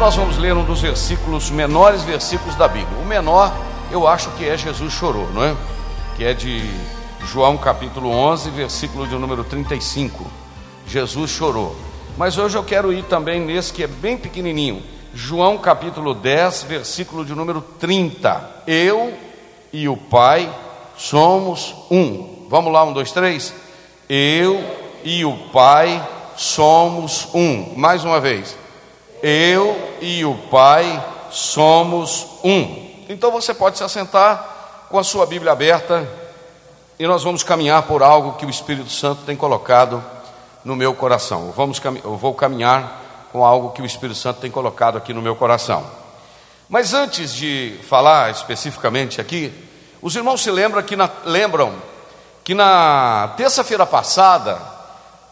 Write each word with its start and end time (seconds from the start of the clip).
Nós 0.00 0.16
vamos 0.16 0.38
ler 0.38 0.54
um 0.54 0.64
dos 0.64 0.80
versículos, 0.80 1.50
menores 1.50 2.02
versículos 2.02 2.54
da 2.56 2.66
Bíblia. 2.66 2.98
O 3.02 3.04
menor, 3.04 3.54
eu 3.90 4.08
acho 4.08 4.30
que 4.30 4.48
é 4.48 4.56
Jesus 4.56 4.94
chorou, 4.94 5.28
não 5.34 5.44
é? 5.44 5.54
Que 6.16 6.24
é 6.24 6.32
de 6.32 6.64
João 7.26 7.58
capítulo 7.58 8.08
11, 8.08 8.48
versículo 8.48 9.06
de 9.06 9.14
número 9.16 9.44
35. 9.44 10.24
Jesus 10.86 11.30
chorou. 11.30 11.76
Mas 12.16 12.38
hoje 12.38 12.56
eu 12.56 12.64
quero 12.64 12.90
ir 12.94 13.04
também 13.04 13.42
nesse 13.42 13.74
que 13.74 13.82
é 13.82 13.86
bem 13.86 14.16
pequenininho. 14.16 14.82
João 15.12 15.58
capítulo 15.58 16.14
10, 16.14 16.62
versículo 16.62 17.22
de 17.22 17.34
número 17.34 17.60
30. 17.60 18.62
Eu 18.66 19.12
e 19.70 19.86
o 19.86 19.98
Pai 19.98 20.50
somos 20.96 21.74
um. 21.90 22.46
Vamos 22.48 22.72
lá, 22.72 22.84
um, 22.84 22.94
dois, 22.94 23.12
três. 23.12 23.52
Eu 24.08 24.64
e 25.04 25.26
o 25.26 25.36
Pai 25.52 26.02
somos 26.38 27.28
um. 27.34 27.74
Mais 27.76 28.02
uma 28.02 28.18
vez 28.18 28.58
eu 29.22 29.96
e 30.00 30.24
o 30.24 30.34
Pai 30.50 31.04
somos 31.30 32.26
um. 32.42 32.90
Então 33.08 33.30
você 33.30 33.52
pode 33.52 33.78
se 33.78 33.84
assentar 33.84 34.86
com 34.88 34.98
a 34.98 35.04
sua 35.04 35.26
Bíblia 35.26 35.52
aberta 35.52 36.08
e 36.98 37.06
nós 37.06 37.22
vamos 37.22 37.42
caminhar 37.42 37.82
por 37.84 38.02
algo 38.02 38.34
que 38.34 38.44
o 38.44 38.50
Espírito 38.50 38.90
Santo 38.90 39.22
tem 39.22 39.36
colocado 39.36 40.02
no 40.64 40.76
meu 40.76 40.94
coração. 40.94 41.52
Vamos, 41.56 41.80
eu 42.04 42.16
vou 42.16 42.34
caminhar 42.34 43.28
com 43.32 43.44
algo 43.44 43.70
que 43.70 43.80
o 43.80 43.86
Espírito 43.86 44.18
Santo 44.18 44.40
tem 44.40 44.50
colocado 44.50 44.98
aqui 44.98 45.12
no 45.12 45.22
meu 45.22 45.36
coração. 45.36 45.84
Mas 46.68 46.94
antes 46.94 47.34
de 47.34 47.78
falar 47.88 48.30
especificamente 48.30 49.20
aqui, 49.20 49.52
os 50.02 50.14
irmãos 50.14 50.42
se 50.42 50.50
lembram 50.50 50.82
que 50.82 50.96
na, 50.96 51.10
lembram 51.24 51.74
que 52.44 52.54
na 52.54 53.32
terça-feira 53.36 53.84
passada 53.84 54.58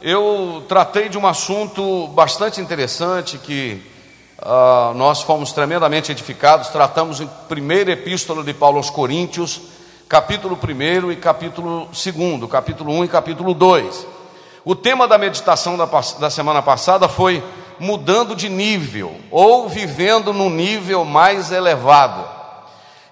eu 0.01 0.65
tratei 0.69 1.09
de 1.09 1.19
um 1.19 1.27
assunto 1.27 2.07
bastante 2.09 2.61
interessante 2.61 3.37
que 3.37 3.83
uh, 4.39 4.95
nós 4.95 5.23
fomos 5.23 5.53
tremendamente 5.53 6.13
edificados. 6.13 6.69
Tratamos 6.69 7.21
em 7.21 7.29
primeira 7.49 7.93
epístola 7.93 8.45
de 8.45 8.55
Paulo 8.55 8.77
aos 8.77 8.91
Coríntios, 8.91 9.61
capítulo 10.09 10.57
1 10.57 11.13
e 11.13 11.17
capítulo 11.17 11.89
2, 11.93 12.51
capítulo 12.51 12.93
1 12.93 13.05
e 13.05 13.09
capítulo 13.09 13.55
2. 13.55 14.07
O 14.65 14.77
tema 14.77 15.09
da 15.09 15.19
meditação 15.19 15.77
da, 15.77 15.87
da 15.87 16.31
semana 16.31 16.63
passada 16.63 17.09
foi 17.09 17.43
mudando 17.81 18.37
de 18.37 18.49
nível 18.49 19.17
ou 19.31 19.69
vivendo 19.69 20.33
num 20.33 20.51
nível 20.51 21.05
mais 21.05 21.51
elevado. 21.51 22.25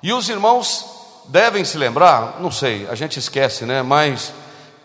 E 0.00 0.12
os 0.12 0.28
irmãos 0.28 0.86
devem 1.26 1.64
se 1.64 1.76
lembrar, 1.76 2.36
não 2.38 2.52
sei, 2.52 2.86
a 2.88 2.94
gente 2.94 3.18
esquece, 3.18 3.64
né? 3.64 3.82
Mas 3.82 4.32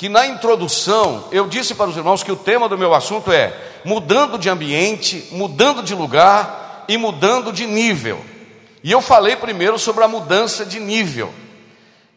que 0.02 0.10
na 0.10 0.26
introdução 0.26 1.26
eu 1.32 1.46
disse 1.46 1.76
para 1.76 1.88
os 1.88 1.96
irmãos 1.96 2.24
que 2.24 2.32
o 2.32 2.36
tema 2.36 2.68
do 2.68 2.76
meu 2.76 2.92
assunto 2.92 3.32
é 3.32 3.56
mudando 3.86 4.36
de 4.36 4.50
ambiente, 4.50 5.28
mudando 5.32 5.84
de 5.84 5.94
lugar 5.94 6.86
e 6.88 6.98
mudando 6.98 7.54
de 7.54 7.68
nível. 7.68 8.20
E 8.84 8.92
eu 8.92 9.00
falei 9.00 9.36
primeiro 9.36 9.78
sobre 9.78 10.04
a 10.04 10.08
mudança 10.08 10.66
de 10.66 10.80
nível. 10.80 11.32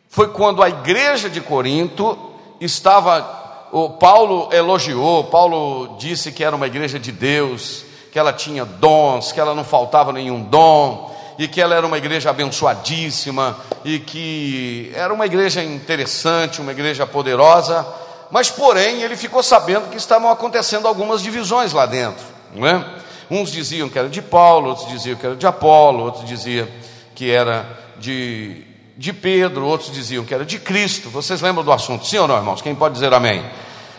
Foi 0.09 0.29
quando 0.29 0.63
a 0.63 0.69
igreja 0.71 1.29
de 1.29 1.43
Corinto 1.43 2.17
estava, 2.59 3.69
o 3.71 3.91
Paulo 3.91 4.49
elogiou, 4.51 5.25
Paulo 5.25 5.99
disse 5.99 6.33
que 6.33 6.43
era 6.43 6.57
uma 6.57 6.67
igreja 6.67 6.99
de 6.99 7.13
Deus, 7.13 7.85
que 8.11 8.19
ela 8.19 8.33
tinha 8.33 8.65
dons, 8.65 9.31
que 9.31 9.39
ela 9.39 9.55
não 9.55 9.63
faltava 9.63 10.11
nenhum 10.11 10.43
dom, 10.43 11.14
e 11.39 11.49
que 11.49 11.61
ela 11.61 11.75
era 11.75 11.87
uma 11.87 11.99
igreja 11.99 12.31
abençoadíssima 12.31 13.57
e 13.85 13.99
que 13.99 14.93
era 14.95 15.13
uma 15.13 15.27
igreja 15.27 15.63
interessante, 15.63 16.61
uma 16.61 16.73
igreja 16.73 17.07
poderosa, 17.07 17.87
mas 18.31 18.51
porém 18.51 19.03
ele 19.03 19.17
ficou 19.17 19.43
sabendo 19.43 19.91
que 19.91 19.97
estavam 19.97 20.31
acontecendo 20.31 20.87
algumas 20.87 21.23
divisões 21.23 21.73
lá 21.73 21.87
dentro, 21.87 22.25
não 22.55 22.67
é? 22.67 22.85
Uns 23.31 23.51
diziam 23.51 23.89
que 23.89 23.99
era 23.99 24.09
de 24.09 24.21
Paulo, 24.21 24.71
outros 24.71 24.89
diziam 24.89 25.17
que 25.17 25.27
era 25.27 25.37
de 25.37 25.47
Apolo, 25.47 26.05
outros 26.05 26.25
diziam 26.25 26.69
que 27.15 27.31
era 27.31 27.67
de, 27.97 28.65
de 28.97 29.13
Pedro, 29.13 29.67
outros 29.67 29.91
diziam 29.91 30.25
que 30.25 30.35
era 30.35 30.45
de 30.45 30.59
Cristo. 30.59 31.09
Vocês 31.09 31.41
lembram 31.41 31.65
do 31.65 31.73
assunto, 31.73 32.07
sim 32.07 32.19
ou 32.19 32.29
não, 32.29 32.37
irmãos? 32.37 32.61
Quem 32.61 32.75
pode 32.75 32.95
dizer 32.95 33.13
amém? 33.15 33.45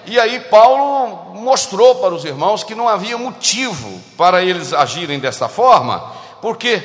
E 0.06 0.19
aí 0.19 0.40
Paulo 0.41 1.34
mostrou 1.35 1.95
para 1.95 2.13
os 2.13 2.24
irmãos 2.24 2.63
que 2.63 2.75
não 2.75 2.88
havia 2.88 3.18
motivo 3.18 4.00
para 4.16 4.44
eles 4.44 4.72
agirem 4.72 5.19
dessa 5.19 5.50
forma, 5.50 6.12
porque 6.41 6.84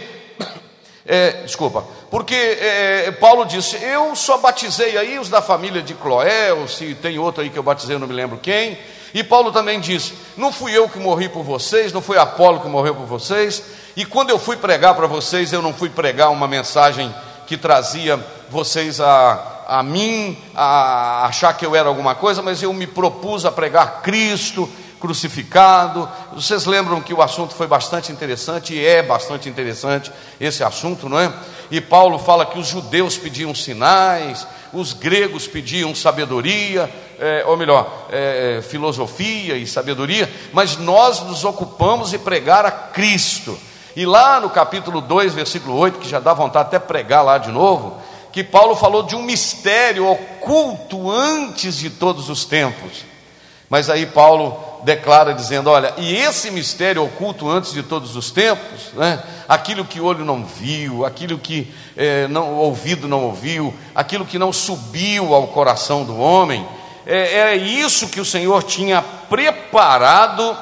é, 1.06 1.43
desculpa, 1.43 1.84
porque 2.11 2.34
é, 2.34 3.11
Paulo 3.12 3.45
disse: 3.45 3.77
Eu 3.83 4.15
só 4.15 4.39
batizei 4.39 4.97
aí 4.97 5.19
os 5.19 5.28
da 5.28 5.43
família 5.43 5.83
de 5.83 5.95
Cloé, 5.95 6.53
ou 6.53 6.69
se 6.69 6.95
tem 6.95 7.19
outro 7.19 7.43
aí 7.43 7.51
que 7.51 7.59
eu 7.59 7.62
batizei, 7.62 7.97
eu 7.97 8.01
não 8.01 8.09
me 8.09 8.15
lembro 8.15 8.39
quem. 8.39 8.78
E 9.12 9.25
Paulo 9.25 9.51
também 9.51 9.81
disse: 9.81 10.15
Não 10.37 10.53
fui 10.53 10.77
eu 10.77 10.89
que 10.89 10.99
morri 10.99 11.28
por 11.28 11.43
vocês, 11.43 11.93
não 11.93 12.03
foi 12.03 12.19
Apolo 12.19 12.61
que 12.61 12.69
morreu 12.69 12.95
por 12.95 13.06
vocês. 13.06 13.62
E 13.97 14.05
quando 14.05 14.31
eu 14.31 14.39
fui 14.39 14.56
pregar 14.56 14.95
para 14.95 15.06
vocês, 15.06 15.53
eu 15.53 15.61
não 15.61 15.75
fui 15.75 15.91
pregar 15.91 16.31
uma 16.31 16.47
mensagem 16.47 17.12
que 17.47 17.57
trazia 17.57 18.19
vocês 18.49 19.01
a, 19.01 19.65
a 19.67 19.83
mim, 19.83 20.39
a 20.55 21.27
achar 21.27 21.53
que 21.53 21.67
eu 21.67 21.75
era 21.75 21.89
alguma 21.89 22.15
coisa, 22.15 22.41
mas 22.41 22.62
eu 22.62 22.72
me 22.72 22.87
propus 22.87 23.45
a 23.45 23.51
pregar 23.51 24.03
Cristo, 24.03 24.69
crucificado. 25.00 26.09
Vocês 26.33 26.66
lembram 26.66 27.00
que 27.00 27.15
o 27.15 27.22
assunto 27.22 27.55
foi 27.55 27.66
bastante 27.66 28.12
interessante 28.12 28.75
e 28.75 28.84
é 28.84 29.03
bastante 29.03 29.49
interessante 29.49 30.12
esse 30.38 30.62
assunto, 30.62 31.09
não 31.09 31.19
é? 31.19 31.33
E 31.71 31.81
Paulo 31.81 32.19
fala 32.19 32.44
que 32.47 32.59
os 32.59 32.69
judeus 32.69 33.16
pediam 33.16 33.55
sinais, 33.55 34.47
os 34.72 34.93
gregos 34.93 35.49
pediam 35.49 35.94
sabedoria, 35.94 36.89
é, 37.19 37.44
ou 37.47 37.56
melhor, 37.56 38.09
é, 38.10 38.59
é 38.59 38.62
filosofia 38.62 39.56
e 39.56 39.66
sabedoria, 39.66 40.31
mas 40.53 40.77
nós 40.77 41.21
nos 41.22 41.44
ocupamos 41.44 42.10
de 42.10 42.19
pregar 42.19 42.66
a 42.66 42.71
Cristo. 42.71 43.59
E 43.97 44.06
lá 44.06 44.41
no 44.41 44.50
capítulo 44.50 45.00
2, 45.00 45.34
versículo 45.34 45.77
8, 45.77 45.99
que 45.99 46.09
já 46.09 46.21
dá 46.21 46.33
vontade 46.33 46.69
até 46.69 46.78
pregar 46.78 47.25
lá 47.25 47.39
de 47.39 47.50
novo, 47.50 48.00
que 48.33 48.44
Paulo 48.44 48.77
falou 48.77 49.03
de 49.03 49.16
um 49.16 49.22
mistério 49.22 50.09
oculto 50.09 51.10
antes 51.10 51.77
de 51.77 51.91
todos 51.91 52.28
os 52.28 52.44
tempos. 52.44 53.04
Mas 53.69 53.91
aí 53.91 54.07
Paulo 54.07 54.70
declara 54.84 55.34
dizendo: 55.34 55.71
Olha, 55.71 55.94
e 55.97 56.15
esse 56.16 56.50
mistério 56.50 57.04
oculto 57.04 57.48
antes 57.48 57.72
de 57.72 57.82
todos 57.82 58.16
os 58.16 58.30
tempos, 58.30 58.92
né? 58.94 59.22
aquilo 59.48 59.84
que 59.84 60.00
o 60.00 60.04
olho 60.04 60.24
não 60.24 60.44
viu, 60.44 61.04
aquilo 61.04 61.38
que 61.38 61.72
é, 61.97 62.28
não, 62.28 62.54
o 62.54 62.56
ouvido 62.59 63.09
não 63.09 63.24
ouviu, 63.24 63.74
aquilo 63.94 64.24
que 64.24 64.38
não 64.38 64.53
subiu 64.53 65.34
ao 65.34 65.48
coração 65.48 66.04
do 66.04 66.18
homem, 66.18 66.66
é, 67.06 67.38
é 67.38 67.56
isso 67.56 68.09
que 68.09 68.21
o 68.21 68.24
Senhor 68.24 68.62
tinha 68.62 69.03
preparado 69.28 70.56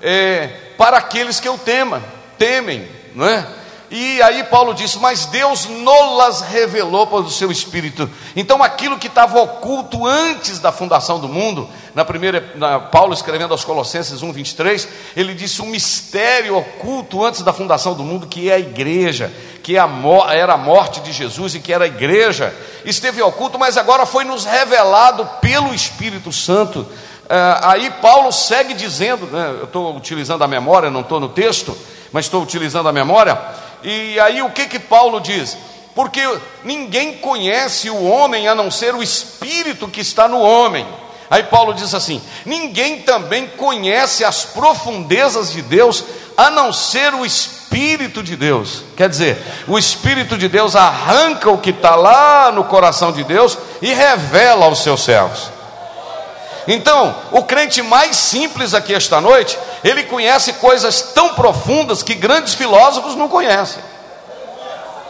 é, 0.00 0.48
para 0.76 0.98
aqueles 0.98 1.40
que 1.40 1.48
o 1.48 1.58
temam, 1.58 2.02
temem, 2.38 2.88
não 3.14 3.26
é? 3.26 3.46
E 3.90 4.20
aí 4.22 4.44
Paulo 4.44 4.74
disse: 4.74 4.98
Mas 4.98 5.26
Deus 5.26 5.66
nolas 5.66 6.40
revelou 6.40 7.06
pelo 7.06 7.30
seu 7.30 7.50
Espírito. 7.50 8.10
Então 8.34 8.62
aquilo 8.62 8.98
que 8.98 9.06
estava 9.06 9.40
oculto 9.40 10.06
antes 10.06 10.58
da 10.58 10.72
fundação 10.72 11.18
do 11.18 11.28
mundo, 11.28 11.68
na 11.94 12.04
primeira, 12.04 12.52
na, 12.56 12.80
Paulo 12.80 13.12
escrevendo 13.12 13.52
aos 13.52 13.64
Colossenses 13.64 14.20
1,23, 14.20 14.88
ele 15.16 15.34
disse 15.34 15.62
um 15.62 15.66
mistério 15.66 16.56
oculto 16.56 17.24
antes 17.24 17.42
da 17.42 17.52
fundação 17.52 17.94
do 17.94 18.02
mundo, 18.02 18.26
que 18.26 18.50
é 18.50 18.54
a 18.54 18.58
igreja, 18.58 19.32
que 19.62 19.76
é 19.76 19.84
era 20.32 20.54
a 20.54 20.58
morte 20.58 21.00
de 21.00 21.12
Jesus 21.12 21.54
e 21.54 21.60
que 21.60 21.72
era 21.72 21.84
a 21.84 21.88
igreja, 21.88 22.54
esteve 22.84 23.22
oculto, 23.22 23.58
mas 23.58 23.76
agora 23.76 24.04
foi 24.04 24.24
nos 24.24 24.44
revelado 24.44 25.28
pelo 25.40 25.74
Espírito 25.74 26.32
Santo 26.32 26.86
É, 27.28 27.58
aí 27.62 27.90
Paulo 28.02 28.30
segue 28.30 28.74
dizendo, 28.74 29.26
né, 29.26 29.56
eu 29.60 29.64
estou 29.64 29.96
utilizando 29.96 30.44
a 30.44 30.48
memória, 30.48 30.90
não 30.90 31.00
estou 31.00 31.18
no 31.18 31.28
texto, 31.28 31.76
mas 32.12 32.26
estou 32.26 32.42
utilizando 32.42 32.88
a 32.88 32.92
memória. 32.92 33.38
E 33.84 34.18
aí 34.18 34.42
o 34.42 34.50
que 34.50 34.66
que 34.66 34.78
Paulo 34.78 35.20
diz? 35.20 35.56
Porque 35.94 36.20
ninguém 36.64 37.18
conhece 37.18 37.88
o 37.90 38.02
homem 38.02 38.48
a 38.48 38.54
não 38.54 38.70
ser 38.70 38.94
o 38.94 39.02
espírito 39.02 39.86
que 39.86 40.00
está 40.00 40.26
no 40.26 40.40
homem. 40.40 40.86
Aí 41.30 41.42
Paulo 41.44 41.72
diz 41.74 41.94
assim: 41.94 42.20
ninguém 42.44 43.02
também 43.02 43.46
conhece 43.46 44.24
as 44.24 44.44
profundezas 44.44 45.52
de 45.52 45.62
Deus 45.62 46.04
a 46.36 46.50
não 46.50 46.72
ser 46.72 47.14
o 47.14 47.24
Espírito 47.24 48.22
de 48.22 48.36
Deus. 48.36 48.82
Quer 48.96 49.08
dizer, 49.08 49.40
o 49.68 49.78
Espírito 49.78 50.36
de 50.36 50.48
Deus 50.48 50.74
arranca 50.74 51.50
o 51.50 51.58
que 51.58 51.70
está 51.70 51.94
lá 51.94 52.50
no 52.52 52.64
coração 52.64 53.12
de 53.12 53.22
Deus 53.22 53.56
e 53.80 53.92
revela 53.92 54.66
aos 54.66 54.82
seus 54.82 55.04
servos. 55.04 55.53
Então, 56.66 57.14
o 57.30 57.42
crente 57.42 57.82
mais 57.82 58.16
simples 58.16 58.74
aqui 58.74 58.94
esta 58.94 59.20
noite, 59.20 59.58
ele 59.82 60.04
conhece 60.04 60.54
coisas 60.54 61.02
tão 61.14 61.34
profundas 61.34 62.02
que 62.02 62.14
grandes 62.14 62.54
filósofos 62.54 63.14
não 63.14 63.28
conhecem. 63.28 63.82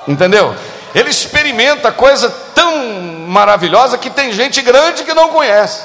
Entendeu? 0.06 0.54
Ele 0.94 1.10
experimenta 1.10 1.90
coisa 1.90 2.30
tão 2.54 2.76
maravilhosa 3.26 3.98
que 3.98 4.10
tem 4.10 4.32
gente 4.32 4.60
grande 4.62 5.04
que 5.04 5.14
não 5.14 5.30
conhece. 5.30 5.82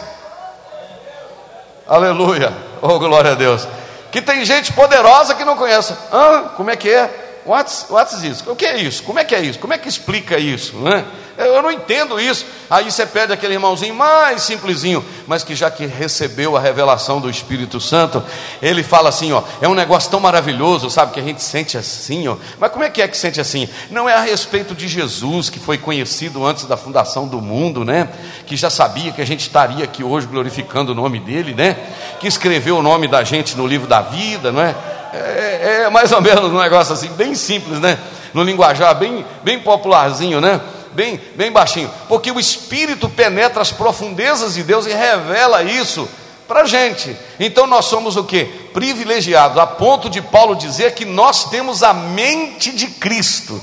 Aleluia. 1.87 2.53
Oh, 2.81 2.99
glória 2.99 3.31
a 3.31 3.35
Deus. 3.35 3.67
Que 4.11 4.21
tem 4.21 4.45
gente 4.45 4.71
poderosa 4.73 5.33
que 5.35 5.45
não 5.45 5.55
conhece. 5.55 5.93
Ah, 6.11 6.51
como 6.55 6.69
é 6.69 6.75
que 6.75 6.89
é? 6.89 7.09
What's, 7.45 7.87
what's? 7.89 8.45
O 8.45 8.55
que 8.55 8.65
é 8.65 8.77
isso? 8.77 9.01
Como 9.03 9.17
é 9.17 9.23
que 9.23 9.33
é 9.33 9.39
isso? 9.39 9.57
Como 9.57 9.73
é 9.73 9.77
que 9.77 9.89
explica 9.89 10.37
isso? 10.37 10.75
Né? 10.77 11.03
Eu 11.45 11.61
não 11.61 11.71
entendo 11.71 12.19
isso. 12.19 12.45
Aí 12.69 12.91
você 12.91 13.05
pede 13.05 13.31
aquele 13.31 13.53
irmãozinho 13.53 13.95
mais 13.95 14.41
simplesinho, 14.41 15.03
mas 15.25 15.41
que 15.41 15.55
já 15.55 15.71
que 15.71 15.85
recebeu 15.85 16.57
a 16.57 16.59
revelação 16.59 17.21
do 17.21 17.29
Espírito 17.29 17.79
Santo, 17.79 18.21
ele 18.61 18.83
fala 18.83 19.07
assim: 19.07 19.31
ó, 19.31 19.41
é 19.61 19.67
um 19.67 19.73
negócio 19.73 20.11
tão 20.11 20.19
maravilhoso, 20.19 20.89
sabe? 20.89 21.13
Que 21.13 21.19
a 21.21 21.23
gente 21.23 21.41
sente 21.41 21.77
assim, 21.77 22.27
ó. 22.27 22.35
Mas 22.59 22.71
como 22.71 22.83
é 22.83 22.89
que 22.89 23.01
é 23.01 23.07
que 23.07 23.15
sente 23.15 23.39
assim? 23.39 23.69
Não 23.89 24.09
é 24.09 24.15
a 24.15 24.19
respeito 24.19 24.75
de 24.75 24.87
Jesus, 24.89 25.49
que 25.49 25.59
foi 25.59 25.77
conhecido 25.77 26.45
antes 26.45 26.65
da 26.65 26.75
fundação 26.75 27.25
do 27.25 27.41
mundo, 27.41 27.85
né? 27.85 28.09
Que 28.45 28.57
já 28.57 28.69
sabia 28.69 29.13
que 29.13 29.21
a 29.21 29.25
gente 29.25 29.41
estaria 29.41 29.85
aqui 29.85 30.03
hoje 30.03 30.27
glorificando 30.27 30.91
o 30.91 30.95
nome 30.95 31.21
dele, 31.21 31.53
né? 31.53 31.77
Que 32.19 32.27
escreveu 32.27 32.79
o 32.79 32.83
nome 32.83 33.07
da 33.07 33.23
gente 33.23 33.55
no 33.55 33.65
livro 33.65 33.87
da 33.87 34.01
vida, 34.01 34.51
não 34.51 34.61
é? 34.61 34.75
É, 35.13 35.83
é, 35.85 35.89
mais 35.89 36.11
ou 36.11 36.21
menos 36.21 36.51
um 36.51 36.59
negócio 36.59 36.93
assim, 36.93 37.07
bem 37.13 37.33
simples, 37.33 37.79
né? 37.79 37.97
No 38.33 38.43
linguajar, 38.43 38.93
bem, 38.95 39.25
bem 39.41 39.59
popularzinho, 39.59 40.41
né? 40.41 40.59
Bem, 40.93 41.19
bem 41.35 41.51
baixinho. 41.51 41.91
Porque 42.07 42.31
o 42.31 42.39
Espírito 42.39 43.09
penetra 43.09 43.61
as 43.61 43.71
profundezas 43.71 44.55
de 44.55 44.63
Deus 44.63 44.85
e 44.85 44.93
revela 44.93 45.63
isso 45.63 46.07
para 46.47 46.61
a 46.61 46.65
gente. 46.65 47.15
Então 47.39 47.67
nós 47.67 47.85
somos 47.85 48.17
o 48.17 48.23
que? 48.23 48.45
Privilegiados, 48.73 49.57
a 49.57 49.67
ponto 49.67 50.09
de 50.09 50.21
Paulo 50.21 50.55
dizer 50.55 50.95
que 50.95 51.05
nós 51.05 51.49
temos 51.49 51.83
a 51.83 51.93
mente 51.93 52.71
de 52.71 52.87
Cristo. 52.87 53.61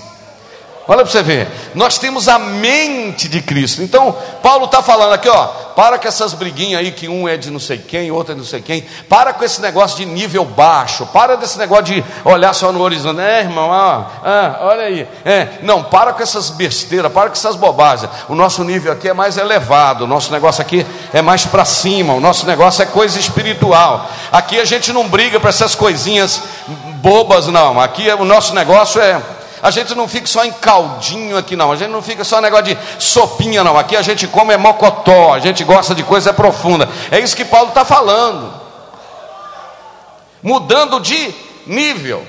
Olha 0.89 1.03
para 1.03 1.11
você 1.11 1.23
ver, 1.23 1.49
nós 1.75 1.99
temos 1.99 2.29
a 2.29 2.39
mente 2.39 3.29
de 3.29 3.43
Cristo. 3.43 3.83
Então, 3.83 4.17
Paulo 4.41 4.67
está 4.67 4.81
falando 4.81 5.15
aqui, 5.15 5.29
ó, 5.29 5.47
para 5.75 5.99
com 5.99 6.07
essas 6.07 6.33
briguinhas 6.33 6.81
aí 6.81 6.93
que 6.93 7.09
um 7.09 7.29
é 7.29 7.37
de 7.37 7.51
não 7.51 7.59
sei 7.59 7.77
quem, 7.77 8.11
outro 8.13 8.33
é 8.33 8.35
de 8.35 8.41
não 8.41 8.47
sei 8.47 8.63
quem. 8.63 8.87
Para 9.09 9.33
com 9.33 9.45
esse 9.45 9.61
negócio 9.61 9.97
de 9.97 10.07
nível 10.07 10.45
baixo. 10.45 11.05
Para 11.07 11.37
desse 11.37 11.59
negócio 11.59 11.87
de 11.87 12.05
olhar 12.25 12.55
só 12.55 12.71
no 12.71 12.81
horizonte. 12.81 13.21
É, 13.21 13.41
irmão, 13.41 13.69
olha 13.69 14.85
aí. 14.85 15.09
É, 15.25 15.59
não, 15.63 15.83
para 15.83 16.13
com 16.13 16.23
essas 16.23 16.51
besteiras, 16.51 17.13
para 17.13 17.31
com 17.31 17.35
essas 17.35 17.57
bobagens. 17.57 18.11
O 18.29 18.37
nosso 18.37 18.63
nível 18.63 18.93
aqui 18.93 19.09
é 19.09 19.13
mais 19.13 19.37
elevado, 19.37 20.05
o 20.05 20.07
nosso 20.07 20.33
negócio 20.33 20.63
aqui 20.63 20.87
é 21.13 21.21
mais 21.21 21.45
para 21.45 21.65
cima, 21.65 22.15
o 22.15 22.21
nosso 22.21 22.47
negócio 22.47 22.83
é 22.83 22.87
coisa 22.87 23.19
espiritual. 23.19 24.09
Aqui 24.31 24.61
a 24.61 24.65
gente 24.65 24.93
não 24.93 25.09
briga 25.09 25.41
para 25.41 25.51
essas 25.51 25.75
coisinhas 25.75 26.41
bobas, 27.03 27.49
não. 27.49 27.81
Aqui 27.81 28.09
o 28.13 28.25
nosso 28.25 28.55
negócio 28.55 29.01
é 29.01 29.21
a 29.63 29.71
gente 29.71 29.95
não 29.95 30.07
fica 30.07 30.27
só 30.27 30.45
em 30.45 30.53
caldinho 30.53 31.37
aqui, 31.37 31.57
não. 31.57 31.73
A 31.73 31.77
gente 31.77 31.91
não 31.91 32.03
fica 32.03 32.25
só 32.25 32.41
negócio 32.41 32.67
de 32.67 32.79
sopinha, 32.99 33.65
não. 33.65 33.79
Aqui 33.79 33.97
a 33.97 34.03
gente 34.03 34.27
come 34.27 34.53
é 34.53 34.57
mocotó. 34.57 35.33
A 35.33 35.39
gente 35.39 35.65
gosta 35.65 35.95
de 35.95 36.03
coisa 36.03 36.33
profunda. 36.33 36.89
É 37.11 37.19
isso 37.19 37.37
que 37.37 37.45
Paulo 37.45 37.69
está 37.69 37.85
falando. 37.85 38.53
Mudando 40.43 41.01
de 41.01 41.35
nível. 41.67 42.25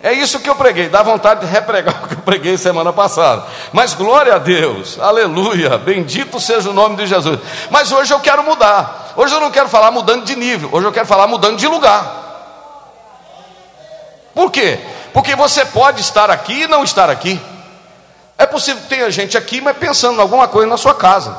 É 0.00 0.12
isso 0.12 0.38
que 0.38 0.48
eu 0.48 0.54
preguei. 0.54 0.88
Dá 0.88 1.02
vontade 1.02 1.40
de 1.40 1.46
repregar 1.46 2.02
o 2.04 2.08
que 2.08 2.14
eu 2.14 2.18
preguei 2.18 2.56
semana 2.56 2.92
passada. 2.92 3.44
Mas 3.72 3.94
glória 3.94 4.36
a 4.36 4.38
Deus. 4.38 4.98
Aleluia. 5.00 5.76
Bendito 5.76 6.38
seja 6.38 6.70
o 6.70 6.72
nome 6.72 6.96
de 6.96 7.06
Jesus. 7.06 7.40
Mas 7.70 7.90
hoje 7.90 8.14
eu 8.14 8.20
quero 8.20 8.44
mudar. 8.44 9.14
Hoje 9.16 9.34
eu 9.34 9.40
não 9.40 9.50
quero 9.50 9.68
falar 9.68 9.90
mudando 9.90 10.24
de 10.24 10.36
nível. 10.36 10.68
Hoje 10.70 10.86
eu 10.86 10.92
quero 10.92 11.06
falar 11.06 11.26
mudando 11.26 11.56
de 11.56 11.66
lugar. 11.66 12.26
Por 14.32 14.52
quê? 14.52 14.78
Porque 15.12 15.34
você 15.34 15.64
pode 15.64 16.00
estar 16.00 16.30
aqui 16.30 16.62
e 16.62 16.66
não 16.66 16.84
estar 16.84 17.10
aqui. 17.10 17.40
É 18.36 18.46
possível 18.46 18.82
que 18.82 18.88
tenha 18.88 19.10
gente 19.10 19.36
aqui, 19.36 19.60
mas 19.60 19.76
pensando 19.76 20.18
em 20.18 20.20
alguma 20.20 20.46
coisa 20.46 20.68
na 20.68 20.76
sua 20.76 20.94
casa. 20.94 21.36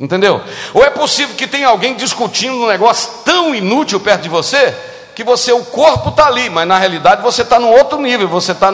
Entendeu? 0.00 0.40
Ou 0.72 0.82
é 0.84 0.90
possível 0.90 1.36
que 1.36 1.46
tenha 1.46 1.68
alguém 1.68 1.94
discutindo 1.94 2.54
um 2.54 2.66
negócio 2.66 3.10
tão 3.24 3.54
inútil 3.54 4.00
perto 4.00 4.22
de 4.22 4.28
você, 4.28 4.74
que 5.14 5.22
você, 5.22 5.52
o 5.52 5.64
corpo 5.64 6.08
está 6.08 6.26
ali, 6.26 6.48
mas 6.48 6.66
na 6.66 6.78
realidade 6.78 7.22
você 7.22 7.42
está 7.42 7.58
no 7.58 7.68
outro 7.68 8.00
nível, 8.00 8.26
você 8.26 8.52
está. 8.52 8.72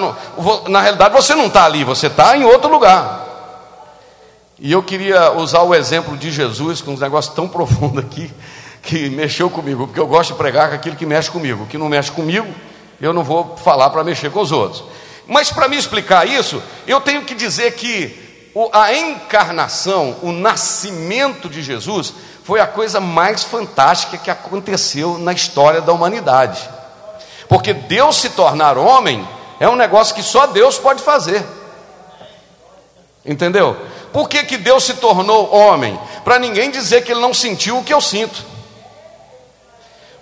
Na 0.69 0.81
realidade 0.81 1.12
você 1.12 1.34
não 1.34 1.46
está 1.46 1.64
ali, 1.64 1.82
você 1.82 2.06
está 2.06 2.37
em 2.37 2.44
outro 2.44 2.70
lugar. 2.70 3.26
E 4.61 4.73
eu 4.73 4.82
queria 4.82 5.32
usar 5.32 5.62
o 5.62 5.75
exemplo 5.75 6.17
de 6.17 6.31
Jesus 6.31 6.81
com 6.81 6.93
um 6.93 6.96
negócio 6.96 7.32
tão 7.32 7.49
profundo 7.49 8.00
aqui, 8.00 8.32
que 8.82 9.11
mexeu 9.11 9.50
comigo, 9.50 9.87
porque 9.87 10.00
eu 10.00 10.06
gosto 10.06 10.32
de 10.32 10.38
pregar 10.38 10.69
com 10.69 10.76
aquilo 10.76 10.96
que 10.96 11.06
mexe 11.06 11.31
comigo. 11.31 11.64
O 11.64 11.67
que 11.67 11.76
não 11.76 11.88
mexe 11.88 12.11
comigo, 12.11 12.46
eu 13.00 13.12
não 13.12 13.23
vou 13.23 13.56
falar 13.56 13.91
para 13.91 14.05
mexer 14.05 14.31
com 14.31 14.41
os 14.41 14.53
outros. 14.53 14.85
Mas 15.27 15.50
para 15.50 15.69
me 15.69 15.77
explicar 15.77 16.27
isso, 16.27 16.62
eu 16.87 17.00
tenho 17.00 17.25
que 17.25 17.35
dizer 17.35 17.73
que 17.75 18.29
a 18.73 18.93
encarnação, 18.93 20.17
o 20.23 20.33
nascimento 20.33 21.49
de 21.49 21.62
Jesus, 21.62 22.15
foi 22.43 22.61
a 22.61 22.67
coisa 22.67 22.99
mais 22.99 23.45
fantástica 23.45 24.17
que 24.17 24.31
aconteceu 24.31 25.19
na 25.19 25.33
história 25.33 25.81
da 25.81 25.93
humanidade. 25.93 26.69
Porque 27.49 27.73
Deus 27.73 28.17
se 28.17 28.31
tornar 28.31 28.79
homem 28.79 29.27
é 29.61 29.69
um 29.69 29.77
negócio 29.77 30.15
que 30.15 30.23
só 30.23 30.47
Deus 30.47 30.79
pode 30.79 31.03
fazer. 31.03 31.44
Entendeu? 33.25 33.77
Por 34.12 34.29
que, 34.29 34.44
que 34.44 34.56
Deus 34.56 34.85
se 34.85 34.94
tornou 34.94 35.55
homem? 35.55 35.99
Para 36.25 36.39
ninguém 36.39 36.71
dizer 36.71 37.05
que 37.05 37.12
ele 37.12 37.21
não 37.21 37.35
sentiu 37.35 37.79
o 37.79 37.85
que 37.85 37.93
eu 37.93 38.01
sinto. 38.01 38.43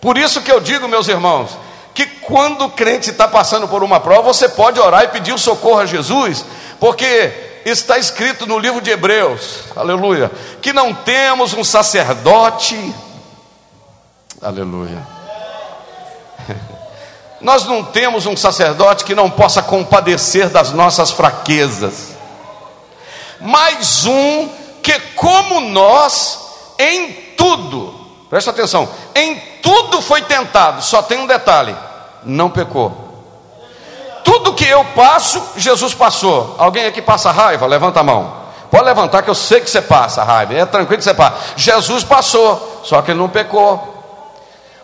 Por 0.01 0.19
isso 0.19 0.43
que 0.43 0.51
eu 0.51 0.61
digo, 0.61 0.89
meus 0.89 1.09
irmãos, 1.09 1.51
que 1.97 2.05
quando 2.05 2.67
o 2.67 2.71
crente 2.71 3.09
está 3.09 3.27
passando 3.27 3.67
por 3.67 3.83
uma 3.83 3.99
prova, 3.99 4.21
você 4.21 4.51
pode 4.51 4.79
orar 4.79 5.05
e 5.05 5.09
pedir 5.09 5.33
o 5.33 5.39
socorro 5.39 5.79
a 5.79 5.87
Jesus, 5.87 6.45
porque 6.79 7.33
está 7.65 7.97
escrito 7.97 8.47
no 8.47 8.59
livro 8.59 8.83
de 8.83 8.91
Hebreus, 8.91 9.61
aleluia, 9.75 10.31
que 10.61 10.75
não 10.75 10.93
temos 10.93 11.55
um 11.55 11.65
sacerdote, 11.65 12.95
aleluia. 14.43 15.07
Nós 17.41 17.65
não 17.65 17.83
temos 17.83 18.27
um 18.27 18.37
sacerdote 18.37 19.03
que 19.03 19.15
não 19.15 19.31
possa 19.31 19.63
compadecer 19.63 20.51
das 20.51 20.73
nossas 20.73 21.11
fraquezas, 21.11 22.15
mas 23.41 24.05
um 24.05 24.51
que, 24.83 25.01
como 25.15 25.61
nós, 25.61 26.75
em 26.79 27.13
tudo, 27.37 28.06
presta 28.29 28.51
atenção, 28.51 28.89
em 29.15 29.37
tudo 29.63 30.01
foi 30.01 30.23
tentado, 30.23 30.83
só 30.83 31.03
tem 31.03 31.19
um 31.19 31.27
detalhe: 31.27 31.77
não 32.25 32.51
pecou. 32.51 33.05
Tudo 34.25 34.55
que 34.55 34.67
eu 34.67 34.85
passo, 34.87 35.41
Jesus 35.57 35.95
passou. 35.95 36.57
Alguém 36.59 36.87
aqui 36.87 37.01
passa 37.01 37.31
raiva? 37.31 37.65
Levanta 37.67 38.01
a 38.01 38.03
mão. 38.03 38.47
Pode 38.71 38.85
levantar 38.85 39.23
que 39.23 39.31
eu 39.31 39.35
sei 39.35 39.61
que 39.61 39.71
você 39.71 39.81
passa 39.81 40.25
raiva. 40.25 40.53
É 40.53 40.67
tranquilo 40.67 40.99
que 40.99 41.05
você 41.05 41.15
passa. 41.15 41.37
Jesus 41.57 42.03
passou, 42.03 42.83
só 42.85 43.01
que 43.03 43.13
ele 43.13 43.21
não 43.21 43.29
pecou. 43.29 43.96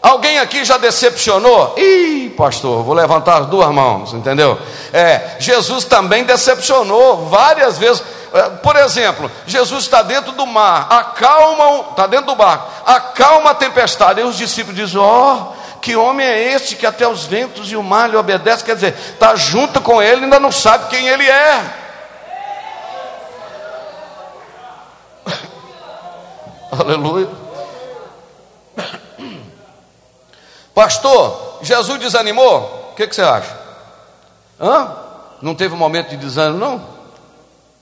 Alguém 0.02 0.40
aqui 0.40 0.64
já 0.64 0.78
decepcionou? 0.78 1.74
Ih, 1.78 2.34
pastor, 2.36 2.82
vou 2.82 2.92
levantar 2.92 3.42
as 3.42 3.46
duas 3.46 3.72
mãos, 3.72 4.12
entendeu? 4.12 4.58
É, 4.92 5.36
Jesus 5.38 5.84
também 5.84 6.24
decepcionou 6.24 7.28
várias 7.28 7.78
vezes. 7.78 8.02
É, 8.34 8.42
por 8.48 8.74
exemplo, 8.74 9.30
Jesus 9.46 9.84
está 9.84 10.02
dentro 10.02 10.32
do 10.32 10.44
mar, 10.44 10.88
acalma, 10.90 11.90
está 11.90 12.08
dentro 12.08 12.26
do 12.26 12.34
barco, 12.34 12.68
acalma 12.84 13.50
a 13.50 13.54
tempestade. 13.54 14.20
E 14.20 14.24
os 14.24 14.36
discípulos 14.36 14.76
dizem: 14.76 14.98
Ó, 14.98 15.34
oh, 15.34 15.52
que 15.80 15.94
homem 15.94 16.26
é 16.26 16.52
este 16.52 16.74
que 16.74 16.84
até 16.84 17.06
os 17.06 17.24
ventos 17.24 17.70
e 17.70 17.76
o 17.76 17.82
mar 17.82 18.10
lhe 18.10 18.16
obedecem? 18.16 18.66
Quer 18.66 18.74
dizer, 18.74 18.96
está 19.12 19.36
junto 19.36 19.80
com 19.80 20.02
ele 20.02 20.24
ainda 20.24 20.40
não 20.40 20.50
sabe 20.50 20.88
quem 20.88 21.06
ele 21.06 21.28
é. 21.28 21.64
Aleluia. 26.76 27.41
Pastor, 30.74 31.58
Jesus 31.62 31.98
desanimou? 32.00 32.90
O 32.90 32.94
que, 32.94 33.06
que, 33.06 33.14
você 33.14 33.22
acha? 33.22 33.58
Hã? 34.60 34.96
Não 35.40 35.54
teve 35.54 35.74
um 35.74 35.78
momento 35.78 36.10
de 36.10 36.16
desânimo, 36.16 36.58
não? 36.58 36.84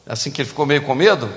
Assim 0.07 0.31
que 0.31 0.43
ele 0.43 0.49
ficou 0.49 0.67
meio 0.67 0.83
com 0.83 0.95
medo? 0.95 1.29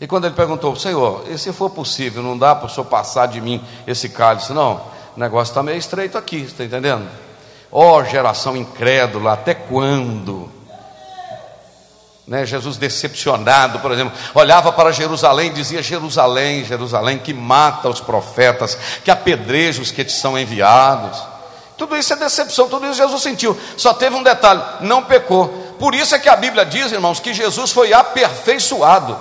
E 0.00 0.06
quando 0.06 0.26
ele 0.26 0.34
perguntou, 0.34 0.74
Senhor, 0.76 1.24
e 1.28 1.38
se 1.38 1.52
for 1.52 1.70
possível, 1.70 2.22
não 2.22 2.36
dá 2.36 2.54
para 2.54 2.66
o 2.66 2.68
senhor 2.68 2.86
passar 2.86 3.26
de 3.26 3.40
mim 3.40 3.64
esse 3.86 4.08
cálice? 4.08 4.52
Não, 4.52 4.80
o 5.16 5.20
negócio 5.20 5.52
está 5.52 5.62
meio 5.62 5.78
estreito 5.78 6.18
aqui, 6.18 6.42
está 6.42 6.64
entendendo? 6.64 7.08
Ó 7.70 7.98
oh, 7.98 8.04
geração 8.04 8.56
incrédula, 8.56 9.32
até 9.32 9.54
quando? 9.54 10.50
Né, 12.26 12.46
Jesus 12.46 12.78
decepcionado, 12.78 13.80
por 13.80 13.92
exemplo, 13.92 14.16
olhava 14.34 14.72
para 14.72 14.90
Jerusalém 14.92 15.50
e 15.50 15.54
dizia: 15.54 15.82
Jerusalém, 15.82 16.64
Jerusalém, 16.64 17.18
que 17.18 17.34
mata 17.34 17.88
os 17.88 18.00
profetas, 18.00 18.78
que 19.04 19.10
apedreja 19.10 19.82
os 19.82 19.90
que 19.90 20.02
te 20.02 20.12
são 20.12 20.38
enviados. 20.38 21.22
Tudo 21.76 21.96
isso 21.96 22.12
é 22.12 22.16
decepção, 22.16 22.68
tudo 22.68 22.86
isso 22.86 22.94
Jesus 22.94 23.22
sentiu. 23.22 23.58
Só 23.76 23.92
teve 23.92 24.16
um 24.16 24.22
detalhe: 24.22 24.62
não 24.80 25.02
pecou. 25.02 25.63
Por 25.78 25.94
isso 25.94 26.14
é 26.14 26.18
que 26.18 26.28
a 26.28 26.36
Bíblia 26.36 26.64
diz, 26.64 26.92
irmãos, 26.92 27.20
que 27.20 27.34
Jesus 27.34 27.72
foi 27.72 27.92
aperfeiçoado. 27.92 29.16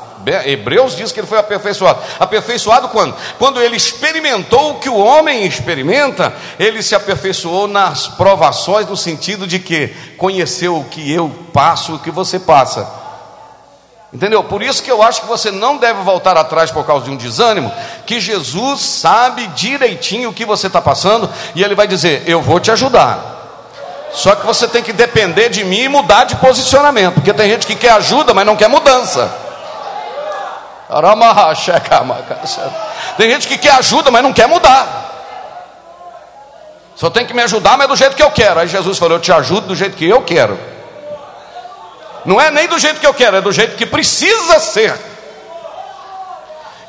Hebreus 0.45 0.95
diz 0.95 1.11
que 1.11 1.19
ele 1.19 1.27
foi 1.27 1.37
aperfeiçoado. 1.37 1.99
Aperfeiçoado 2.19 2.87
quando? 2.89 3.15
Quando 3.37 3.61
ele 3.61 3.75
experimentou 3.75 4.71
o 4.71 4.79
que 4.79 4.89
o 4.89 4.97
homem 4.97 5.45
experimenta, 5.45 6.33
ele 6.57 6.81
se 6.81 6.95
aperfeiçoou 6.95 7.67
nas 7.67 8.07
provações, 8.07 8.87
no 8.87 8.95
sentido 8.95 9.45
de 9.45 9.59
que 9.59 9.89
conheceu 10.17 10.77
o 10.77 10.85
que 10.85 11.11
eu 11.11 11.29
passo, 11.51 11.95
o 11.95 11.99
que 11.99 12.11
você 12.11 12.39
passa. 12.39 13.03
Entendeu? 14.13 14.43
Por 14.43 14.61
isso 14.61 14.83
que 14.83 14.91
eu 14.91 15.01
acho 15.01 15.21
que 15.21 15.27
você 15.27 15.49
não 15.49 15.77
deve 15.77 16.03
voltar 16.03 16.37
atrás 16.37 16.69
por 16.69 16.85
causa 16.85 17.05
de 17.05 17.11
um 17.11 17.17
desânimo, 17.17 17.71
que 18.05 18.19
Jesus 18.19 18.81
sabe 18.81 19.47
direitinho 19.47 20.29
o 20.29 20.33
que 20.33 20.45
você 20.45 20.67
está 20.67 20.79
passando, 20.79 21.27
e 21.55 21.63
ele 21.63 21.73
vai 21.73 21.87
dizer: 21.87 22.23
Eu 22.27 22.39
vou 22.39 22.59
te 22.59 22.69
ajudar. 22.69 23.33
Só 24.13 24.35
que 24.35 24.45
você 24.45 24.67
tem 24.67 24.83
que 24.83 24.93
depender 24.93 25.49
de 25.49 25.63
mim 25.63 25.81
e 25.81 25.89
mudar 25.89 26.25
de 26.25 26.35
posicionamento, 26.35 27.15
porque 27.15 27.33
tem 27.33 27.49
gente 27.49 27.65
que 27.65 27.75
quer 27.75 27.91
ajuda, 27.93 28.33
mas 28.33 28.45
não 28.45 28.55
quer 28.55 28.67
mudança. 28.69 29.29
Tem 33.17 33.29
gente 33.31 33.47
que 33.47 33.57
quer 33.57 33.71
ajuda, 33.71 34.11
mas 34.11 34.21
não 34.21 34.31
quer 34.31 34.47
mudar. 34.47 35.03
Só 36.95 37.09
tem 37.09 37.25
que 37.25 37.33
me 37.33 37.41
ajudar, 37.41 37.77
mas 37.77 37.87
do 37.87 37.95
jeito 37.95 38.15
que 38.15 38.21
eu 38.21 38.29
quero. 38.29 38.59
Aí 38.59 38.67
Jesus 38.67 38.99
falou: 38.99 39.17
Eu 39.17 39.21
te 39.21 39.31
ajudo 39.31 39.67
do 39.67 39.75
jeito 39.75 39.97
que 39.97 40.07
eu 40.07 40.21
quero. 40.21 40.59
Não 42.23 42.39
é 42.39 42.51
nem 42.51 42.67
do 42.67 42.77
jeito 42.77 42.99
que 42.99 43.07
eu 43.07 43.13
quero, 43.13 43.37
é 43.37 43.41
do 43.41 43.51
jeito 43.51 43.75
que 43.75 43.85
precisa 43.85 44.59
ser. 44.59 44.93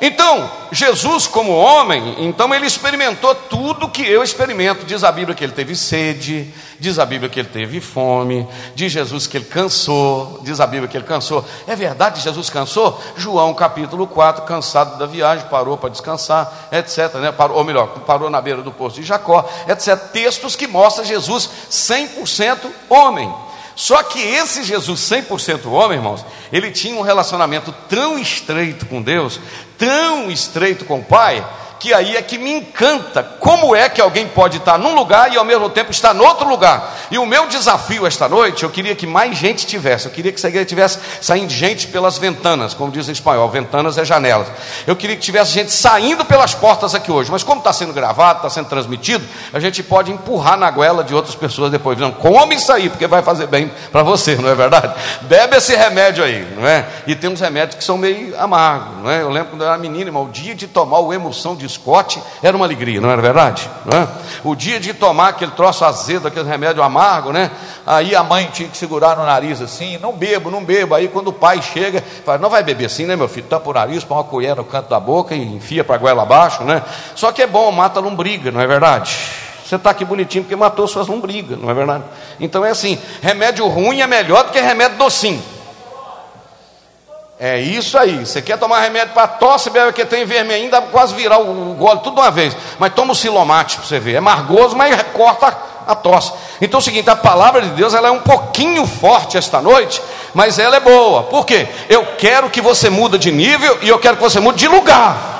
Então, 0.01 0.49
Jesus, 0.71 1.25
como 1.25 1.53
homem, 1.53 2.15
então 2.19 2.53
ele 2.53 2.65
experimentou 2.65 3.33
tudo 3.33 3.89
que 3.89 4.05
eu 4.05 4.23
experimento. 4.23 4.85
Diz 4.85 5.03
a 5.03 5.11
Bíblia 5.11 5.33
que 5.33 5.43
ele 5.43 5.53
teve 5.53 5.75
sede, 5.75 6.53
diz 6.79 6.99
a 6.99 7.05
Bíblia 7.05 7.29
que 7.29 7.39
ele 7.39 7.49
teve 7.49 7.79
fome, 7.79 8.47
diz 8.75 8.91
Jesus 8.91 9.25
que 9.25 9.37
ele 9.37 9.45
cansou, 9.45 10.39
diz 10.43 10.59
a 10.59 10.67
Bíblia 10.67 10.89
que 10.89 10.97
ele 10.97 11.05
cansou. 11.05 11.45
É 11.65 11.75
verdade 11.75 12.17
que 12.17 12.23
Jesus 12.23 12.49
cansou? 12.49 13.01
João 13.15 13.53
capítulo 13.53 14.05
4, 14.05 14.43
cansado 14.43 14.97
da 14.97 15.05
viagem, 15.05 15.47
parou 15.47 15.77
para 15.77 15.89
descansar, 15.89 16.67
etc. 16.71 17.15
Né? 17.15 17.31
Parou, 17.31 17.57
ou 17.57 17.63
melhor, 17.63 17.87
parou 18.05 18.29
na 18.29 18.41
beira 18.41 18.61
do 18.61 18.71
poço 18.71 18.97
de 18.97 19.03
Jacó, 19.03 19.47
etc. 19.67 19.97
Textos 20.11 20.55
que 20.55 20.67
mostram 20.67 21.05
Jesus 21.05 21.49
100% 21.71 22.69
homem. 22.89 23.33
Só 23.75 24.01
que 24.03 24.19
esse 24.19 24.63
Jesus 24.63 25.01
100% 25.01 25.65
homem, 25.65 25.97
irmãos, 25.97 26.25
ele 26.51 26.71
tinha 26.71 26.95
um 26.95 27.01
relacionamento 27.01 27.73
tão 27.89 28.17
estreito 28.17 28.85
com 28.85 29.01
Deus, 29.01 29.39
tão 29.77 30.31
estreito 30.31 30.85
com 30.85 30.99
o 30.99 31.03
Pai, 31.03 31.45
que 31.79 31.93
aí 31.93 32.15
é 32.15 32.21
que 32.21 32.37
me 32.37 32.51
encanta. 32.51 33.23
Como 33.23 33.75
é 33.75 33.89
que 33.89 34.01
alguém 34.01 34.27
pode 34.27 34.57
estar 34.57 34.77
num 34.77 34.95
lugar 34.95 35.31
e 35.31 35.37
ao 35.37 35.45
mesmo 35.45 35.69
tempo 35.69 35.91
estar 35.91 36.13
no 36.13 36.23
outro 36.23 36.47
lugar? 36.47 36.95
E 37.11 37.17
o 37.17 37.25
meu 37.25 37.47
desafio 37.47 38.07
esta 38.07 38.27
noite, 38.27 38.63
eu 38.63 38.69
queria 38.69 38.95
que 38.95 39.05
mais 39.05 39.37
gente 39.37 39.65
tivesse. 39.65 40.05
Eu 40.05 40.11
queria 40.11 40.31
que 40.31 40.37
essa 40.37 40.47
igreja 40.47 40.65
tivesse 40.65 40.99
saindo 41.21 41.51
gente 41.51 41.87
pelas 41.87 42.17
ventanas, 42.17 42.73
como 42.73 42.91
diz 42.91 43.07
em 43.07 43.11
espanhol, 43.11 43.49
ventanas 43.49 43.97
é 43.97 44.05
janelas. 44.05 44.47
Eu 44.87 44.95
queria 44.95 45.15
que 45.15 45.21
tivesse 45.21 45.51
gente 45.51 45.71
saindo 45.71 46.25
pelas 46.25 46.53
portas 46.53 46.95
aqui 46.95 47.11
hoje. 47.11 47.31
Mas 47.31 47.43
como 47.43 47.59
está 47.59 47.71
sendo 47.73 47.93
gravado, 47.93 48.39
está 48.39 48.49
sendo 48.49 48.67
transmitido, 48.67 49.25
a 49.53 49.59
gente 49.59 49.83
pode 49.83 50.11
empurrar 50.11 50.57
na 50.57 50.71
goela 50.71 51.03
de 51.03 51.13
outras 51.13 51.35
pessoas 51.35 51.71
depois. 51.71 51.97
Não, 51.97 52.11
come 52.11 52.55
isso 52.55 52.71
aí, 52.71 52.89
porque 52.89 53.07
vai 53.07 53.21
fazer 53.21 53.47
bem 53.47 53.71
para 53.91 54.03
você, 54.03 54.35
não 54.35 54.49
é 54.49 54.55
verdade? 54.55 54.93
Bebe 55.21 55.57
esse 55.57 55.75
remédio 55.75 56.23
aí, 56.23 56.47
não 56.55 56.67
é? 56.67 56.85
E 57.05 57.15
tem 57.15 57.29
uns 57.29 57.41
remédios 57.41 57.75
que 57.75 57.83
são 57.83 57.97
meio 57.97 58.39
amargos, 58.39 59.03
não 59.03 59.11
é? 59.11 59.21
Eu 59.21 59.29
lembro 59.29 59.51
quando 59.51 59.61
eu 59.61 59.67
era 59.67 59.77
menino, 59.77 60.07
irmão, 60.07 60.25
o 60.25 60.29
dia 60.29 60.55
de 60.55 60.67
tomar 60.67 60.99
o 60.99 61.13
emoção 61.13 61.55
de 61.55 61.65
de 61.75 61.81
Scott 61.81 62.21
era 62.41 62.55
uma 62.55 62.65
alegria, 62.65 63.01
não 63.01 63.09
era 63.09 63.21
verdade? 63.21 63.69
Não 63.85 63.97
é? 63.97 64.07
O 64.43 64.55
dia 64.55 64.79
de 64.79 64.93
tomar 64.93 65.29
aquele 65.29 65.51
troço 65.51 65.83
azedo, 65.85 66.27
aquele 66.27 66.47
remédio 66.47 66.81
amargo, 66.81 67.31
né? 67.31 67.51
Aí 67.85 68.15
a 68.15 68.23
mãe 68.23 68.49
tinha 68.51 68.67
que 68.69 68.77
segurar 68.77 69.15
no 69.15 69.25
nariz 69.25 69.61
assim, 69.61 69.97
não 69.97 70.13
bebo, 70.13 70.49
não 70.49 70.63
bebo. 70.63 70.95
Aí 70.95 71.07
quando 71.07 71.27
o 71.27 71.33
pai 71.33 71.61
chega, 71.61 72.03
fala, 72.25 72.37
não 72.37 72.49
vai 72.49 72.63
beber 72.63 72.85
assim, 72.85 73.05
né, 73.05 73.15
meu 73.15 73.27
filho? 73.27 73.47
Tampa 73.47 73.69
o 73.69 73.73
nariz, 73.73 74.03
põe 74.03 74.17
uma 74.17 74.23
colher 74.23 74.55
no 74.55 74.63
canto 74.63 74.89
da 74.89 74.99
boca 74.99 75.35
e 75.35 75.41
enfia 75.41 75.83
para 75.83 75.95
a 75.95 75.97
goela 75.97 76.23
abaixo, 76.23 76.63
né? 76.63 76.81
Só 77.15 77.31
que 77.31 77.41
é 77.41 77.47
bom, 77.47 77.71
mata 77.71 77.99
a 77.99 78.03
lombriga, 78.03 78.51
não 78.51 78.61
é 78.61 78.67
verdade? 78.67 79.17
Você 79.65 79.75
está 79.77 79.89
aqui 79.89 80.05
bonitinho 80.05 80.43
porque 80.43 80.55
matou 80.55 80.87
suas 80.87 81.07
lombrigas, 81.07 81.57
não 81.57 81.69
é 81.69 81.73
verdade? 81.73 82.03
Então 82.39 82.63
é 82.63 82.69
assim: 82.69 82.99
remédio 83.21 83.67
ruim 83.67 83.99
é 83.99 84.07
melhor 84.07 84.43
do 84.43 84.51
que 84.51 84.59
remédio 84.59 84.97
docinho. 84.97 85.54
É 87.39 87.59
isso 87.59 87.97
aí. 87.97 88.25
Você 88.25 88.41
quer 88.41 88.57
tomar 88.57 88.79
remédio 88.79 89.13
para 89.13 89.27
tosse, 89.27 89.69
bebe 89.69 89.91
que 89.91 90.05
tem 90.05 90.25
vermelhinho, 90.25 90.71
dá 90.71 90.81
para 90.81 90.91
quase 90.91 91.13
virar 91.13 91.39
o, 91.39 91.75
gole 91.75 91.99
tudo 91.99 92.15
de 92.15 92.21
uma 92.21 92.31
vez. 92.31 92.55
Mas 92.79 92.93
toma 92.93 93.11
o 93.11 93.15
silomate 93.15 93.75
para 93.75 93.85
você 93.85 93.99
ver. 93.99 94.15
É 94.15 94.21
margoso, 94.21 94.75
mas 94.75 94.95
corta 95.13 95.55
a 95.85 95.93
tosse. 95.93 96.31
Então 96.61 96.77
é 96.77 96.81
o 96.81 96.83
seguinte, 96.83 97.09
a 97.09 97.15
palavra 97.15 97.61
de 97.61 97.69
Deus 97.69 97.93
ela 97.93 98.07
é 98.07 98.11
um 98.11 98.21
pouquinho 98.21 98.87
forte 98.87 99.37
esta 99.37 99.61
noite, 99.61 100.01
mas 100.33 100.57
ela 100.57 100.77
é 100.77 100.79
boa. 100.79 101.23
Por 101.23 101.45
quê? 101.45 101.67
Eu 101.89 102.05
quero 102.17 102.49
que 102.49 102.61
você 102.61 102.89
mude 102.89 103.17
de 103.17 103.31
nível 103.31 103.79
e 103.81 103.89
eu 103.89 103.99
quero 103.99 104.15
que 104.15 104.23
você 104.23 104.39
mude 104.39 104.59
de 104.59 104.67
lugar. 104.69 105.33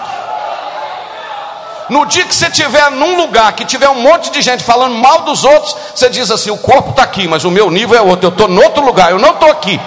No 1.89 2.05
dia 2.05 2.25
que 2.25 2.35
você 2.35 2.47
estiver 2.47 2.91
num 2.91 3.15
lugar 3.15 3.53
que 3.53 3.63
tiver 3.63 3.87
um 3.87 4.01
monte 4.01 4.31
de 4.31 4.41
gente 4.41 4.63
falando 4.63 4.95
mal 4.95 5.21
dos 5.21 5.45
outros, 5.45 5.75
você 5.93 6.09
diz 6.09 6.29
assim: 6.29 6.49
o 6.49 6.57
corpo 6.57 6.89
está 6.89 7.03
aqui, 7.03 7.27
mas 7.27 7.45
o 7.45 7.51
meu 7.51 7.71
nível 7.71 7.97
é 7.97 8.01
outro. 8.01 8.27
Eu 8.27 8.31
estou 8.31 8.49
em 8.49 8.57
outro 8.57 8.83
lugar, 8.83 9.11
eu 9.11 9.19
não 9.19 9.31
estou 9.31 9.49
aqui. 9.49 9.79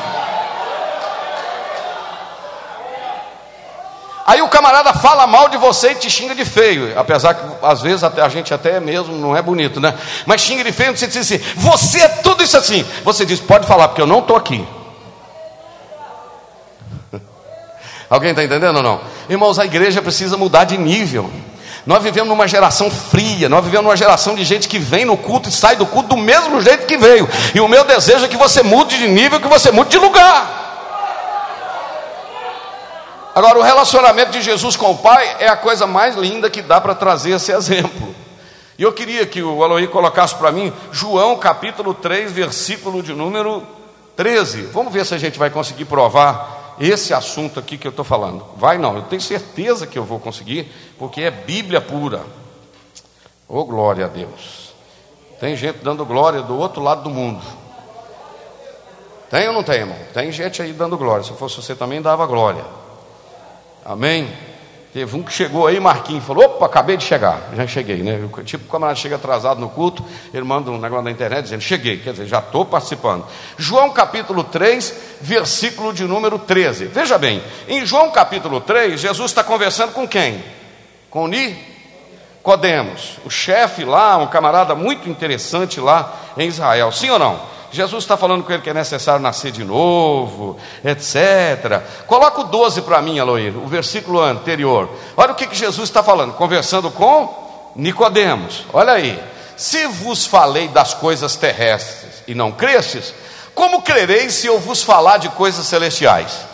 Aí 4.29 4.43
o 4.43 4.49
camarada 4.49 4.93
fala 4.93 5.27
mal 5.27 5.49
de 5.49 5.57
você 5.57 5.93
e 5.93 5.95
te 5.95 6.11
xinga 6.11 6.35
de 6.35 6.45
feio, 6.45 6.93
apesar 7.01 7.33
que 7.33 7.43
às 7.63 7.81
vezes 7.81 8.05
até, 8.05 8.21
a 8.21 8.29
gente 8.29 8.53
até 8.53 8.79
mesmo 8.79 9.17
não 9.17 9.35
é 9.35 9.41
bonito, 9.41 9.81
né? 9.81 9.95
Mas 10.27 10.43
xinga 10.43 10.63
de 10.63 10.71
feio, 10.71 10.95
você 10.95 11.07
diz 11.07 11.17
assim: 11.17 11.41
você 11.57 12.01
é 12.01 12.09
tudo 12.09 12.45
isso 12.45 12.55
assim. 12.55 12.85
Você 13.05 13.25
diz: 13.25 13.41
pode 13.41 13.67
falar, 13.67 13.89
porque 13.89 14.03
eu 14.03 14.07
não 14.07 14.19
estou 14.19 14.37
aqui. 14.37 14.69
Alguém 18.11 18.33
está 18.33 18.45
entendendo 18.45 18.77
ou 18.77 18.83
não? 18.83 19.01
Irmãos, 19.31 19.59
a 19.59 19.65
igreja 19.65 20.03
precisa 20.03 20.37
mudar 20.37 20.65
de 20.65 20.77
nível. 20.77 21.33
Nós 21.87 22.03
vivemos 22.03 22.29
numa 22.29 22.47
geração 22.47 22.91
fria, 22.91 23.49
nós 23.49 23.65
vivemos 23.65 23.87
numa 23.87 23.97
geração 23.97 24.35
de 24.35 24.45
gente 24.45 24.69
que 24.69 24.79
vem 24.79 25.07
no 25.07 25.17
culto 25.17 25.49
e 25.49 25.53
sai 25.53 25.75
do 25.75 25.87
culto 25.87 26.11
do 26.11 26.19
mesmo 26.19 26.61
jeito 26.61 26.85
que 26.85 26.99
veio. 26.99 27.27
E 27.55 27.61
o 27.63 27.69
meu 27.69 27.83
desejo 27.83 28.27
é 28.27 28.29
que 28.29 28.37
você 28.37 28.63
mude 28.63 28.99
de 28.99 29.09
nível, 29.09 29.41
que 29.41 29.49
você 29.49 29.71
mude 29.71 29.89
de 29.89 29.97
lugar. 29.97 30.58
Agora, 33.39 33.57
o 33.57 33.63
relacionamento 33.63 34.33
de 34.33 34.43
Jesus 34.43 34.75
com 34.75 34.91
o 34.91 34.99
Pai 34.99 35.37
é 35.39 35.47
a 35.47 35.57
coisa 35.57 35.87
mais 35.87 36.17
linda 36.17 36.51
que 36.51 36.61
dá 36.61 36.81
para 36.81 36.93
trazer 36.93 37.31
esse 37.31 37.53
exemplo. 37.53 38.13
E 38.77 38.83
eu 38.83 38.93
queria 38.93 39.25
que 39.27 39.41
o 39.41 39.63
Aloí 39.63 39.87
colocasse 39.87 40.35
para 40.35 40.51
mim 40.51 40.73
João 40.91 41.39
capítulo 41.39 41.95
3, 41.95 42.33
versículo 42.33 43.01
de 43.01 43.15
número 43.15 43.63
13. 44.17 44.63
Vamos 44.73 44.93
ver 44.93 45.07
se 45.07 45.15
a 45.15 45.19
gente 45.19 45.39
vai 45.39 45.51
conseguir 45.51 45.85
provar 45.85 46.75
esse 46.81 47.15
assunto 47.15 47.61
aqui 47.61 47.79
que 47.79 47.87
eu 47.87 47.91
estou 47.91 48.05
falando. 48.05 48.45
Vai 48.57 48.77
não, 48.77 48.97
eu 48.97 49.03
tenho 49.03 49.23
certeza 49.23 49.87
que 49.87 49.97
eu 49.97 50.03
vou 50.03 50.19
conseguir, 50.19 50.73
porque 50.99 51.21
é 51.21 51.31
Bíblia 51.31 51.81
pura. 51.81 52.27
Oh, 53.47 53.65
glória 53.65 54.07
a 54.07 54.09
Deus. 54.09 54.73
Tem 55.39 55.55
gente 55.55 55.79
dando 55.79 56.05
glória 56.05 56.43
do 56.43 56.59
outro 56.59 56.83
lado 56.83 57.05
do 57.05 57.11
mundo. 57.11 57.45
Tem 59.31 59.47
ou 59.47 59.55
não 59.55 59.63
tem, 59.63 59.77
irmão? 59.77 59.97
Tem 60.13 60.33
gente 60.33 60.61
aí 60.61 60.73
dando 60.73 60.99
glória. 60.99 61.23
Se 61.23 61.33
fosse 61.35 61.55
você 61.63 61.77
também 61.77 62.03
dava 62.03 62.27
glória. 62.27 62.88
Amém? 63.89 64.29
Teve 64.93 65.17
um 65.17 65.23
que 65.23 65.33
chegou 65.33 65.67
aí, 65.67 65.81
Marquinhos, 65.81 66.23
falou: 66.23 66.45
opa, 66.45 66.67
acabei 66.67 66.99
de 66.99 67.05
chegar. 67.05 67.41
Já 67.57 67.67
cheguei, 67.67 68.03
né? 68.03 68.21
Tipo, 68.45 68.67
o 68.67 68.69
camarada 68.69 68.99
chega 68.99 69.17
atrasado 69.17 69.59
no 69.61 69.71
culto, 69.71 70.05
ele 70.33 70.45
manda 70.45 70.71
um 70.71 70.79
negócio 70.79 71.05
na 71.05 71.11
internet 71.11 71.45
dizendo: 71.45 71.63
cheguei, 71.63 71.97
quer 71.97 72.11
dizer, 72.11 72.27
já 72.27 72.39
estou 72.39 72.67
participando. 72.67 73.25
João 73.57 73.91
capítulo 73.91 74.45
3, 74.45 74.95
versículo 75.23 75.95
de 75.95 76.05
número 76.05 76.39
13. 76.39 76.85
Veja 76.85 77.17
bem, 77.17 77.43
em 77.67 77.87
João 77.87 78.11
capítulo 78.11 78.61
3, 78.61 79.01
Jesus 79.01 79.31
está 79.31 79.43
conversando 79.43 79.95
com 79.95 80.07
quem? 80.07 80.45
Com 81.09 81.27
Nicodemos, 81.27 83.19
o 83.25 83.31
chefe 83.31 83.87
lá, 83.87 84.19
um 84.19 84.27
camarada 84.27 84.75
muito 84.75 85.09
interessante 85.09 85.81
lá 85.81 86.15
em 86.37 86.47
Israel. 86.47 86.93
Sim 86.93 87.09
ou 87.09 87.19
não? 87.19 87.58
Jesus 87.71 88.05
está 88.05 88.17
falando 88.17 88.43
com 88.45 88.53
ele 88.53 88.63
que 88.63 88.71
é 88.71 88.75
necessário 88.75 89.21
nascer 89.21 89.53
de 89.53 89.63
novo, 89.63 90.57
etc. 90.85 91.83
Coloca 92.07 92.41
o 92.41 92.45
12 92.45 92.83
para 92.83 93.03
mim, 93.03 93.19
Aloir, 93.19 93.57
o 93.57 93.67
versículo 93.67 94.21
anterior. 94.21 94.89
Olha 95.17 95.33
o 95.33 95.35
que, 95.35 95.47
que 95.47 95.57
Jesus 95.57 95.89
está 95.89 96.03
falando, 96.03 96.33
conversando 96.35 96.91
com 96.91 97.73
Nicodemos. 97.77 98.65
Olha 98.73 98.93
aí. 98.93 99.23
Se 99.57 99.87
vos 99.89 100.25
falei 100.25 100.69
das 100.69 100.95
coisas 100.95 101.35
terrestres 101.35 102.23
e 102.29 102.35
não 102.35 102.53
crestes, 102.53 103.13
como 103.55 103.83
crereis 103.83 104.35
se 104.35 104.47
eu 104.47 104.61
vos 104.61 104.85
falar 104.85 105.17
de 105.17 105.29
coisas 105.31 105.67
celestiais? 105.67 106.47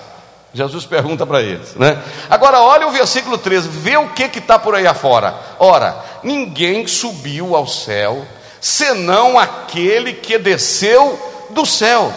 Jesus 0.55 0.87
pergunta 0.87 1.27
para 1.27 1.43
eles, 1.43 1.75
né? 1.75 2.01
Agora 2.31 2.63
olha 2.63 2.87
o 2.87 2.93
versículo 2.93 3.37
13, 3.37 3.69
vê 3.69 3.97
o 3.97 4.11
que 4.11 4.39
está 4.39 4.59
por 4.59 4.75
aí 4.75 4.87
afora. 4.87 5.35
Ora, 5.59 5.97
ninguém 6.23 6.87
subiu 6.87 7.57
ao 7.57 7.67
céu, 7.67 8.25
senão 8.65 9.39
aquele 9.39 10.15
que 10.15 10.39
desceu 10.39 11.21
do 11.51 11.67
céu, 11.67 12.11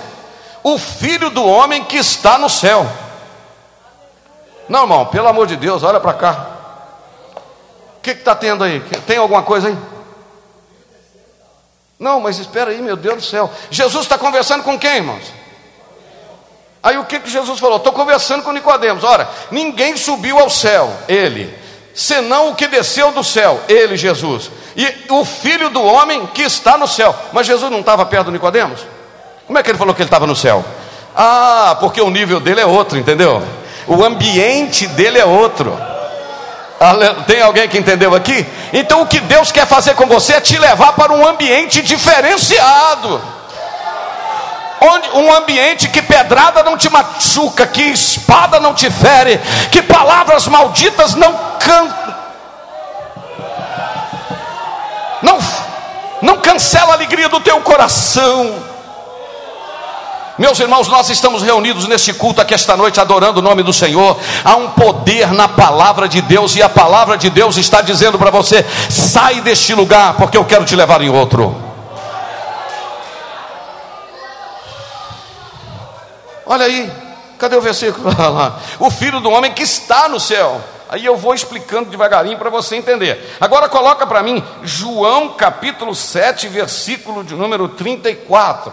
o 0.63 0.77
filho 0.77 1.29
do 1.29 1.45
homem 1.45 1.83
que 1.83 1.97
está 1.97 2.37
no 2.37 2.49
céu. 2.49 2.89
Não, 4.69 4.83
irmão, 4.83 5.05
pelo 5.07 5.27
amor 5.27 5.45
de 5.45 5.57
Deus, 5.57 5.83
olha 5.83 5.99
para 5.99 6.13
cá. 6.13 6.47
O 7.97 8.01
que 8.01 8.11
está 8.11 8.33
tendo 8.33 8.63
aí? 8.63 8.79
Tem 9.05 9.17
alguma 9.17 9.43
coisa 9.43 9.67
aí? 9.67 9.77
Não, 11.99 12.21
mas 12.21 12.39
espera 12.39 12.71
aí, 12.71 12.81
meu 12.81 12.95
Deus 12.95 13.15
do 13.17 13.23
céu. 13.23 13.51
Jesus 13.69 14.05
está 14.05 14.17
conversando 14.17 14.63
com 14.63 14.79
quem, 14.79 14.95
irmãos? 14.95 15.25
Aí 16.81 16.97
o 16.97 17.03
que, 17.03 17.19
que 17.19 17.29
Jesus 17.29 17.59
falou? 17.59 17.75
Estou 17.75 17.91
conversando 17.91 18.43
com 18.43 18.53
Nicodemos. 18.53 19.03
Ora, 19.03 19.29
ninguém 19.51 19.97
subiu 19.97 20.39
ao 20.39 20.49
céu, 20.49 20.89
ele, 21.09 21.53
senão 21.93 22.51
o 22.51 22.55
que 22.55 22.69
desceu 22.69 23.11
do 23.11 23.21
céu, 23.21 23.59
ele, 23.67 23.97
Jesus. 23.97 24.49
E 24.77 24.93
o 25.09 25.25
filho 25.25 25.71
do 25.71 25.83
homem 25.83 26.27
que 26.27 26.43
está 26.43 26.77
no 26.77 26.87
céu. 26.87 27.15
Mas 27.33 27.47
Jesus 27.47 27.71
não 27.71 27.79
estava 27.79 28.05
perto 28.05 28.25
do 28.25 28.31
Nicodemos? 28.31 28.79
Como 29.47 29.57
é 29.57 29.63
que 29.63 29.71
ele 29.71 29.77
falou 29.77 29.95
que 29.95 30.03
ele 30.03 30.07
estava 30.07 30.27
no 30.27 30.35
céu? 30.35 30.63
Ah, 31.15 31.75
porque 31.79 31.99
o 31.99 32.11
nível 32.11 32.39
dele 32.39 32.61
é 32.61 32.65
outro, 32.65 32.95
entendeu? 32.95 33.41
O 33.87 34.03
ambiente 34.03 34.85
dele 34.85 35.17
é 35.17 35.25
outro. 35.25 35.75
Tem 37.25 37.41
alguém 37.41 37.67
que 37.67 37.79
entendeu 37.79 38.13
aqui? 38.13 38.45
Então 38.71 39.01
o 39.01 39.07
que 39.07 39.19
Deus 39.19 39.51
quer 39.51 39.65
fazer 39.65 39.95
com 39.95 40.05
você 40.05 40.33
é 40.33 40.41
te 40.41 40.59
levar 40.59 40.93
para 40.93 41.11
um 41.11 41.25
ambiente 41.25 41.81
diferenciado 41.81 43.19
onde 44.79 45.09
um 45.09 45.33
ambiente 45.33 45.89
que 45.89 46.01
pedrada 46.01 46.63
não 46.63 46.77
te 46.77 46.89
machuca, 46.89 47.65
que 47.65 47.81
espada 47.81 48.59
não 48.59 48.73
te 48.73 48.89
fere, 48.89 49.39
que 49.71 49.81
palavras 49.81 50.47
malditas 50.47 51.15
não 51.15 51.33
cantam, 51.59 52.06
não, 55.21 55.37
não 56.21 56.37
cancela 56.37 56.91
a 56.91 56.93
alegria 56.93 57.29
do 57.29 57.39
teu 57.39 57.59
coração. 57.61 58.77
Meus 60.37 60.59
irmãos, 60.59 60.87
nós 60.87 61.09
estamos 61.09 61.41
reunidos 61.41 61.87
neste 61.87 62.13
culto 62.13 62.39
aqui 62.39 62.53
esta 62.53 62.77
noite 62.77 62.99
adorando 62.99 63.39
o 63.39 63.41
nome 63.41 63.63
do 63.63 63.73
Senhor. 63.73 64.15
Há 64.45 64.55
um 64.55 64.69
poder 64.69 65.33
na 65.33 65.47
palavra 65.47 66.07
de 66.07 66.21
Deus 66.21 66.55
e 66.55 66.61
a 66.61 66.69
palavra 66.69 67.17
de 67.17 67.27
Deus 67.31 67.57
está 67.57 67.81
dizendo 67.81 68.19
para 68.19 68.29
você: 68.29 68.63
sai 68.87 69.41
deste 69.41 69.73
lugar, 69.73 70.13
porque 70.13 70.37
eu 70.37 70.45
quero 70.45 70.63
te 70.63 70.75
levar 70.75 71.01
em 71.01 71.09
outro. 71.09 71.55
Olha 76.45 76.65
aí, 76.65 76.91
cadê 77.39 77.55
o 77.55 77.61
versículo? 77.61 78.07
O 78.79 78.91
filho 78.91 79.19
do 79.19 79.31
homem 79.31 79.51
que 79.51 79.63
está 79.63 80.07
no 80.07 80.19
céu. 80.19 80.61
Aí 80.89 81.05
eu 81.05 81.17
vou 81.17 81.33
explicando 81.33 81.89
devagarinho 81.89 82.37
para 82.37 82.49
você 82.49 82.75
entender. 82.75 83.35
Agora 83.39 83.67
coloca 83.69 84.05
para 84.05 84.23
mim 84.23 84.43
João 84.63 85.33
capítulo 85.33 85.93
7, 85.93 86.47
versículo 86.47 87.23
de 87.23 87.35
número 87.35 87.69
34. 87.69 88.71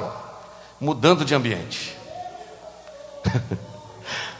Mudando 0.80 1.24
de 1.24 1.34
ambiente. 1.34 1.96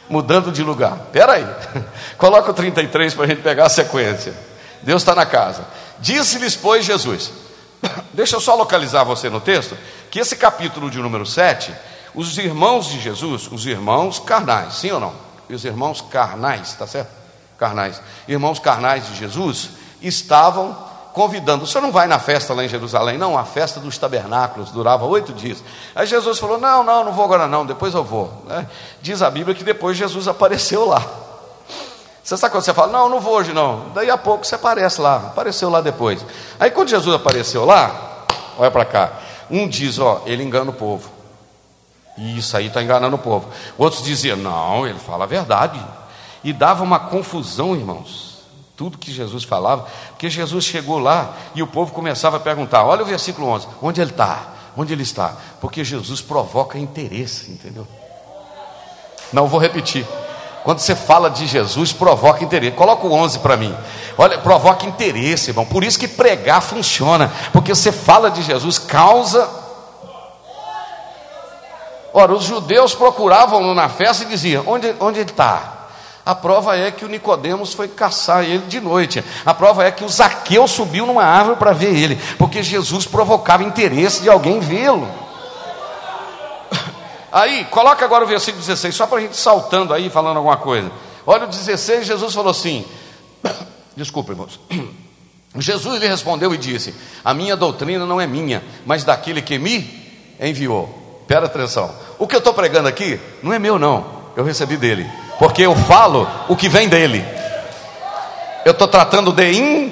Mudando 0.07 0.51
de 0.51 0.63
lugar. 0.63 0.97
Espera 1.05 1.33
aí. 1.33 1.47
Coloca 2.17 2.51
o 2.51 2.53
33 2.53 3.13
para 3.15 3.23
a 3.23 3.27
gente 3.27 3.41
pegar 3.41 3.65
a 3.65 3.69
sequência. 3.69 4.33
Deus 4.83 5.01
está 5.01 5.15
na 5.15 5.25
casa. 5.25 5.65
Disse-lhes, 5.99 6.55
pois, 6.55 6.85
Jesus. 6.85 7.31
Deixa 8.13 8.35
eu 8.35 8.39
só 8.39 8.53
localizar 8.53 9.03
você 9.03 9.29
no 9.29 9.41
texto. 9.41 9.75
Que 10.11 10.19
esse 10.19 10.35
capítulo 10.35 10.91
de 10.91 10.99
número 10.99 11.25
7 11.25 11.73
os 12.15 12.37
irmãos 12.37 12.87
de 12.87 12.99
Jesus, 12.99 13.51
os 13.51 13.65
irmãos 13.65 14.19
carnais, 14.19 14.75
sim 14.75 14.89
ou 14.89 14.99
não? 14.99 15.13
Os 15.49 15.65
irmãos 15.65 16.01
carnais, 16.01 16.73
tá 16.73 16.87
certo? 16.87 17.11
Carnais. 17.57 18.01
Irmãos 18.27 18.59
carnais 18.59 19.07
de 19.07 19.15
Jesus 19.15 19.69
estavam 20.01 20.75
convidando. 21.13 21.63
O 21.63 21.67
senhor 21.67 21.81
não 21.81 21.91
vai 21.91 22.07
na 22.07 22.19
festa 22.19 22.53
lá 22.53 22.63
em 22.63 22.67
Jerusalém? 22.67 23.17
Não, 23.17 23.37
a 23.37 23.45
festa 23.45 23.79
dos 23.79 23.97
tabernáculos 23.97 24.71
durava 24.71 25.05
oito 25.05 25.31
dias. 25.31 25.63
Aí 25.95 26.05
Jesus 26.05 26.37
falou: 26.37 26.57
Não, 26.57 26.83
não, 26.83 27.05
não 27.05 27.13
vou 27.13 27.25
agora 27.25 27.47
não, 27.47 27.65
depois 27.65 27.93
eu 27.93 28.03
vou. 28.03 28.43
Né? 28.45 28.67
Diz 29.01 29.21
a 29.21 29.29
Bíblia 29.29 29.55
que 29.55 29.63
depois 29.63 29.95
Jesus 29.97 30.27
apareceu 30.27 30.85
lá. 30.85 31.03
Você 32.25 32.35
sabe 32.37 32.51
quando 32.53 32.63
você 32.63 32.73
fala, 32.73 32.91
não, 32.91 33.07
não 33.07 33.19
vou 33.19 33.35
hoje 33.35 33.53
não. 33.53 33.91
Daí 33.93 34.09
a 34.09 34.17
pouco 34.17 34.43
você 34.43 34.55
aparece 34.55 34.99
lá, 34.99 35.17
apareceu 35.17 35.69
lá 35.69 35.79
depois. 35.79 36.25
Aí 36.59 36.71
quando 36.71 36.89
Jesus 36.89 37.15
apareceu 37.15 37.63
lá, 37.65 38.25
olha 38.57 38.71
para 38.71 38.83
cá. 38.83 39.11
Um 39.47 39.67
diz, 39.67 39.99
ó, 39.99 40.23
ele 40.25 40.43
engana 40.43 40.71
o 40.71 40.73
povo. 40.73 41.07
Isso 42.17 42.57
aí 42.57 42.65
está 42.65 42.81
enganando 42.81 43.15
o 43.15 43.19
povo. 43.19 43.47
Outros 43.77 44.03
diziam, 44.03 44.37
não, 44.37 44.87
ele 44.87 44.97
fala 44.97 45.25
a 45.25 45.27
verdade. 45.27 45.79
E 46.45 46.53
dava 46.53 46.83
uma 46.83 46.99
confusão, 46.99 47.75
irmãos. 47.75 48.35
Tudo 48.77 48.99
que 48.99 49.11
Jesus 49.11 49.43
falava, 49.43 49.87
porque 50.09 50.29
Jesus 50.29 50.63
chegou 50.63 50.99
lá 50.99 51.33
e 51.55 51.63
o 51.63 51.67
povo 51.67 51.91
começava 51.91 52.37
a 52.37 52.39
perguntar: 52.39 52.85
olha 52.85 53.01
o 53.01 53.05
versículo 53.05 53.47
11, 53.47 53.67
onde 53.81 53.99
ele 53.99 54.11
está? 54.11 54.53
Onde 54.77 54.93
ele 54.93 55.01
está? 55.01 55.33
Porque 55.59 55.83
Jesus 55.83 56.21
provoca 56.21 56.77
interesse, 56.77 57.49
entendeu? 57.49 57.87
Não 59.33 59.47
vou 59.47 59.59
repetir. 59.59 60.05
Quando 60.63 60.79
você 60.79 60.95
fala 60.95 61.31
de 61.31 61.47
Jesus, 61.47 61.91
provoca 61.91 62.43
interesse. 62.43 62.75
Coloca 62.75 63.07
o 63.07 63.11
11 63.11 63.39
para 63.39 63.57
mim. 63.57 63.75
Olha, 64.15 64.37
provoca 64.37 64.85
interesse, 64.85 65.49
irmão. 65.49 65.65
Por 65.65 65.83
isso 65.83 65.97
que 65.97 66.07
pregar 66.07 66.61
funciona. 66.61 67.31
Porque 67.53 67.73
você 67.73 67.91
fala 67.91 68.29
de 68.29 68.43
Jesus, 68.43 68.77
causa 68.77 69.49
Ora, 72.13 72.33
os 72.33 72.45
judeus 72.45 72.95
procuravam 72.95 73.73
na 73.73 73.89
festa 73.89 74.23
e 74.23 74.27
diziam: 74.27 74.63
onde, 74.67 74.95
onde 75.01 75.19
ele 75.19 75.31
está? 75.31 75.84
A 76.25 76.33
prova 76.33 76.75
é 76.75 76.89
que 76.89 77.05
o 77.05 77.07
Nicodemos 77.07 77.73
foi 77.75 77.87
caçar 77.87 78.43
ele 78.43 78.65
de 78.65 78.81
noite. 78.81 79.23
A 79.45 79.53
prova 79.53 79.85
é 79.85 79.91
que 79.91 80.03
o 80.03 80.09
Zaqueu 80.09 80.67
subiu 80.67 81.05
numa 81.05 81.23
árvore 81.23 81.57
para 81.57 81.71
ver 81.71 81.95
ele, 81.95 82.19
porque 82.39 82.63
Jesus 82.63 83.05
provocava 83.05 83.63
interesse 83.63 84.23
de 84.23 84.29
alguém 84.29 84.59
vê-lo. 84.59 85.07
Aí, 87.31 87.65
coloca 87.65 88.03
agora 88.03 88.23
o 88.23 88.27
versículo 88.27 88.59
16, 88.59 88.95
só 88.95 89.05
para 89.05 89.19
a 89.19 89.21
gente 89.21 89.37
saltando 89.37 89.93
aí, 89.93 90.09
falando 90.09 90.37
alguma 90.37 90.57
coisa. 90.57 90.91
Olha 91.27 91.43
o 91.43 91.47
16, 91.47 92.07
Jesus 92.07 92.33
falou 92.33 92.49
assim: 92.49 92.83
Desculpa, 93.95 94.31
irmãos. 94.31 94.59
Jesus 95.57 96.01
lhe 96.01 96.07
respondeu 96.07 96.53
e 96.53 96.57
disse: 96.57 96.95
A 97.23 97.33
minha 97.33 97.55
doutrina 97.55 98.05
não 98.05 98.19
é 98.19 98.25
minha, 98.25 98.63
mas 98.85 99.03
daquele 99.03 99.41
que 99.41 99.59
me 99.59 100.03
enviou. 100.39 101.23
Presta 101.27 101.45
atenção. 101.45 101.93
O 102.17 102.25
que 102.25 102.35
eu 102.35 102.39
estou 102.39 102.53
pregando 102.53 102.87
aqui 102.87 103.19
não 103.43 103.53
é 103.53 103.59
meu, 103.59 103.77
não. 103.77 104.05
Eu 104.35 104.43
recebi 104.43 104.77
dele. 104.77 105.09
Porque 105.39 105.61
eu 105.61 105.75
falo 105.75 106.27
o 106.47 106.55
que 106.55 106.69
vem 106.69 106.87
dele. 106.87 107.25
Eu 108.63 108.71
estou 108.71 108.87
tratando 108.87 109.31
de 109.31 109.91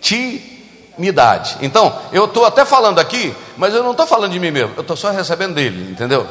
intimidade. 0.00 1.56
Então, 1.60 1.96
eu 2.12 2.26
estou 2.26 2.44
até 2.44 2.64
falando 2.64 2.98
aqui, 2.98 3.34
mas 3.56 3.74
eu 3.74 3.82
não 3.82 3.92
estou 3.92 4.06
falando 4.06 4.32
de 4.32 4.38
mim 4.38 4.50
mesmo. 4.50 4.72
Eu 4.76 4.82
estou 4.82 4.96
só 4.96 5.10
recebendo 5.10 5.54
dele, 5.54 5.90
entendeu? 5.90 6.26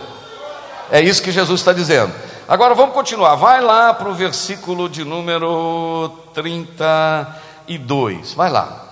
É 0.92 1.02
isso 1.02 1.22
que 1.22 1.32
Jesus 1.32 1.62
está 1.62 1.74
dizendo. 1.74 2.14
Agora 2.48 2.76
vamos 2.76 2.94
continuar. 2.94 3.36
Vai 3.36 3.62
lá 3.62 3.94
para 3.94 4.10
o 4.10 4.14
versículo 4.14 4.90
de 4.90 5.06
número 5.06 6.12
32. 6.34 8.34
Vai 8.34 8.50
lá. 8.50 8.91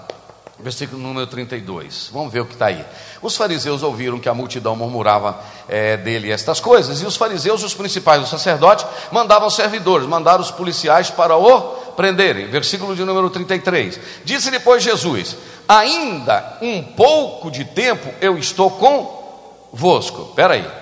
Versículo 0.61 1.01
número 1.01 1.25
32. 1.25 2.09
Vamos 2.11 2.33
ver 2.33 2.41
o 2.41 2.45
que 2.45 2.53
está 2.53 2.65
aí. 2.65 2.85
Os 3.21 3.37
fariseus 3.37 3.81
ouviram 3.81 4.19
que 4.19 4.27
a 4.27 4.33
multidão 4.33 4.75
murmurava 4.75 5.39
é, 5.69 5.95
dele 5.95 6.31
estas 6.31 6.59
coisas, 6.59 7.01
e 7.01 7.05
os 7.05 7.15
fariseus, 7.15 7.63
os 7.63 7.73
principais, 7.73 8.21
os 8.21 8.29
sacerdotes, 8.29 8.85
mandavam 9.11 9.49
servidores, 9.49 10.05
mandaram 10.07 10.41
os 10.41 10.51
policiais 10.51 11.09
para 11.09 11.37
o 11.37 11.59
prenderem. 11.95 12.47
Versículo 12.47 12.95
de 12.95 13.05
número 13.05 13.29
33. 13.29 13.99
Disse 14.25 14.51
depois 14.51 14.83
Jesus: 14.83 15.37
Ainda 15.67 16.57
um 16.61 16.83
pouco 16.83 17.49
de 17.49 17.63
tempo 17.63 18.13
eu 18.19 18.37
estou 18.37 18.71
convosco. 18.71 20.27
Espera 20.29 20.55
aí 20.55 20.78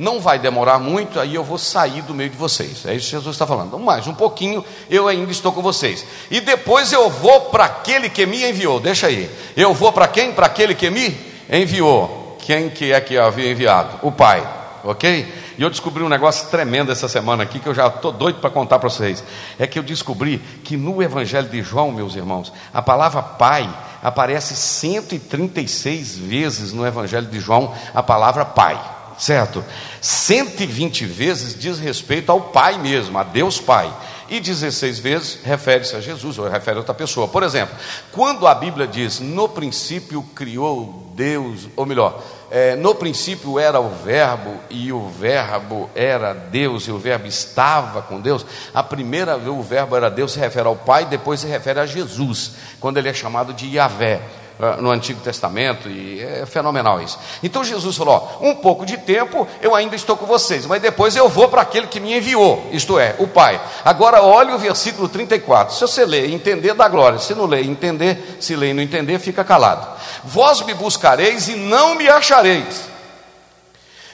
não 0.00 0.18
vai 0.18 0.38
demorar 0.38 0.78
muito, 0.78 1.20
aí 1.20 1.34
eu 1.34 1.44
vou 1.44 1.58
sair 1.58 2.00
do 2.00 2.14
meio 2.14 2.30
de 2.30 2.36
vocês. 2.36 2.86
É 2.86 2.94
isso 2.94 3.04
que 3.04 3.10
Jesus 3.10 3.34
está 3.34 3.46
falando. 3.46 3.78
Mais 3.78 4.06
um 4.06 4.14
pouquinho, 4.14 4.64
eu 4.88 5.06
ainda 5.06 5.30
estou 5.30 5.52
com 5.52 5.60
vocês. 5.60 6.06
E 6.30 6.40
depois 6.40 6.90
eu 6.90 7.10
vou 7.10 7.42
para 7.42 7.66
aquele 7.66 8.08
que 8.08 8.24
me 8.24 8.42
enviou. 8.42 8.80
Deixa 8.80 9.08
aí. 9.08 9.30
Eu 9.54 9.74
vou 9.74 9.92
para 9.92 10.08
quem? 10.08 10.32
Para 10.32 10.46
aquele 10.46 10.74
que 10.74 10.88
me 10.88 11.14
enviou. 11.52 12.38
Quem 12.40 12.70
que 12.70 12.90
é 12.90 12.98
que 12.98 13.18
havia 13.18 13.50
enviado? 13.50 13.98
O 14.00 14.10
Pai. 14.10 14.42
Ok? 14.82 15.34
E 15.58 15.62
eu 15.62 15.68
descobri 15.68 16.02
um 16.02 16.08
negócio 16.08 16.48
tremendo 16.48 16.90
essa 16.90 17.06
semana 17.06 17.42
aqui 17.42 17.58
que 17.58 17.68
eu 17.68 17.74
já 17.74 17.88
estou 17.88 18.10
doido 18.10 18.40
para 18.40 18.48
contar 18.48 18.78
para 18.78 18.88
vocês. 18.88 19.22
É 19.58 19.66
que 19.66 19.78
eu 19.78 19.82
descobri 19.82 20.38
que 20.64 20.78
no 20.78 21.02
Evangelho 21.02 21.50
de 21.50 21.62
João, 21.62 21.92
meus 21.92 22.14
irmãos, 22.14 22.50
a 22.72 22.80
palavra 22.80 23.22
Pai 23.22 23.68
aparece 24.02 24.56
136 24.56 26.16
vezes 26.16 26.72
no 26.72 26.86
Evangelho 26.86 27.26
de 27.26 27.38
João, 27.38 27.74
a 27.94 28.02
palavra 28.02 28.46
Pai. 28.46 28.80
Certo? 29.20 29.62
120 30.00 31.04
vezes 31.04 31.56
diz 31.56 31.78
respeito 31.78 32.32
ao 32.32 32.40
Pai 32.40 32.78
mesmo, 32.78 33.18
a 33.18 33.22
Deus 33.22 33.60
Pai. 33.60 33.94
E 34.30 34.40
16 34.40 34.98
vezes 35.00 35.38
refere-se 35.44 35.94
a 35.94 36.00
Jesus, 36.00 36.38
ou 36.38 36.48
refere 36.48 36.76
a 36.76 36.78
outra 36.78 36.94
pessoa. 36.94 37.28
Por 37.28 37.42
exemplo, 37.42 37.76
quando 38.12 38.46
a 38.46 38.54
Bíblia 38.54 38.86
diz, 38.86 39.20
no 39.20 39.48
princípio 39.48 40.22
criou 40.34 41.12
Deus, 41.14 41.68
ou 41.76 41.84
melhor, 41.84 42.22
é, 42.48 42.76
no 42.76 42.94
princípio 42.94 43.58
era 43.58 43.80
o 43.80 43.90
Verbo, 43.90 44.54
e 44.70 44.92
o 44.92 45.08
Verbo 45.08 45.90
era 45.94 46.32
Deus, 46.32 46.84
e 46.84 46.92
o 46.92 46.98
Verbo 46.98 47.26
estava 47.26 48.02
com 48.02 48.20
Deus, 48.20 48.46
a 48.72 48.82
primeira 48.82 49.36
vez 49.36 49.48
o 49.48 49.62
Verbo 49.62 49.96
era 49.96 50.08
Deus 50.08 50.32
se 50.32 50.38
refere 50.38 50.68
ao 50.68 50.76
Pai, 50.76 51.04
depois 51.04 51.40
se 51.40 51.48
refere 51.48 51.80
a 51.80 51.86
Jesus, 51.86 52.52
quando 52.78 52.98
ele 52.98 53.08
é 53.08 53.14
chamado 53.14 53.52
de 53.52 53.66
Yahvé. 53.66 54.20
Ah, 54.62 54.76
no 54.78 54.90
Antigo 54.90 55.22
Testamento, 55.22 55.88
e 55.88 56.20
é 56.20 56.44
fenomenal 56.44 57.00
isso. 57.00 57.18
Então 57.42 57.64
Jesus 57.64 57.96
falou: 57.96 58.38
ó, 58.40 58.46
um 58.46 58.54
pouco 58.54 58.84
de 58.84 58.98
tempo 58.98 59.48
eu 59.62 59.74
ainda 59.74 59.96
estou 59.96 60.18
com 60.18 60.26
vocês, 60.26 60.66
mas 60.66 60.82
depois 60.82 61.16
eu 61.16 61.30
vou 61.30 61.48
para 61.48 61.62
aquele 61.62 61.86
que 61.86 61.98
me 61.98 62.14
enviou, 62.14 62.68
isto 62.70 62.98
é, 62.98 63.14
o 63.18 63.26
Pai. 63.26 63.58
Agora 63.82 64.22
olhe 64.22 64.52
o 64.52 64.58
versículo 64.58 65.08
34. 65.08 65.74
Se 65.74 65.80
você 65.80 66.04
ler 66.04 66.28
e 66.28 66.34
entender, 66.34 66.74
dá 66.74 66.86
glória. 66.88 67.18
Se 67.18 67.34
não 67.34 67.46
ler 67.46 67.64
e 67.64 67.70
entender, 67.70 68.36
se 68.38 68.54
ler 68.54 68.72
e 68.72 68.74
não 68.74 68.82
entender, 68.82 69.18
fica 69.18 69.42
calado. 69.42 69.86
Vós 70.24 70.60
me 70.60 70.74
buscareis 70.74 71.48
e 71.48 71.56
não 71.56 71.94
me 71.94 72.06
achareis. 72.06 72.90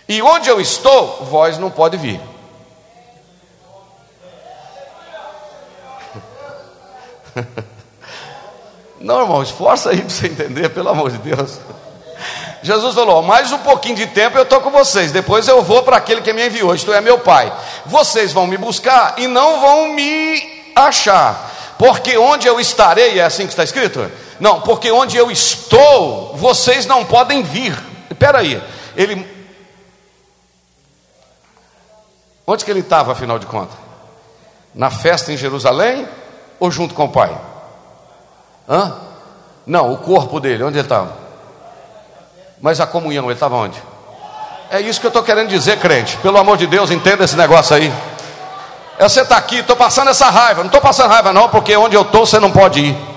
E 0.09 0.23
onde 0.23 0.49
eu 0.49 0.61
estou, 0.61 1.25
vós 1.25 1.59
não 1.59 1.73
pode 1.73 1.97
vir. 1.97 2.21
Não, 9.07 9.21
irmão, 9.21 9.41
esforça 9.41 9.91
aí 9.91 9.99
para 9.99 10.11
você 10.11 10.27
entender, 10.27 10.69
pelo 10.71 10.89
amor 10.89 11.13
de 11.13 11.19
Deus. 11.19 11.61
Jesus 12.61 12.93
falou: 12.93 13.23
mais 13.23 13.53
um 13.53 13.59
pouquinho 13.59 13.95
de 13.95 14.09
tempo 14.09 14.37
eu 14.37 14.43
estou 14.43 14.61
com 14.61 14.73
vocês, 14.73 15.13
depois 15.13 15.47
eu 15.47 15.63
vou 15.63 15.85
para 15.85 15.97
aquele 15.97 16.23
que 16.23 16.33
me 16.33 16.45
enviou, 16.45 16.75
isto 16.75 16.93
é 16.93 17.01
meu 17.01 17.21
Pai. 17.21 17.57
Vocês 17.87 18.33
vão 18.33 18.49
me 18.49 18.57
buscar 18.57 19.15
e 19.17 19.29
não 19.29 19.61
vão 19.61 19.91
me 19.91 20.73
achar, 20.75 21.75
porque 21.79 22.19
onde 22.19 22.49
eu 22.49 22.59
estarei, 22.59 23.21
é 23.21 23.23
assim 23.23 23.45
que 23.45 23.53
está 23.53 23.63
escrito? 23.63 24.11
Não, 24.41 24.61
porque 24.63 24.91
onde 24.91 25.17
eu 25.17 25.31
estou, 25.31 26.35
vocês 26.35 26.85
não 26.85 27.05
podem 27.05 27.45
vir. 27.45 27.79
Espera 28.11 28.39
aí, 28.39 28.61
ele. 28.97 29.25
Onde 32.45 32.65
que 32.65 32.71
ele 32.73 32.81
estava, 32.81 33.13
afinal 33.13 33.39
de 33.39 33.47
contas? 33.47 33.79
Na 34.75 34.91
festa 34.91 35.33
em 35.33 35.37
Jerusalém 35.37 36.09
ou 36.59 36.73
junto 36.73 36.93
com 36.93 37.05
o 37.05 37.09
Pai? 37.09 37.31
Hã? 38.69 38.95
Não, 39.67 39.93
o 39.93 39.97
corpo 39.99 40.41
dele, 40.41 40.63
onde 40.63 40.79
ele 40.79 40.87
estava? 40.87 41.13
Mas 42.61 42.81
a 42.81 42.87
comunhão, 42.87 43.25
ele 43.25 43.35
estava 43.35 43.57
onde? 43.57 43.83
É 44.71 44.81
isso 44.81 45.01
que 45.01 45.07
eu 45.07 45.11
estou 45.11 45.23
querendo 45.23 45.49
dizer, 45.49 45.79
crente. 45.79 46.17
Pelo 46.19 46.39
amor 46.39 46.57
de 46.57 46.67
Deus, 46.67 46.91
entenda 46.91 47.25
esse 47.25 47.37
negócio 47.37 47.77
aí. 47.77 47.93
É 48.99 49.09
você 49.09 49.21
está 49.21 49.37
aqui, 49.37 49.59
estou 49.59 49.77
passando 49.77 50.11
essa 50.11 50.31
raiva. 50.31 50.63
Não 50.63 50.67
estou 50.67 50.81
passando 50.81 51.11
raiva, 51.11 51.33
não, 51.33 51.49
porque 51.49 51.77
onde 51.77 51.95
eu 51.95 52.03
estou 52.03 52.27
você 52.27 52.41
não 52.41 52.51
pode 52.51 52.81
ir. 52.81 53.16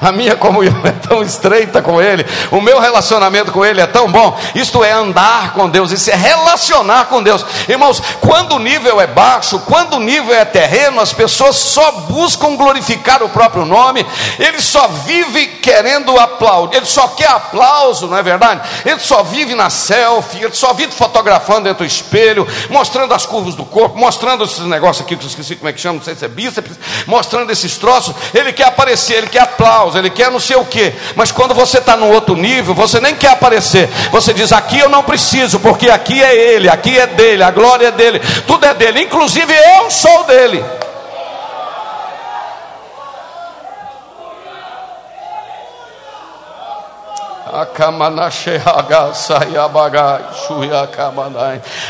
A 0.00 0.12
minha 0.12 0.36
comunhão 0.36 0.80
é 0.84 0.92
tão 0.92 1.22
estreita 1.22 1.82
com 1.82 2.00
Ele, 2.00 2.24
o 2.50 2.60
meu 2.60 2.80
relacionamento 2.80 3.52
com 3.52 3.64
Ele 3.64 3.80
é 3.80 3.86
tão 3.86 4.10
bom. 4.10 4.38
Isto 4.54 4.82
é 4.82 4.92
andar 4.92 5.52
com 5.52 5.68
Deus, 5.68 5.90
isso 5.90 6.10
é 6.10 6.14
relacionar 6.14 7.06
com 7.06 7.22
Deus. 7.22 7.44
Irmãos, 7.68 8.02
quando 8.20 8.56
o 8.56 8.58
nível 8.58 9.00
é 9.00 9.06
baixo, 9.06 9.60
quando 9.60 9.94
o 9.94 10.00
nível 10.00 10.34
é 10.34 10.44
terreno, 10.44 11.00
as 11.00 11.12
pessoas 11.12 11.56
só 11.56 11.92
buscam 11.92 12.56
glorificar 12.56 13.22
o 13.22 13.28
próprio 13.28 13.64
nome, 13.64 14.06
ele 14.38 14.60
só 14.60 14.88
vive 14.88 15.46
querendo 15.46 16.18
aplaudir, 16.18 16.76
ele 16.76 16.86
só 16.86 17.08
quer 17.08 17.30
aplauso, 17.30 18.06
não 18.06 18.16
é 18.16 18.22
verdade? 18.22 18.60
Ele 18.84 19.00
só 19.00 19.22
vive 19.22 19.54
na 19.54 19.70
selfie, 19.70 20.44
ele 20.44 20.54
só 20.54 20.72
vive 20.72 20.92
fotografando 20.92 21.64
dentro 21.64 21.84
do 21.84 21.86
espelho, 21.86 22.46
mostrando 22.68 23.12
as 23.14 23.26
curvas 23.26 23.54
do 23.54 23.64
corpo, 23.64 23.98
mostrando 23.98 24.44
esses 24.44 24.60
negócios 24.60 25.04
aqui 25.04 25.16
que 25.16 25.24
eu 25.24 25.28
esqueci 25.28 25.56
como 25.56 25.68
é 25.68 25.72
que 25.72 25.80
chama, 25.80 25.98
não 25.98 26.04
sei 26.04 26.14
se 26.14 26.24
é 26.24 26.28
bíceps, 26.28 26.78
mostrando 27.06 27.50
esses 27.50 27.76
troços. 27.76 28.14
Ele 28.34 28.52
quer 28.52 28.66
aparecer, 28.66 29.14
ele 29.14 29.28
quer 29.28 29.42
aplauso, 29.42 29.89
ele 29.94 30.10
quer 30.10 30.30
não 30.30 30.40
sei 30.40 30.56
o 30.56 30.64
que, 30.64 30.92
mas 31.14 31.30
quando 31.30 31.54
você 31.54 31.78
está 31.78 31.96
no 31.96 32.10
outro 32.10 32.36
nível, 32.36 32.74
você 32.74 33.00
nem 33.00 33.14
quer 33.14 33.30
aparecer, 33.30 33.88
você 34.10 34.32
diz: 34.32 34.52
aqui 34.52 34.78
eu 34.78 34.88
não 34.88 35.02
preciso, 35.02 35.60
porque 35.60 35.90
aqui 35.90 36.22
é 36.22 36.34
ele, 36.34 36.68
aqui 36.68 36.98
é 36.98 37.06
dele, 37.06 37.42
a 37.42 37.50
glória 37.50 37.88
é 37.88 37.90
dele, 37.90 38.20
tudo 38.46 38.64
é 38.66 38.74
dele, 38.74 39.02
inclusive 39.02 39.52
eu 39.52 39.90
sou 39.90 40.24
dele. 40.24 40.64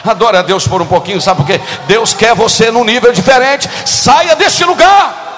Adore 0.05 0.39
a 0.39 0.43
Deus 0.43 0.67
por 0.67 0.81
um 0.81 0.87
pouquinho, 0.87 1.21
sabe 1.21 1.43
por 1.43 1.47
quê? 1.47 1.61
Deus 1.87 2.15
quer 2.15 2.35
você 2.35 2.71
num 2.71 2.85
nível 2.85 3.13
diferente. 3.13 3.69
Saia 3.85 4.35
deste 4.35 4.65
lugar. 4.65 5.30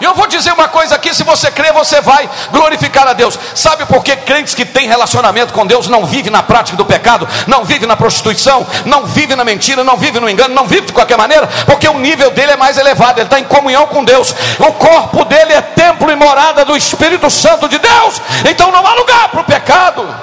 Eu 0.00 0.14
vou 0.14 0.26
dizer 0.26 0.52
uma 0.52 0.68
coisa 0.68 0.94
aqui: 0.94 1.14
se 1.14 1.22
você 1.22 1.50
crê, 1.50 1.72
você 1.72 2.00
vai 2.00 2.28
glorificar 2.50 3.06
a 3.06 3.12
Deus. 3.12 3.38
Sabe 3.54 3.86
por 3.86 4.02
que 4.02 4.16
crentes 4.16 4.54
que 4.54 4.64
têm 4.64 4.88
relacionamento 4.88 5.52
com 5.52 5.66
Deus 5.66 5.88
não 5.88 6.04
vivem 6.04 6.30
na 6.30 6.42
prática 6.42 6.76
do 6.76 6.84
pecado, 6.84 7.28
não 7.46 7.64
vivem 7.64 7.88
na 7.88 7.96
prostituição, 7.96 8.66
não 8.84 9.04
vivem 9.04 9.36
na 9.36 9.44
mentira, 9.44 9.84
não 9.84 9.96
vivem 9.96 10.20
no 10.20 10.28
engano, 10.28 10.54
não 10.54 10.66
vivem 10.66 10.86
de 10.86 10.92
qualquer 10.92 11.16
maneira? 11.16 11.46
Porque 11.66 11.88
o 11.88 11.98
nível 11.98 12.30
dele 12.30 12.52
é 12.52 12.56
mais 12.56 12.76
elevado, 12.76 13.18
ele 13.18 13.26
está 13.26 13.38
em 13.38 13.44
comunhão 13.44 13.86
com 13.86 14.04
Deus. 14.04 14.34
O 14.58 14.72
corpo 14.72 15.24
dele 15.24 15.52
é 15.52 15.62
templo 15.62 16.10
e 16.10 16.16
morada 16.16 16.64
do 16.64 16.76
Espírito 16.76 17.30
Santo 17.30 17.68
de 17.68 17.78
Deus. 17.78 18.20
Então 18.48 18.70
não 18.72 18.86
há 18.86 18.94
lugar 18.94 19.28
para 19.28 19.40
o 19.40 19.44
pecado. 19.44 20.14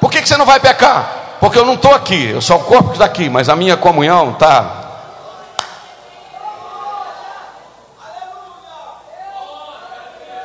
Por 0.00 0.10
que, 0.10 0.22
que 0.22 0.28
você 0.28 0.36
não 0.36 0.46
vai 0.46 0.60
pecar? 0.60 1.25
Porque 1.46 1.60
eu 1.60 1.64
não 1.64 1.74
estou 1.74 1.94
aqui, 1.94 2.30
eu 2.30 2.42
sou 2.42 2.56
o 2.56 2.64
corpo 2.64 2.88
que 2.88 2.94
está 2.94 3.04
aqui, 3.04 3.30
mas 3.30 3.48
a 3.48 3.54
minha 3.54 3.76
comunhão 3.76 4.32
está. 4.32 4.64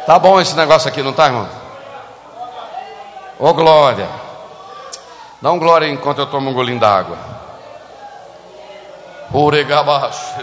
Tá 0.05 0.19
bom 0.19 0.39
esse 0.39 0.55
negócio 0.55 0.87
aqui, 0.87 1.01
não 1.01 1.09
está, 1.09 1.25
irmão? 1.25 1.49
Ô 3.39 3.47
oh, 3.47 3.53
glória. 3.55 4.07
Dá 5.41 5.51
um 5.51 5.57
glória 5.57 5.87
enquanto 5.87 6.19
eu 6.19 6.27
tomo 6.27 6.51
um 6.51 6.53
golinho 6.53 6.79
d'água. 6.79 7.17
Oregabaixo. 9.33 10.35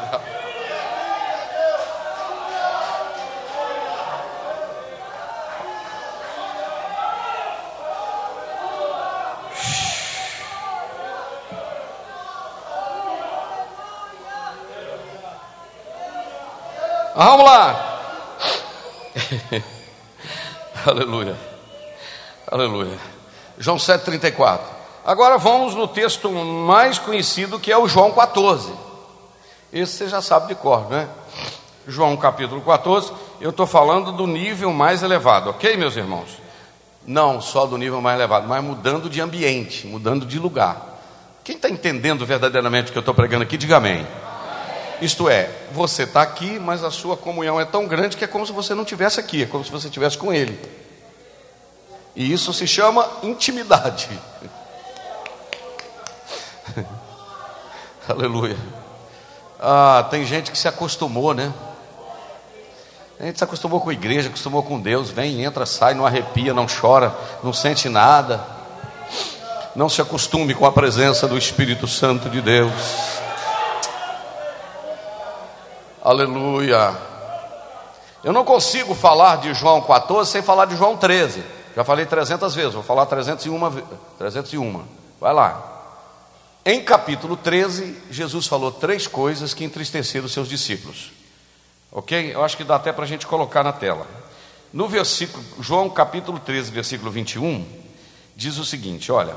Vamos 17.19 17.45
lá. 17.45 18.01
Aleluia. 20.87 21.37
Aleluia. 22.47 22.97
João 23.59 23.77
7,34. 23.77 24.61
Agora 25.05 25.37
vamos 25.37 25.75
no 25.75 25.89
texto 25.89 26.31
mais 26.31 26.97
conhecido 26.97 27.59
que 27.59 27.73
é 27.73 27.77
o 27.77 27.89
João 27.89 28.13
14. 28.13 28.73
Esse 29.73 29.95
você 29.95 30.09
já 30.09 30.23
sabe 30.23 30.47
de 30.47 30.55
cor, 30.55 30.89
né? 30.89 31.09
João 31.89 32.17
capítulo 32.17 32.61
14. 32.61 33.13
Eu 33.41 33.51
estou 33.51 33.67
falando 33.67 34.13
do 34.13 34.25
nível 34.25 34.73
mais 34.73 35.03
elevado, 35.03 35.51
ok, 35.51 35.77
meus 35.77 35.97
irmãos? 35.97 36.39
Não 37.05 37.41
só 37.41 37.67
do 37.67 37.77
nível 37.77 38.01
mais 38.01 38.17
elevado, 38.17 38.47
mas 38.47 38.63
mudando 38.63 39.11
de 39.11 39.21
ambiente, 39.21 39.89
mudando 39.89 40.25
de 40.25 40.39
lugar. 40.39 41.01
Quem 41.43 41.57
está 41.57 41.69
entendendo 41.69 42.25
verdadeiramente 42.25 42.91
o 42.91 42.93
que 42.93 42.99
eu 42.99 43.01
estou 43.01 43.15
pregando 43.15 43.43
aqui, 43.43 43.57
diga 43.57 43.79
amém. 43.79 44.07
Isto 45.01 45.29
é, 45.29 45.49
você 45.73 46.03
está 46.03 46.23
aqui, 46.23 46.59
mas 46.59 46.83
a 46.83 46.91
sua 46.91 47.17
comunhão 47.17 47.61
é 47.61 47.65
tão 47.65 47.87
grande 47.87 48.17
que 48.17 48.25
é 48.25 48.27
como 48.27 48.45
se 48.45 48.53
você 48.53 48.75
não 48.75 48.83
estivesse 48.83 49.21
aqui, 49.21 49.45
é 49.45 49.47
como 49.47 49.65
se 49.65 49.71
você 49.71 49.87
estivesse 49.87 50.19
com 50.19 50.33
Ele. 50.33 50.59
E 52.17 52.33
isso 52.33 52.53
se 52.53 52.67
chama 52.67 53.09
intimidade. 53.23 54.09
Aleluia. 58.09 58.57
Ah, 59.61 60.07
tem 60.11 60.25
gente 60.25 60.51
que 60.51 60.59
se 60.59 60.67
acostumou, 60.67 61.33
né? 61.33 61.53
A 63.21 63.25
gente 63.25 63.39
se 63.39 63.45
acostumou 63.45 63.81
com 63.81 63.91
a 63.91 63.93
igreja, 63.93 64.29
acostumou 64.29 64.63
com 64.63 64.81
Deus, 64.81 65.11
vem, 65.11 65.45
entra, 65.45 65.67
sai, 65.67 65.95
não 65.95 66.07
arrepia, 66.07 66.55
não 66.55 66.67
chora, 66.67 67.15
não 67.43 67.53
sente 67.53 67.89
nada. 67.89 68.45
Não 69.77 69.89
se 69.89 70.01
acostume 70.01 70.55
com 70.55 70.67
a 70.67 70.73
presença 70.73 71.29
do 71.29 71.39
Espírito 71.39 71.87
Santo 71.87 72.29
de 72.29 72.41
Deus. 72.41 72.73
Aleluia. 76.09 76.97
Eu 78.25 78.33
não 78.33 78.43
consigo 78.43 78.95
falar 78.95 79.37
de 79.37 79.53
João 79.53 79.83
14 79.83 80.31
sem 80.31 80.41
falar 80.41 80.65
de 80.65 80.75
João 80.75 80.97
13. 80.97 81.45
Já 81.77 81.85
falei 81.85 82.07
300 82.07 82.55
vezes, 82.55 82.73
vou 82.73 82.83
falar 82.83 83.05
301, 83.05 83.83
301. 84.17 84.85
Vai 85.21 85.35
lá. 85.35 85.83
Em 86.65 86.83
capítulo 86.83 87.37
13, 87.37 87.95
Jesus 88.11 88.47
falou 88.47 88.73
três 88.73 89.07
coisas 89.07 89.53
que 89.53 89.65
entristeceram 89.65 90.25
os 90.25 90.33
seus 90.33 90.49
discípulos. 90.49 91.13
Ok? 91.93 92.35
Eu 92.35 92.43
acho 92.43 92.57
que 92.57 92.65
dá 92.65 92.77
até 92.77 92.91
para 92.91 93.05
a 93.05 93.09
gente 93.09 93.27
colocar 93.27 93.63
na 93.63 93.75
tela. 93.75 94.07
No 94.73 94.89
versículo, 94.89 95.45
João 95.61 95.91
capítulo 95.91 96.39
13, 96.39 96.71
versículo 96.71 97.11
21, 97.11 97.67
diz 98.35 98.57
o 98.57 98.65
seguinte: 98.65 99.13
olha, 99.13 99.37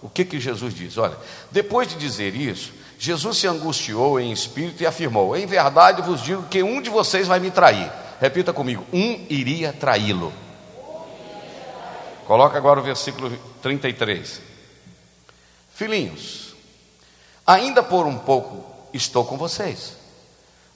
o 0.00 0.08
que 0.08 0.24
que 0.24 0.40
Jesus 0.40 0.72
diz? 0.72 0.96
Olha, 0.96 1.18
depois 1.50 1.86
de 1.88 1.96
dizer 1.96 2.34
isso, 2.34 2.72
Jesus 2.98 3.38
se 3.38 3.46
angustiou 3.46 4.18
em 4.18 4.32
espírito 4.32 4.82
e 4.82 4.86
afirmou: 4.86 5.36
Em 5.36 5.46
verdade 5.46 6.02
vos 6.02 6.22
digo 6.22 6.44
que 6.44 6.62
um 6.62 6.80
de 6.80 6.90
vocês 6.90 7.26
vai 7.26 7.38
me 7.38 7.50
trair. 7.50 7.90
Repita 8.20 8.52
comigo: 8.52 8.84
um 8.92 9.26
iria 9.28 9.72
traí-lo. 9.72 10.32
Coloca 12.26 12.56
agora 12.56 12.80
o 12.80 12.82
versículo 12.82 13.30
33. 13.62 14.40
Filhinhos, 15.74 16.54
ainda 17.46 17.82
por 17.82 18.06
um 18.06 18.18
pouco 18.18 18.64
estou 18.92 19.24
com 19.24 19.36
vocês. 19.36 19.94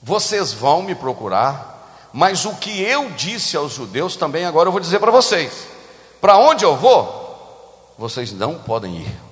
Vocês 0.01 0.53
vão 0.53 0.81
me 0.83 0.95
procurar, 0.95 2.09
mas 2.13 2.45
o 2.45 2.55
que 2.55 2.81
eu 2.81 3.09
disse 3.11 3.57
aos 3.57 3.73
judeus 3.73 4.15
também 4.15 4.45
agora 4.45 4.67
eu 4.67 4.71
vou 4.71 4.81
dizer 4.81 4.99
para 4.99 5.11
vocês. 5.11 5.67
Para 6.19 6.37
onde 6.37 6.63
eu 6.63 6.77
vou, 6.77 7.93
vocês 7.97 8.31
não 8.31 8.55
podem 8.55 8.97
ir. 8.97 9.30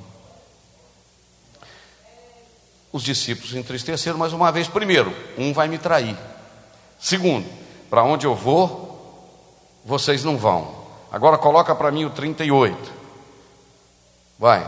Os 2.92 3.04
discípulos 3.04 3.54
entristeceram 3.54 4.18
mais 4.18 4.34
uma 4.34 4.52
vez. 4.52 4.68
Primeiro, 4.68 5.14
um 5.38 5.54
vai 5.54 5.68
me 5.68 5.78
trair. 5.78 6.18
Segundo, 7.00 7.48
para 7.90 8.04
onde 8.04 8.26
eu 8.26 8.36
vou, 8.36 8.90
vocês 9.86 10.24
não 10.24 10.38
vão. 10.38 10.80
Agora 11.12 11.38
coloca 11.38 11.76
para 11.76 11.92
mim 11.92 12.06
o 12.06 12.10
38. 12.10 12.92
Vai. 14.38 14.66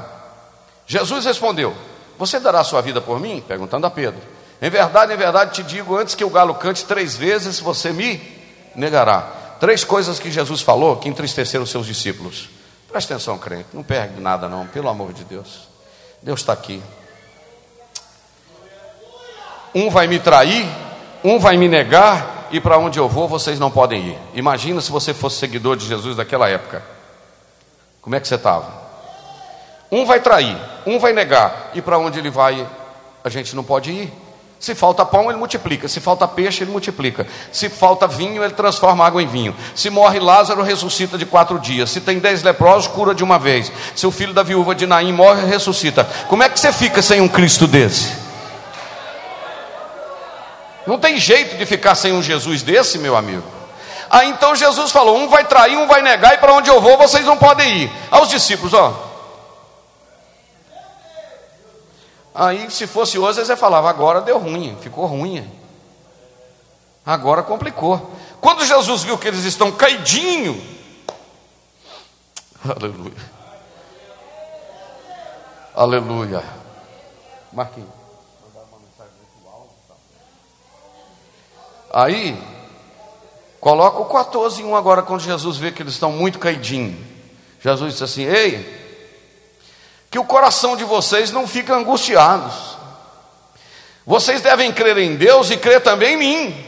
Jesus 0.85 1.25
respondeu: 1.25 1.75
Você 2.17 2.39
dará 2.39 2.63
sua 2.63 2.81
vida 2.81 3.01
por 3.01 3.19
mim? 3.19 3.43
Perguntando 3.47 3.87
a 3.87 3.91
Pedro. 3.91 4.21
Em 4.61 4.69
verdade, 4.69 5.13
em 5.13 5.17
verdade 5.17 5.53
te 5.53 5.63
digo: 5.63 5.95
antes 5.97 6.13
que 6.13 6.23
o 6.23 6.29
galo 6.29 6.53
cante 6.55 6.85
três 6.85 7.15
vezes, 7.15 7.59
você 7.59 7.91
me 7.91 8.21
negará. 8.75 9.21
Três 9.59 9.83
coisas 9.83 10.19
que 10.19 10.31
Jesus 10.31 10.61
falou 10.61 10.97
que 10.97 11.09
entristeceram 11.09 11.65
seus 11.65 11.85
discípulos. 11.85 12.49
Presta 12.91 13.13
atenção, 13.13 13.37
crente, 13.37 13.67
não 13.73 13.83
perde 13.83 14.19
nada, 14.19 14.49
não, 14.49 14.67
pelo 14.67 14.89
amor 14.89 15.13
de 15.13 15.23
Deus. 15.23 15.67
Deus 16.21 16.41
está 16.41 16.51
aqui. 16.53 16.81
Um 19.73 19.89
vai 19.89 20.07
me 20.07 20.19
trair, 20.19 20.67
um 21.23 21.39
vai 21.39 21.57
me 21.57 21.67
negar, 21.67 22.49
e 22.51 22.59
para 22.59 22.77
onde 22.77 22.99
eu 22.99 23.07
vou 23.07 23.27
vocês 23.27 23.59
não 23.59 23.71
podem 23.71 24.07
ir. 24.07 24.17
Imagina 24.33 24.81
se 24.81 24.91
você 24.91 25.13
fosse 25.13 25.37
seguidor 25.37 25.77
de 25.77 25.87
Jesus 25.87 26.17
daquela 26.17 26.49
época. 26.49 26.83
Como 28.01 28.15
é 28.15 28.19
que 28.19 28.27
você 28.27 28.35
estava? 28.35 28.81
Um 29.91 30.05
vai 30.05 30.19
trair, 30.19 30.57
um 30.85 30.99
vai 30.99 31.13
negar, 31.13 31.71
e 31.73 31.81
para 31.81 31.97
onde 31.97 32.19
ele 32.19 32.29
vai, 32.29 32.67
a 33.23 33.29
gente 33.29 33.55
não 33.55 33.63
pode 33.63 33.91
ir. 33.91 34.13
Se 34.59 34.75
falta 34.75 35.03
pão, 35.03 35.27
ele 35.29 35.39
multiplica. 35.39 35.87
Se 35.87 35.99
falta 35.99 36.27
peixe, 36.27 36.63
ele 36.63 36.69
multiplica. 36.71 37.25
Se 37.51 37.67
falta 37.67 38.07
vinho, 38.07 38.43
ele 38.43 38.53
transforma 38.53 39.03
água 39.03 39.21
em 39.21 39.25
vinho. 39.25 39.55
Se 39.73 39.89
morre 39.89 40.19
Lázaro, 40.19 40.61
ressuscita 40.61 41.17
de 41.17 41.25
quatro 41.25 41.57
dias. 41.57 41.89
Se 41.89 41.99
tem 41.99 42.19
dez 42.19 42.43
leprosos, 42.43 42.87
cura 42.87 43.15
de 43.15 43.23
uma 43.23 43.39
vez. 43.39 43.71
Se 43.95 44.05
o 44.05 44.11
filho 44.11 44.35
da 44.35 44.43
viúva 44.43 44.75
de 44.75 44.85
Naim 44.85 45.13
morre, 45.13 45.47
ressuscita. 45.47 46.07
Como 46.27 46.43
é 46.43 46.49
que 46.49 46.59
você 46.59 46.71
fica 46.71 47.01
sem 47.01 47.19
um 47.21 47.27
Cristo 47.27 47.65
desse? 47.65 48.30
Não 50.85 50.97
tem 50.97 51.17
jeito 51.17 51.57
de 51.57 51.65
ficar 51.65 51.95
sem 51.95 52.11
um 52.11 52.21
Jesus 52.21 52.63
desse, 52.63 52.97
meu 52.97 53.15
amigo. 53.15 53.43
Aí 54.09 54.29
então 54.29 54.55
Jesus 54.55 54.91
falou: 54.91 55.17
um 55.17 55.29
vai 55.29 55.45
trair, 55.45 55.77
um 55.77 55.87
vai 55.87 56.01
negar, 56.01 56.33
e 56.33 56.37
para 56.37 56.53
onde 56.53 56.69
eu 56.69 56.81
vou 56.81 56.97
vocês 56.97 57.25
não 57.25 57.37
podem 57.37 57.83
ir. 57.83 57.91
Aos 58.09 58.27
discípulos, 58.29 58.73
ó. 58.73 59.09
Aí, 62.33 62.71
se 62.71 62.87
fosse 62.87 63.19
hoje, 63.19 63.43
você 63.43 63.55
falava: 63.55 63.89
agora 63.89 64.21
deu 64.21 64.37
ruim, 64.37 64.77
ficou 64.81 65.05
ruim. 65.05 65.49
Agora 67.05 67.43
complicou. 67.43 68.11
Quando 68.39 68.65
Jesus 68.65 69.03
viu 69.03 69.17
que 69.17 69.27
eles 69.27 69.43
estão 69.43 69.71
caidinho, 69.71 70.61
aleluia, 72.67 73.31
aleluia, 75.75 76.43
Marquinhos. 77.51 78.00
Aí, 81.93 82.37
coloca 83.59 83.99
o 83.99 84.05
14 84.05 84.61
em 84.61 84.65
1 84.65 84.75
agora, 84.75 85.01
quando 85.01 85.21
Jesus 85.21 85.57
vê 85.57 85.71
que 85.71 85.81
eles 85.81 85.93
estão 85.93 86.11
muito 86.11 86.39
caidinhos. 86.39 86.95
Jesus 87.59 87.93
disse 87.93 88.03
assim: 88.03 88.23
Ei, 88.23 88.81
que 90.09 90.17
o 90.17 90.25
coração 90.25 90.75
de 90.75 90.83
vocês 90.83 91.31
não 91.31 91.47
fique 91.47 91.71
angustiados. 91.71 92.77
Vocês 94.05 94.41
devem 94.41 94.71
crer 94.71 94.97
em 94.97 95.15
Deus 95.15 95.51
e 95.51 95.57
crer 95.57 95.81
também 95.81 96.13
em 96.13 96.17
mim. 96.17 96.65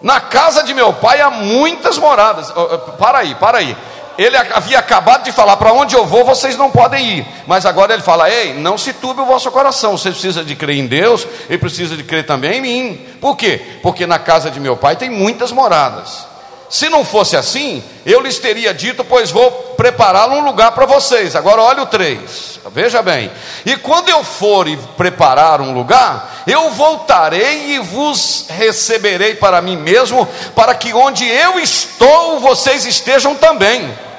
Na 0.00 0.20
casa 0.20 0.62
de 0.62 0.72
meu 0.72 0.92
pai 0.94 1.20
há 1.20 1.30
muitas 1.30 1.98
moradas. 1.98 2.50
Para 2.98 3.18
aí, 3.18 3.34
para 3.34 3.58
aí. 3.58 3.76
Ele 4.20 4.36
havia 4.36 4.78
acabado 4.78 5.24
de 5.24 5.32
falar: 5.32 5.56
para 5.56 5.72
onde 5.72 5.96
eu 5.96 6.04
vou, 6.04 6.26
vocês 6.26 6.54
não 6.54 6.70
podem 6.70 7.20
ir. 7.20 7.26
Mas 7.46 7.64
agora 7.64 7.94
ele 7.94 8.02
fala: 8.02 8.28
ei, 8.28 8.52
não 8.52 8.76
se 8.76 8.92
turbe 8.92 9.22
o 9.22 9.24
vosso 9.24 9.50
coração. 9.50 9.96
Você 9.96 10.10
precisa 10.10 10.44
de 10.44 10.54
crer 10.54 10.76
em 10.76 10.86
Deus 10.86 11.26
e 11.48 11.56
precisa 11.56 11.96
de 11.96 12.04
crer 12.04 12.26
também 12.26 12.58
em 12.58 12.60
mim. 12.60 13.06
Por 13.18 13.34
quê? 13.34 13.78
Porque 13.82 14.06
na 14.06 14.18
casa 14.18 14.50
de 14.50 14.60
meu 14.60 14.76
pai 14.76 14.94
tem 14.94 15.08
muitas 15.08 15.50
moradas. 15.52 16.28
Se 16.68 16.90
não 16.90 17.02
fosse 17.02 17.34
assim, 17.34 17.82
eu 18.04 18.20
lhes 18.20 18.38
teria 18.38 18.74
dito, 18.74 19.02
pois 19.02 19.30
vou 19.30 19.50
preparar 19.74 20.28
um 20.28 20.44
lugar 20.44 20.72
para 20.72 20.84
vocês. 20.84 21.34
Agora 21.34 21.62
olha 21.62 21.82
o 21.82 21.86
3, 21.86 22.60
veja 22.72 23.00
bem. 23.00 23.30
E 23.64 23.74
quando 23.78 24.10
eu 24.10 24.22
for 24.22 24.68
e 24.68 24.76
preparar 24.98 25.62
um 25.62 25.72
lugar, 25.72 26.42
eu 26.46 26.70
voltarei 26.72 27.72
e 27.72 27.78
vos 27.78 28.44
receberei 28.50 29.34
para 29.34 29.62
mim 29.62 29.78
mesmo, 29.78 30.28
para 30.54 30.74
que 30.74 30.92
onde 30.92 31.26
eu 31.26 31.58
estou, 31.58 32.38
vocês 32.38 32.84
estejam 32.84 33.34
também. 33.34 34.09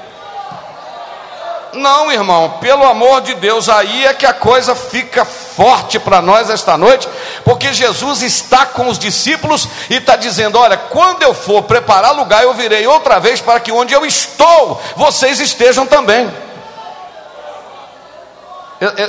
Não, 1.74 2.12
irmão, 2.12 2.58
pelo 2.60 2.84
amor 2.84 3.22
de 3.22 3.34
Deus, 3.34 3.68
aí 3.68 4.04
é 4.04 4.12
que 4.12 4.26
a 4.26 4.34
coisa 4.34 4.74
fica 4.74 5.24
forte 5.24 5.98
para 5.98 6.20
nós 6.20 6.50
esta 6.50 6.76
noite, 6.76 7.08
porque 7.44 7.72
Jesus 7.72 8.20
está 8.22 8.66
com 8.66 8.88
os 8.88 8.98
discípulos 8.98 9.66
e 9.88 9.96
está 9.96 10.16
dizendo: 10.16 10.58
Olha, 10.58 10.76
quando 10.76 11.22
eu 11.22 11.32
for 11.32 11.62
preparar 11.62 12.14
lugar, 12.14 12.42
eu 12.42 12.52
virei 12.52 12.86
outra 12.86 13.18
vez 13.18 13.40
para 13.40 13.58
que 13.58 13.72
onde 13.72 13.94
eu 13.94 14.04
estou, 14.04 14.80
vocês 14.96 15.40
estejam 15.40 15.86
também. 15.86 16.30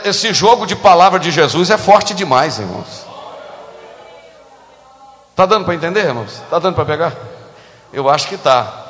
Esse 0.06 0.34
jogo 0.34 0.66
de 0.66 0.76
palavra 0.76 1.20
de 1.20 1.32
Jesus 1.32 1.70
é 1.70 1.78
forte 1.78 2.14
demais, 2.14 2.60
irmãos. 2.60 3.06
Está 5.32 5.48
dando 5.48 5.66
para 5.66 5.74
entender, 5.74 6.06
irmãos? 6.06 6.32
Está 6.32 6.60
dando 6.60 6.76
para 6.76 6.86
pegar? 6.86 7.14
Eu 7.92 8.08
acho 8.08 8.28
que 8.28 8.36
está. 8.36 8.83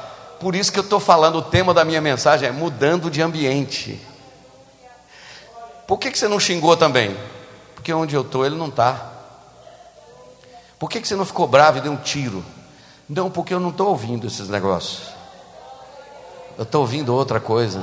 Por 0.43 0.55
isso 0.55 0.73
que 0.73 0.77
eu 0.77 0.83
estou 0.83 0.99
falando, 0.99 1.37
o 1.37 1.41
tema 1.41 1.73
da 1.73 1.85
minha 1.85 2.01
mensagem 2.01 2.49
é 2.49 2.51
mudando 2.51 3.09
de 3.09 3.21
ambiente. 3.21 3.97
Por 5.87 5.97
que, 5.97 6.11
que 6.11 6.19
você 6.19 6.27
não 6.27 6.37
xingou 6.37 6.75
também? 6.75 7.15
Porque 7.73 7.93
onde 7.93 8.13
eu 8.13 8.23
estou, 8.23 8.45
ele 8.45 8.55
não 8.55 8.67
está. 8.67 9.09
Por 10.77 10.89
que, 10.89 10.99
que 10.99 11.07
você 11.07 11.15
não 11.15 11.23
ficou 11.23 11.47
bravo 11.47 11.77
e 11.77 11.81
deu 11.81 11.93
um 11.93 11.95
tiro? 11.95 12.43
Não, 13.07 13.31
porque 13.31 13.53
eu 13.53 13.59
não 13.61 13.69
estou 13.69 13.87
ouvindo 13.87 14.27
esses 14.27 14.49
negócios. 14.49 15.03
Eu 16.57 16.63
estou 16.63 16.81
ouvindo 16.81 17.15
outra 17.15 17.39
coisa. 17.39 17.81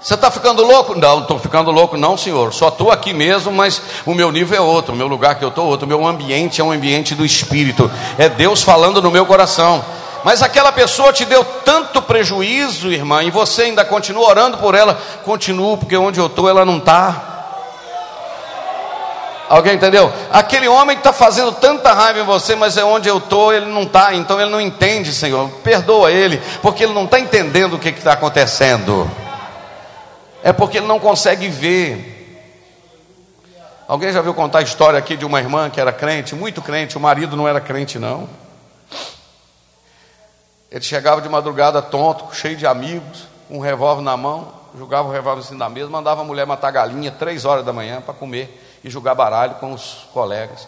Você 0.00 0.14
está 0.14 0.28
ficando 0.28 0.64
louco? 0.64 0.96
Não, 0.96 1.20
estou 1.20 1.38
ficando 1.38 1.70
louco, 1.70 1.96
não, 1.96 2.16
senhor. 2.16 2.52
Só 2.52 2.66
estou 2.66 2.90
aqui 2.90 3.12
mesmo, 3.12 3.52
mas 3.52 3.80
o 4.04 4.12
meu 4.12 4.32
nível 4.32 4.58
é 4.58 4.60
outro, 4.60 4.92
o 4.92 4.96
meu 4.96 5.06
lugar 5.06 5.36
que 5.38 5.44
eu 5.44 5.50
estou 5.50 5.66
é 5.66 5.68
outro, 5.68 5.86
o 5.86 5.88
meu 5.88 6.04
ambiente 6.04 6.60
é 6.60 6.64
um 6.64 6.72
ambiente 6.72 7.14
do 7.14 7.24
Espírito. 7.24 7.88
É 8.18 8.28
Deus 8.28 8.60
falando 8.64 9.00
no 9.00 9.08
meu 9.08 9.24
coração. 9.24 10.01
Mas 10.24 10.42
aquela 10.42 10.70
pessoa 10.70 11.12
te 11.12 11.24
deu 11.24 11.44
tanto 11.44 12.00
prejuízo, 12.00 12.92
irmã, 12.92 13.22
e 13.22 13.30
você 13.30 13.62
ainda 13.62 13.84
continua 13.84 14.28
orando 14.28 14.58
por 14.58 14.74
ela. 14.74 14.94
Continuo, 15.24 15.76
porque 15.76 15.96
onde 15.96 16.20
eu 16.20 16.26
estou 16.26 16.48
ela 16.48 16.64
não 16.64 16.78
está. 16.78 17.32
Alguém 19.48 19.74
entendeu? 19.74 20.10
Aquele 20.30 20.66
homem 20.66 20.96
está 20.96 21.12
fazendo 21.12 21.52
tanta 21.52 21.92
raiva 21.92 22.20
em 22.20 22.24
você, 22.24 22.54
mas 22.54 22.78
é 22.78 22.84
onde 22.84 23.08
eu 23.08 23.18
estou, 23.18 23.52
ele 23.52 23.66
não 23.66 23.82
está, 23.82 24.14
então 24.14 24.40
ele 24.40 24.48
não 24.48 24.60
entende, 24.60 25.12
Senhor. 25.12 25.46
Perdoa 25.62 26.10
ele, 26.10 26.40
porque 26.62 26.84
ele 26.84 26.94
não 26.94 27.04
está 27.04 27.20
entendendo 27.20 27.74
o 27.74 27.78
que 27.78 27.90
está 27.90 28.14
acontecendo. 28.14 29.10
É 30.42 30.54
porque 30.54 30.78
ele 30.78 30.86
não 30.86 30.98
consegue 30.98 31.48
ver. 31.48 32.12
Alguém 33.86 34.10
já 34.10 34.22
viu 34.22 34.32
contar 34.32 34.60
a 34.60 34.62
história 34.62 34.98
aqui 34.98 35.18
de 35.18 35.26
uma 35.26 35.38
irmã 35.38 35.68
que 35.68 35.78
era 35.78 35.92
crente, 35.92 36.34
muito 36.34 36.62
crente, 36.62 36.96
o 36.96 37.00
marido 37.00 37.36
não 37.36 37.46
era 37.46 37.60
crente, 37.60 37.98
não. 37.98 38.26
Ele 40.72 40.80
chegava 40.82 41.20
de 41.20 41.28
madrugada 41.28 41.82
tonto, 41.82 42.34
cheio 42.34 42.56
de 42.56 42.66
amigos, 42.66 43.28
um 43.50 43.58
revólver 43.58 44.00
na 44.00 44.16
mão, 44.16 44.48
jogava 44.74 45.06
o 45.06 45.12
revólver 45.12 45.42
assim 45.42 45.54
na 45.54 45.68
mesa, 45.68 45.90
mandava 45.90 46.22
a 46.22 46.24
mulher 46.24 46.46
matar 46.46 46.70
galinha 46.70 47.10
três 47.10 47.44
horas 47.44 47.62
da 47.62 47.74
manhã 47.74 48.00
para 48.00 48.14
comer 48.14 48.78
e 48.82 48.88
jogar 48.88 49.14
baralho 49.14 49.56
com 49.56 49.74
os 49.74 50.08
colegas. 50.14 50.66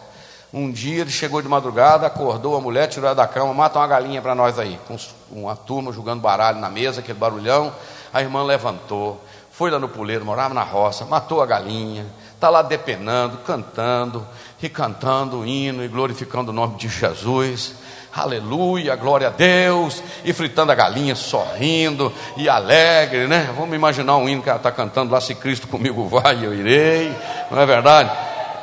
Um 0.53 0.71
dia 0.71 1.01
ele 1.01 1.09
chegou 1.09 1.41
de 1.41 1.47
madrugada, 1.47 2.05
acordou 2.05 2.55
a 2.55 2.61
mulher, 2.61 2.85
tirou 2.87 3.07
ela 3.07 3.15
da 3.15 3.27
cama, 3.27 3.51
mata 3.51 3.79
uma 3.79 3.87
galinha 3.87 4.21
para 4.21 4.35
nós 4.35 4.59
aí, 4.59 4.79
com 4.87 4.95
uma 5.31 5.55
turma 5.55 5.91
jogando 5.91 6.21
baralho 6.21 6.59
na 6.59 6.69
mesa, 6.69 6.99
aquele 6.99 7.17
barulhão. 7.17 7.73
A 8.13 8.21
irmã 8.21 8.43
levantou, 8.43 9.19
foi 9.51 9.71
lá 9.71 9.79
no 9.79 9.89
puleiro, 9.89 10.23
morava 10.23 10.53
na 10.53 10.63
roça, 10.63 11.03
matou 11.03 11.41
a 11.41 11.47
galinha, 11.47 12.05
está 12.35 12.47
lá 12.51 12.61
depenando, 12.61 13.37
cantando, 13.39 14.23
e 14.61 14.69
cantando 14.69 15.39
o 15.39 15.45
hino 15.45 15.83
e 15.83 15.87
glorificando 15.87 16.51
o 16.51 16.53
nome 16.53 16.75
de 16.77 16.89
Jesus. 16.89 17.75
Aleluia, 18.15 18.95
glória 18.95 19.27
a 19.27 19.29
Deus, 19.29 20.01
e 20.23 20.31
fritando 20.31 20.71
a 20.71 20.75
galinha, 20.75 21.15
sorrindo 21.15 22.13
e 22.37 22.47
alegre, 22.47 23.27
né? 23.27 23.53
Vamos 23.57 23.75
imaginar 23.75 24.15
um 24.15 24.29
hino 24.29 24.41
que 24.41 24.47
ela 24.47 24.55
está 24.55 24.71
cantando 24.71 25.11
lá, 25.11 25.19
se 25.19 25.35
Cristo 25.35 25.67
comigo 25.67 26.07
vai, 26.07 26.45
eu 26.45 26.53
irei, 26.53 27.13
não 27.51 27.59
é 27.59 27.65
verdade? 27.65 28.09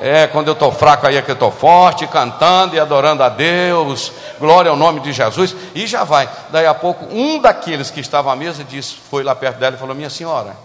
É, 0.01 0.27
quando 0.27 0.49
eu 0.49 0.55
estou 0.55 0.73
fraco 0.73 1.07
aí 1.07 1.19
é 1.19 1.23
que 1.23 1.31
eu 1.31 1.35
estou 1.35 1.53
forte, 1.53 2.07
cantando 2.07 2.75
e 2.75 2.81
adorando 2.81 3.23
a 3.23 3.29
Deus, 3.29 4.11
glória 4.41 4.71
ao 4.71 4.77
nome 4.77 5.01
de 5.01 5.13
Jesus, 5.13 5.55
e 5.75 5.87
já 5.87 6.03
vai. 6.03 6.27
Daí 6.49 6.65
a 6.65 6.73
pouco, 6.73 7.05
um 7.15 7.39
daqueles 7.39 7.91
que 7.91 8.01
estava 8.01 8.33
à 8.33 8.37
mesa 8.37 8.65
disse, 8.65 8.97
foi 9.11 9.23
lá 9.23 9.35
perto 9.35 9.59
dela 9.59 9.77
e 9.77 9.79
falou: 9.79 9.95
Minha 9.95 10.09
senhora, 10.09 10.57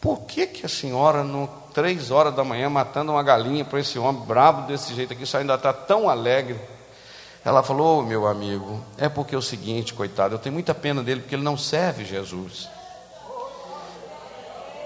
por 0.00 0.22
que, 0.22 0.46
que 0.46 0.64
a 0.64 0.70
senhora, 0.70 1.22
no 1.22 1.46
três 1.74 2.10
horas 2.10 2.34
da 2.34 2.42
manhã, 2.42 2.70
matando 2.70 3.12
uma 3.12 3.22
galinha 3.22 3.62
para 3.62 3.78
esse 3.78 3.98
homem 3.98 4.22
bravo 4.26 4.62
desse 4.62 4.94
jeito 4.94 5.12
aqui, 5.12 5.24
isso 5.24 5.36
ainda 5.36 5.54
está 5.54 5.72
tão 5.72 6.08
alegre? 6.08 6.58
Ela 7.44 7.62
falou: 7.62 8.00
oh, 8.00 8.02
Meu 8.02 8.26
amigo, 8.26 8.82
é 8.98 9.08
porque 9.08 9.34
é 9.34 9.38
o 9.38 9.42
seguinte, 9.42 9.94
coitado, 9.94 10.34
eu 10.34 10.38
tenho 10.38 10.52
muita 10.52 10.74
pena 10.74 11.02
dele 11.02 11.20
porque 11.20 11.34
ele 11.34 11.42
não 11.42 11.56
serve 11.56 12.04
Jesus. 12.04 12.68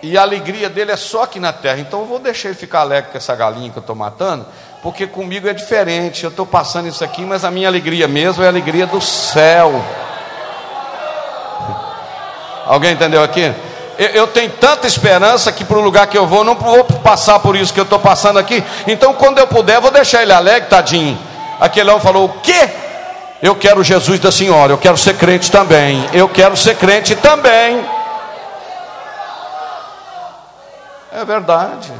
E 0.02 0.18
a 0.18 0.22
alegria 0.22 0.68
dele 0.68 0.92
é 0.92 0.96
só 0.96 1.22
aqui 1.22 1.40
na 1.40 1.52
terra. 1.52 1.80
Então 1.80 2.00
eu 2.00 2.06
vou 2.06 2.18
deixar 2.18 2.50
ele 2.50 2.58
ficar 2.58 2.80
alegre 2.80 3.10
com 3.10 3.16
essa 3.16 3.34
galinha 3.34 3.70
que 3.70 3.78
eu 3.78 3.80
estou 3.80 3.96
matando, 3.96 4.44
porque 4.82 5.06
comigo 5.06 5.48
é 5.48 5.54
diferente. 5.54 6.24
Eu 6.24 6.30
estou 6.30 6.44
passando 6.44 6.86
isso 6.86 7.02
aqui, 7.02 7.22
mas 7.22 7.42
a 7.42 7.50
minha 7.50 7.66
alegria 7.66 8.06
mesmo 8.06 8.42
é 8.42 8.46
a 8.46 8.50
alegria 8.50 8.86
do 8.86 9.00
céu. 9.00 9.72
Alguém 12.66 12.92
entendeu 12.92 13.22
aqui? 13.22 13.50
Eu, 13.98 14.08
eu 14.08 14.26
tenho 14.26 14.50
tanta 14.50 14.86
esperança 14.86 15.50
que 15.50 15.64
para 15.64 15.78
o 15.78 15.82
lugar 15.82 16.06
que 16.06 16.18
eu 16.18 16.26
vou, 16.26 16.44
não 16.44 16.54
vou 16.54 16.84
passar 16.84 17.38
por 17.38 17.56
isso 17.56 17.72
que 17.72 17.80
eu 17.80 17.84
estou 17.84 17.98
passando 17.98 18.38
aqui. 18.38 18.62
Então, 18.86 19.14
quando 19.14 19.38
eu 19.38 19.46
puder, 19.46 19.80
vou 19.80 19.90
deixar 19.90 20.22
ele 20.22 20.32
alegre, 20.34 20.68
tadinho. 20.68 21.18
Aquele 21.64 21.88
homem 21.88 22.02
falou: 22.02 22.26
O 22.26 22.40
quê? 22.40 22.68
Eu 23.42 23.54
quero 23.56 23.82
Jesus 23.82 24.20
da 24.20 24.30
senhora, 24.30 24.74
eu 24.74 24.76
quero 24.76 24.98
ser 24.98 25.16
crente 25.16 25.50
também. 25.50 26.06
Eu 26.12 26.28
quero 26.28 26.54
ser 26.58 26.76
crente 26.76 27.16
também. 27.16 27.82
É 31.10 31.24
verdade. 31.24 31.90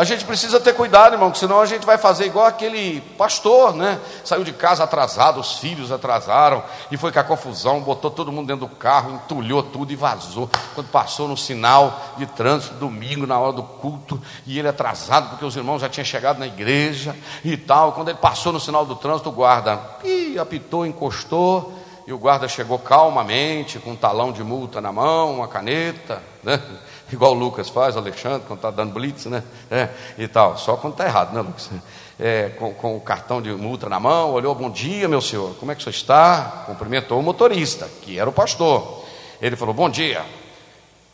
A 0.00 0.04
gente 0.04 0.24
precisa 0.24 0.58
ter 0.58 0.72
cuidado, 0.72 1.12
irmão, 1.12 1.34
senão 1.34 1.60
a 1.60 1.66
gente 1.66 1.84
vai 1.84 1.98
fazer 1.98 2.24
igual 2.24 2.46
aquele 2.46 3.02
pastor, 3.18 3.74
né? 3.74 4.00
Saiu 4.24 4.42
de 4.42 4.50
casa 4.50 4.82
atrasado, 4.82 5.38
os 5.38 5.58
filhos 5.58 5.92
atrasaram, 5.92 6.62
e 6.90 6.96
foi 6.96 7.12
com 7.12 7.18
a 7.18 7.22
confusão, 7.22 7.82
botou 7.82 8.10
todo 8.10 8.32
mundo 8.32 8.46
dentro 8.46 8.66
do 8.66 8.74
carro, 8.74 9.16
entulhou 9.16 9.62
tudo 9.62 9.92
e 9.92 9.96
vazou. 9.96 10.48
Quando 10.74 10.88
passou 10.88 11.28
no 11.28 11.36
sinal 11.36 12.00
de 12.16 12.24
trânsito, 12.24 12.76
domingo, 12.76 13.26
na 13.26 13.38
hora 13.38 13.52
do 13.52 13.62
culto, 13.62 14.18
e 14.46 14.58
ele 14.58 14.68
atrasado, 14.68 15.28
porque 15.28 15.44
os 15.44 15.54
irmãos 15.54 15.80
já 15.80 15.88
tinham 15.90 16.06
chegado 16.06 16.38
na 16.38 16.46
igreja 16.46 17.14
e 17.44 17.54
tal. 17.58 17.92
Quando 17.92 18.08
ele 18.08 18.16
passou 18.16 18.54
no 18.54 18.58
sinal 18.58 18.86
do 18.86 18.96
trânsito, 18.96 19.28
o 19.28 19.32
guarda 19.32 19.78
ih, 20.02 20.38
apitou, 20.38 20.86
encostou, 20.86 21.74
e 22.10 22.12
o 22.12 22.18
guarda 22.18 22.48
chegou 22.48 22.76
calmamente, 22.76 23.78
com 23.78 23.92
um 23.92 23.96
talão 23.96 24.32
de 24.32 24.42
multa 24.42 24.80
na 24.80 24.90
mão, 24.90 25.36
uma 25.36 25.46
caneta, 25.46 26.20
né? 26.42 26.60
igual 27.12 27.30
o 27.30 27.38
Lucas 27.38 27.68
faz, 27.68 27.94
o 27.94 28.00
Alexandre, 28.00 28.42
quando 28.48 28.58
está 28.58 28.68
dando 28.72 28.92
blitz, 28.92 29.26
né? 29.26 29.44
É, 29.70 29.88
e 30.18 30.26
tal. 30.26 30.58
Só 30.58 30.76
quando 30.76 30.94
está 30.94 31.06
errado, 31.06 31.32
né, 31.32 31.40
Lucas? 31.40 31.70
É, 32.18 32.48
com, 32.58 32.74
com, 32.74 32.96
o 32.96 33.00
cartão 33.00 33.40
de 33.40 33.52
multa 33.52 33.88
na 33.88 34.00
mão, 34.00 34.32
olhou, 34.32 34.52
bom 34.56 34.68
dia, 34.68 35.06
meu 35.06 35.20
senhor, 35.20 35.54
como 35.60 35.70
é 35.70 35.74
que 35.76 35.82
o 35.82 35.84
senhor 35.84 35.94
está? 35.94 36.64
Cumprimentou 36.66 37.20
o 37.20 37.22
motorista, 37.22 37.88
que 38.02 38.18
era 38.18 38.28
o 38.28 38.32
pastor. 38.32 39.04
Ele 39.40 39.54
falou, 39.54 39.72
bom 39.72 39.88
dia. 39.88 40.26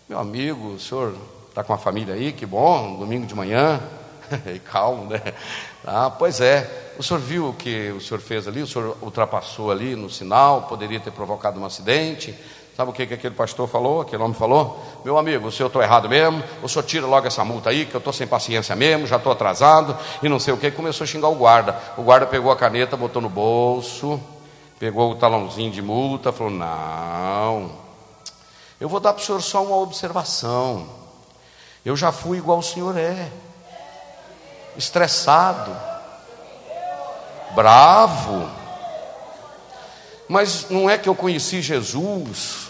Meu 0.08 0.18
amigo, 0.18 0.68
o 0.68 0.80
senhor 0.80 1.14
está 1.50 1.62
com 1.62 1.74
a 1.74 1.78
família 1.78 2.14
aí, 2.14 2.32
que 2.32 2.46
bom, 2.46 2.96
domingo 2.96 3.26
de 3.26 3.34
manhã. 3.34 3.82
e 4.50 4.58
calmo, 4.60 5.10
né? 5.10 5.20
Ah, 5.86 6.10
pois 6.10 6.40
é. 6.40 6.85
O 6.98 7.02
senhor 7.02 7.20
viu 7.20 7.48
o 7.50 7.52
que 7.52 7.90
o 7.90 8.00
senhor 8.00 8.20
fez 8.20 8.48
ali? 8.48 8.62
O 8.62 8.66
senhor 8.66 8.96
ultrapassou 9.02 9.70
ali 9.70 9.94
no 9.94 10.08
sinal, 10.08 10.62
poderia 10.62 10.98
ter 10.98 11.10
provocado 11.10 11.60
um 11.60 11.64
acidente. 11.64 12.34
Sabe 12.76 12.90
o 12.90 12.92
que, 12.92 13.06
que 13.06 13.14
aquele 13.14 13.34
pastor 13.34 13.66
falou? 13.66 14.02
Aquele 14.02 14.22
homem 14.22 14.34
falou? 14.34 14.84
Meu 15.02 15.16
amigo, 15.16 15.48
o 15.48 15.52
senhor 15.52 15.68
estou 15.68 15.82
errado 15.82 16.08
mesmo, 16.10 16.42
o 16.62 16.68
senhor 16.68 16.84
tira 16.84 17.06
logo 17.06 17.26
essa 17.26 17.42
multa 17.42 17.70
aí, 17.70 17.86
que 17.86 17.94
eu 17.94 17.98
estou 17.98 18.12
sem 18.12 18.26
paciência 18.26 18.76
mesmo, 18.76 19.06
já 19.06 19.16
estou 19.16 19.32
atrasado, 19.32 19.96
e 20.22 20.28
não 20.28 20.38
sei 20.38 20.52
o 20.52 20.58
que. 20.58 20.70
Começou 20.70 21.04
a 21.04 21.06
xingar 21.06 21.28
o 21.28 21.34
guarda. 21.34 21.74
O 21.96 22.02
guarda 22.02 22.26
pegou 22.26 22.52
a 22.52 22.56
caneta, 22.56 22.94
botou 22.94 23.22
no 23.22 23.30
bolso, 23.30 24.20
pegou 24.78 25.12
o 25.12 25.14
talãozinho 25.14 25.70
de 25.70 25.80
multa, 25.80 26.32
falou: 26.32 26.52
Não, 26.52 27.72
eu 28.78 28.90
vou 28.90 29.00
dar 29.00 29.14
para 29.14 29.22
o 29.22 29.24
senhor 29.24 29.40
só 29.40 29.64
uma 29.64 29.76
observação. 29.76 30.86
Eu 31.82 31.96
já 31.96 32.12
fui 32.12 32.36
igual 32.36 32.58
o 32.58 32.62
senhor 32.62 32.96
é, 32.98 33.30
estressado, 34.76 35.74
bravo. 37.56 38.48
Mas 40.28 40.70
não 40.70 40.88
é 40.88 40.96
que 40.96 41.08
eu 41.08 41.14
conheci 41.14 41.60
Jesus 41.60 42.66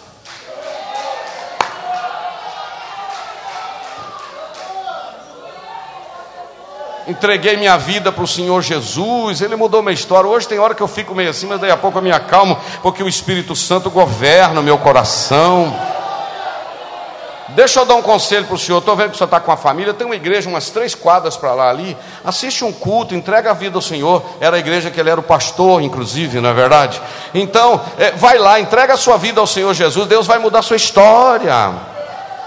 entreguei 7.06 7.56
minha 7.56 7.76
vida 7.76 8.10
para 8.10 8.24
o 8.24 8.26
Senhor 8.26 8.60
Jesus, 8.62 9.40
Ele 9.40 9.56
mudou 9.56 9.82
minha 9.82 9.94
história. 9.94 10.28
Hoje 10.28 10.48
tem 10.48 10.58
hora 10.58 10.74
que 10.74 10.82
eu 10.82 10.88
fico 10.88 11.14
meio 11.14 11.30
assim, 11.30 11.46
mas 11.46 11.60
daí 11.60 11.70
a 11.70 11.76
pouco 11.76 11.98
eu 11.98 12.02
me 12.02 12.10
acalmo, 12.10 12.58
porque 12.82 13.02
o 13.02 13.08
Espírito 13.08 13.54
Santo 13.54 13.90
governa 13.90 14.60
o 14.60 14.62
meu 14.62 14.76
coração. 14.76 15.95
Deixa 17.56 17.80
eu 17.80 17.86
dar 17.86 17.94
um 17.94 18.02
conselho 18.02 18.44
para 18.44 18.54
o 18.54 18.58
senhor. 18.58 18.80
Estou 18.80 18.94
vendo 18.94 19.08
que 19.08 19.14
o 19.14 19.16
senhor 19.16 19.28
está 19.28 19.40
com 19.40 19.50
a 19.50 19.56
família. 19.56 19.94
Tem 19.94 20.06
uma 20.06 20.14
igreja, 20.14 20.46
umas 20.46 20.68
três 20.68 20.94
quadras 20.94 21.38
para 21.38 21.54
lá 21.54 21.70
ali. 21.70 21.96
Assiste 22.22 22.62
um 22.66 22.70
culto, 22.70 23.14
entrega 23.14 23.50
a 23.50 23.54
vida 23.54 23.78
ao 23.78 23.80
Senhor. 23.80 24.22
Era 24.38 24.56
a 24.56 24.58
igreja 24.58 24.90
que 24.90 25.00
ele 25.00 25.08
era 25.08 25.18
o 25.18 25.22
pastor, 25.22 25.80
inclusive, 25.80 26.38
não 26.38 26.50
é 26.50 26.52
verdade? 26.52 27.00
Então, 27.32 27.80
é, 27.98 28.10
vai 28.10 28.36
lá, 28.36 28.60
entrega 28.60 28.92
a 28.92 28.96
sua 28.98 29.16
vida 29.16 29.40
ao 29.40 29.46
Senhor 29.46 29.72
Jesus. 29.72 30.06
Deus 30.06 30.26
vai 30.26 30.38
mudar 30.38 30.58
a 30.58 30.62
sua 30.62 30.76
história. 30.76 31.95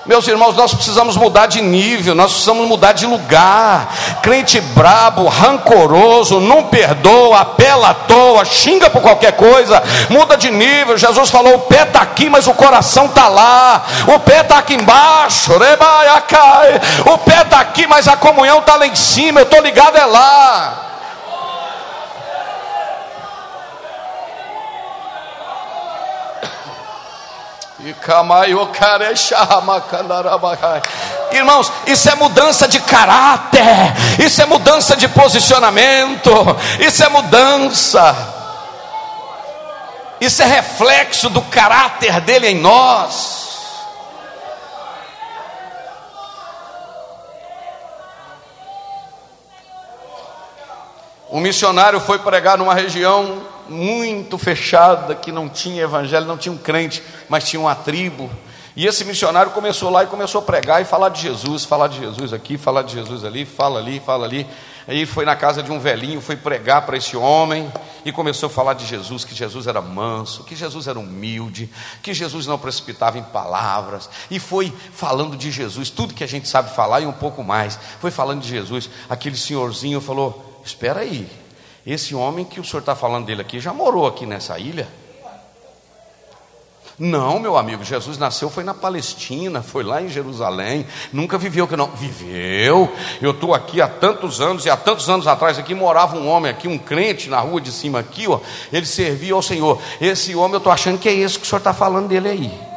Meus 0.09 0.27
irmãos, 0.27 0.55
nós 0.55 0.73
precisamos 0.73 1.15
mudar 1.15 1.45
de 1.45 1.61
nível, 1.61 2.15
nós 2.15 2.31
precisamos 2.31 2.67
mudar 2.67 2.93
de 2.93 3.05
lugar. 3.05 3.93
Crente 4.23 4.59
brabo, 4.59 5.27
rancoroso, 5.27 6.39
não 6.39 6.63
perdoa, 6.63 7.41
apela 7.41 7.91
à 7.91 7.93
toa, 7.93 8.43
xinga 8.43 8.89
por 8.89 9.03
qualquer 9.03 9.33
coisa, 9.33 9.83
muda 10.09 10.35
de 10.35 10.49
nível. 10.49 10.97
Jesus 10.97 11.29
falou: 11.29 11.53
o 11.53 11.59
pé 11.59 11.83
está 11.83 12.01
aqui, 12.01 12.27
mas 12.27 12.47
o 12.47 12.55
coração 12.55 13.05
está 13.05 13.27
lá. 13.27 13.85
O 14.07 14.19
pé 14.21 14.41
está 14.41 14.57
aqui 14.57 14.73
embaixo, 14.73 15.51
o 17.05 17.17
pé 17.19 17.41
está 17.43 17.59
aqui, 17.59 17.85
mas 17.85 18.07
a 18.07 18.17
comunhão 18.17 18.61
está 18.61 18.77
lá 18.77 18.87
em 18.87 18.95
cima. 18.95 19.41
Eu 19.41 19.43
estou 19.43 19.61
ligado 19.61 19.95
é 19.95 20.05
lá. 20.05 20.88
Irmãos, 31.31 31.71
isso 31.87 32.09
é 32.09 32.15
mudança 32.15 32.67
de 32.67 32.79
caráter, 32.81 33.63
isso 34.19 34.41
é 34.41 34.45
mudança 34.45 34.97
de 34.97 35.07
posicionamento, 35.07 36.29
isso 36.79 37.03
é 37.03 37.09
mudança, 37.09 38.15
isso 40.19 40.41
é 40.41 40.45
reflexo 40.45 41.29
do 41.29 41.41
caráter 41.43 42.19
dele 42.21 42.49
em 42.49 42.55
nós. 42.55 43.39
Um 51.31 51.39
missionário 51.39 52.01
foi 52.01 52.19
pregar 52.19 52.57
numa 52.57 52.73
região 52.73 53.41
muito 53.69 54.37
fechada, 54.37 55.15
que 55.15 55.31
não 55.31 55.47
tinha 55.47 55.83
evangelho, 55.83 56.25
não 56.25 56.37
tinha 56.37 56.51
um 56.51 56.57
crente, 56.57 57.03
mas 57.27 57.47
tinha 57.47 57.59
uma 57.59 57.75
tribo. 57.75 58.29
E 58.75 58.85
esse 58.85 59.03
missionário 59.03 59.51
começou 59.51 59.89
lá 59.89 60.03
e 60.03 60.07
começou 60.07 60.39
a 60.39 60.41
pregar 60.41 60.81
e 60.81 60.85
falar 60.85 61.09
de 61.09 61.21
Jesus, 61.21 61.65
falar 61.65 61.87
de 61.87 61.99
Jesus 61.99 62.31
aqui, 62.31 62.57
falar 62.57 62.83
de 62.83 62.93
Jesus 62.93 63.25
ali, 63.25 63.43
fala 63.43 63.79
ali, 63.79 63.99
fala 63.99 64.25
ali. 64.25 64.47
Aí 64.87 65.05
foi 65.05 65.25
na 65.25 65.35
casa 65.35 65.61
de 65.61 65.71
um 65.71 65.79
velhinho, 65.79 66.21
foi 66.21 66.35
pregar 66.35 66.85
para 66.85 66.95
esse 66.95 67.17
homem 67.17 67.71
e 68.05 68.11
começou 68.11 68.47
a 68.47 68.49
falar 68.49 68.73
de 68.73 68.85
Jesus, 68.85 69.25
que 69.25 69.35
Jesus 69.35 69.67
era 69.67 69.81
manso, 69.81 70.43
que 70.43 70.55
Jesus 70.55 70.87
era 70.87 70.97
humilde, 70.97 71.69
que 72.01 72.13
Jesus 72.13 72.47
não 72.47 72.57
precipitava 72.57 73.17
em 73.17 73.23
palavras, 73.23 74.09
e 74.31 74.39
foi 74.39 74.73
falando 74.93 75.35
de 75.35 75.51
Jesus, 75.51 75.89
tudo 75.89 76.13
que 76.13 76.23
a 76.23 76.27
gente 76.27 76.47
sabe 76.47 76.73
falar 76.73 77.01
e 77.01 77.05
um 77.05 77.11
pouco 77.11 77.43
mais. 77.43 77.77
Foi 77.99 78.11
falando 78.11 78.41
de 78.41 78.47
Jesus. 78.47 78.89
Aquele 79.09 79.35
senhorzinho 79.35 79.99
falou: 79.99 80.61
Espera 80.63 81.01
aí, 81.01 81.29
esse 81.91 82.13
homem 82.13 82.45
que 82.45 82.59
o 82.59 82.63
senhor 82.63 82.79
está 82.79 82.95
falando 82.95 83.25
dele 83.25 83.41
aqui 83.41 83.59
já 83.59 83.73
morou 83.73 84.07
aqui 84.07 84.25
nessa 84.25 84.57
ilha? 84.59 84.87
Não, 86.99 87.39
meu 87.39 87.55
amigo, 87.55 87.81
Jesus 87.81 88.17
nasceu 88.17 88.49
foi 88.49 88.61
na 88.61 88.73
Palestina, 88.73 89.61
foi 89.61 89.83
lá 89.83 90.01
em 90.01 90.09
Jerusalém, 90.09 90.85
nunca 91.13 91.37
viveu 91.37 91.65
que 91.65 91.77
não 91.77 91.87
viveu. 91.87 92.93
Eu 93.21 93.31
estou 93.31 93.53
aqui 93.53 93.81
há 93.81 93.87
tantos 93.87 94.41
anos 94.41 94.65
e 94.65 94.69
há 94.69 94.75
tantos 94.75 95.09
anos 95.09 95.25
atrás 95.25 95.57
aqui 95.57 95.73
morava 95.73 96.17
um 96.17 96.27
homem 96.27 96.51
aqui, 96.51 96.67
um 96.67 96.77
crente 96.77 97.29
na 97.29 97.39
rua 97.39 97.61
de 97.61 97.71
cima 97.71 97.99
aqui, 97.99 98.27
ó, 98.27 98.41
ele 98.73 98.85
servia 98.85 99.33
ao 99.33 99.41
Senhor. 99.41 99.81
Esse 100.01 100.35
homem 100.35 100.55
eu 100.55 100.57
estou 100.57 100.73
achando 100.73 100.99
que 100.99 101.07
é 101.07 101.13
esse 101.13 101.39
que 101.39 101.45
o 101.45 101.47
senhor 101.47 101.59
está 101.59 101.73
falando 101.73 102.09
dele 102.09 102.27
aí. 102.27 102.69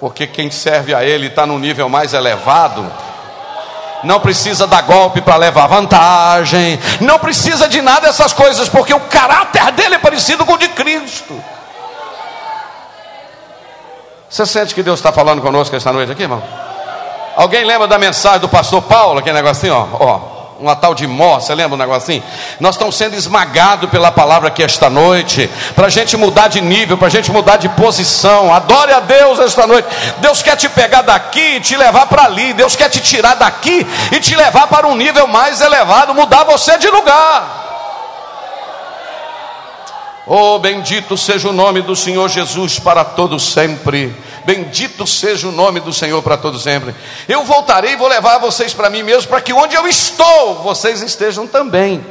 Porque 0.00 0.26
quem 0.26 0.50
serve 0.50 0.94
a 0.94 1.04
Ele 1.04 1.28
está 1.28 1.46
no 1.46 1.58
nível 1.58 1.88
mais 1.88 2.12
elevado. 2.12 2.86
Não 4.04 4.20
precisa 4.20 4.66
dar 4.66 4.82
golpe 4.82 5.20
para 5.20 5.36
levar 5.36 5.66
vantagem. 5.66 6.78
Não 7.00 7.18
precisa 7.18 7.68
de 7.68 7.80
nada 7.80 8.08
dessas 8.08 8.32
coisas, 8.32 8.68
porque 8.68 8.92
o 8.94 9.00
caráter 9.00 9.72
dele 9.72 9.96
é 9.96 9.98
parecido 9.98 10.44
com 10.44 10.52
o 10.52 10.58
de 10.58 10.68
Cristo. 10.68 11.42
Você 14.28 14.44
sente 14.44 14.74
que 14.74 14.82
Deus 14.82 14.98
está 14.98 15.12
falando 15.12 15.40
conosco 15.40 15.74
esta 15.74 15.92
noite 15.92 16.12
aqui, 16.12 16.22
irmão? 16.22 16.42
Alguém 17.36 17.64
lembra 17.64 17.86
da 17.86 17.98
mensagem 17.98 18.40
do 18.40 18.48
pastor 18.48 18.82
Paulo, 18.82 19.18
aquele 19.18 19.36
negocinho, 19.36 19.74
ó, 19.74 20.04
ó 20.04 20.35
uma 20.58 20.74
tal 20.74 20.94
de 20.94 21.06
mó, 21.06 21.38
você 21.38 21.54
lembra 21.54 21.74
um 21.74 21.78
negócio 21.78 22.02
assim? 22.02 22.22
Nós 22.58 22.74
estamos 22.74 22.96
sendo 22.96 23.14
esmagados 23.14 23.90
pela 23.90 24.10
palavra 24.10 24.48
aqui 24.48 24.62
esta 24.62 24.88
noite, 24.88 25.50
para 25.74 25.86
a 25.86 25.90
gente 25.90 26.16
mudar 26.16 26.48
de 26.48 26.60
nível, 26.60 26.96
para 26.96 27.08
a 27.08 27.10
gente 27.10 27.30
mudar 27.30 27.56
de 27.56 27.68
posição. 27.70 28.52
Adore 28.52 28.92
a 28.92 29.00
Deus 29.00 29.38
esta 29.38 29.66
noite. 29.66 29.88
Deus 30.18 30.42
quer 30.42 30.56
te 30.56 30.68
pegar 30.68 31.02
daqui 31.02 31.56
e 31.56 31.60
te 31.60 31.76
levar 31.76 32.06
para 32.06 32.24
ali. 32.24 32.52
Deus 32.54 32.74
quer 32.74 32.88
te 32.88 33.00
tirar 33.00 33.34
daqui 33.34 33.86
e 34.12 34.20
te 34.20 34.34
levar 34.34 34.66
para 34.66 34.86
um 34.86 34.96
nível 34.96 35.26
mais 35.26 35.60
elevado, 35.60 36.14
mudar 36.14 36.44
você 36.44 36.78
de 36.78 36.88
lugar. 36.88 37.64
Oh, 40.28 40.58
bendito 40.58 41.16
seja 41.16 41.48
o 41.48 41.52
nome 41.52 41.82
do 41.82 41.94
Senhor 41.94 42.28
Jesus 42.28 42.80
para 42.80 43.04
todos 43.04 43.52
sempre. 43.52 44.12
Bendito 44.46 45.04
seja 45.08 45.48
o 45.48 45.52
nome 45.52 45.80
do 45.80 45.92
Senhor 45.92 46.22
para 46.22 46.36
todos 46.36 46.62
sempre. 46.62 46.94
Eu 47.28 47.42
voltarei 47.42 47.94
e 47.94 47.96
vou 47.96 48.06
levar 48.06 48.38
vocês 48.38 48.72
para 48.72 48.88
mim 48.88 49.02
mesmo, 49.02 49.28
para 49.28 49.40
que 49.40 49.52
onde 49.52 49.74
eu 49.74 49.88
estou, 49.88 50.62
vocês 50.62 51.02
estejam 51.02 51.48
também. 51.48 52.06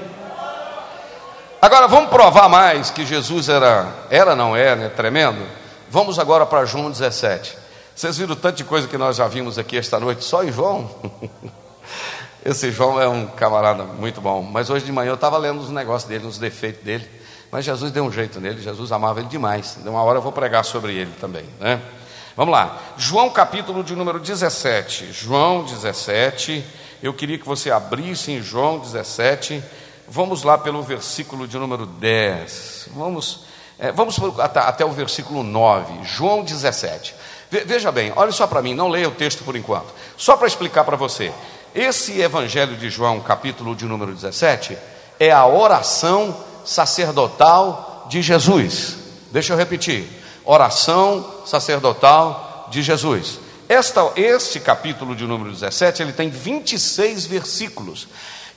Agora 1.61 1.87
vamos 1.87 2.09
provar 2.09 2.49
mais 2.49 2.91
que 2.91 3.05
Jesus 3.05 3.47
era, 3.47 3.87
era 4.09 4.35
não 4.35 4.53
é, 4.53 4.75
né? 4.75 4.89
Tremendo. 4.89 5.47
Vamos 5.89 6.19
agora 6.19 6.45
para 6.45 6.65
João 6.65 6.91
17. 6.91 7.57
Vocês 7.95 8.17
viram 8.17 8.35
tanto 8.35 8.57
de 8.57 8.65
coisa 8.65 8.85
que 8.85 8.97
nós 8.97 9.15
já 9.15 9.29
vimos 9.29 9.57
aqui 9.57 9.77
esta 9.77 9.97
noite, 9.97 10.25
só 10.25 10.43
em 10.43 10.51
João? 10.51 10.91
Esse 12.43 12.69
João 12.69 13.01
é 13.01 13.07
um 13.07 13.25
camarada 13.27 13.83
muito 13.83 14.19
bom. 14.19 14.41
Mas 14.41 14.69
hoje 14.69 14.83
de 14.83 14.91
manhã 14.91 15.11
eu 15.11 15.15
estava 15.15 15.37
lendo 15.37 15.61
os 15.61 15.69
negócios 15.69 16.09
dele, 16.09 16.27
os 16.27 16.37
defeitos 16.37 16.83
dele. 16.83 17.09
Mas 17.49 17.63
Jesus 17.63 17.93
deu 17.93 18.03
um 18.03 18.11
jeito 18.11 18.41
nele, 18.41 18.61
Jesus 18.61 18.91
amava 18.91 19.21
ele 19.21 19.29
demais. 19.29 19.77
De 19.81 19.87
uma 19.87 20.03
hora 20.03 20.17
eu 20.17 20.21
vou 20.21 20.33
pregar 20.33 20.65
sobre 20.65 20.93
ele 20.93 21.11
também, 21.21 21.45
né? 21.61 21.81
Vamos 22.35 22.51
lá. 22.51 22.77
João 22.97 23.29
capítulo 23.29 23.81
de 23.81 23.95
número 23.95 24.19
17. 24.19 25.13
João 25.13 25.63
17. 25.63 26.65
Eu 27.01 27.13
queria 27.13 27.37
que 27.39 27.45
você 27.45 27.71
abrisse 27.71 28.29
em 28.33 28.41
João 28.41 28.77
17. 28.79 29.63
Vamos 30.05 30.43
lá 30.43 30.57
pelo 30.57 30.83
versículo 30.83 31.47
de 31.47 31.57
número 31.57 31.85
10. 31.85 32.89
Vamos, 32.93 33.45
é, 33.79 33.89
vamos 33.89 34.19
até, 34.39 34.59
até, 34.59 34.85
o 34.85 34.91
versículo 34.91 35.43
9. 35.43 36.03
João 36.03 36.43
17. 36.43 37.15
Veja 37.49 37.89
bem, 37.89 38.11
olhe 38.17 38.33
só 38.33 38.45
para 38.45 38.61
mim, 38.61 38.73
não 38.73 38.89
leia 38.89 39.07
o 39.07 39.11
texto 39.11 39.45
por 39.45 39.55
enquanto. 39.55 39.93
Só 40.17 40.35
para 40.35 40.47
explicar 40.47 40.83
para 40.83 40.97
você. 40.97 41.31
Esse 41.73 42.19
evangelho 42.19 42.75
de 42.75 42.89
João, 42.89 43.21
capítulo 43.21 43.73
de 43.73 43.85
número 43.85 44.13
17, 44.13 44.77
é 45.19 45.31
a 45.31 45.45
oração 45.45 46.35
sacerdotal 46.65 48.07
de 48.09 48.21
Jesus. 48.21 48.97
Deixa 49.31 49.53
eu 49.53 49.57
repetir: 49.57 50.24
oração 50.45 51.43
sacerdotal 51.45 52.67
de 52.71 52.81
Jesus. 52.81 53.39
Esta, 53.67 54.11
este 54.15 54.59
capítulo 54.59 55.15
de 55.15 55.25
número 55.25 55.51
17, 55.51 56.01
ele 56.01 56.13
tem 56.13 56.29
26 56.29 57.25
versículos. 57.25 58.07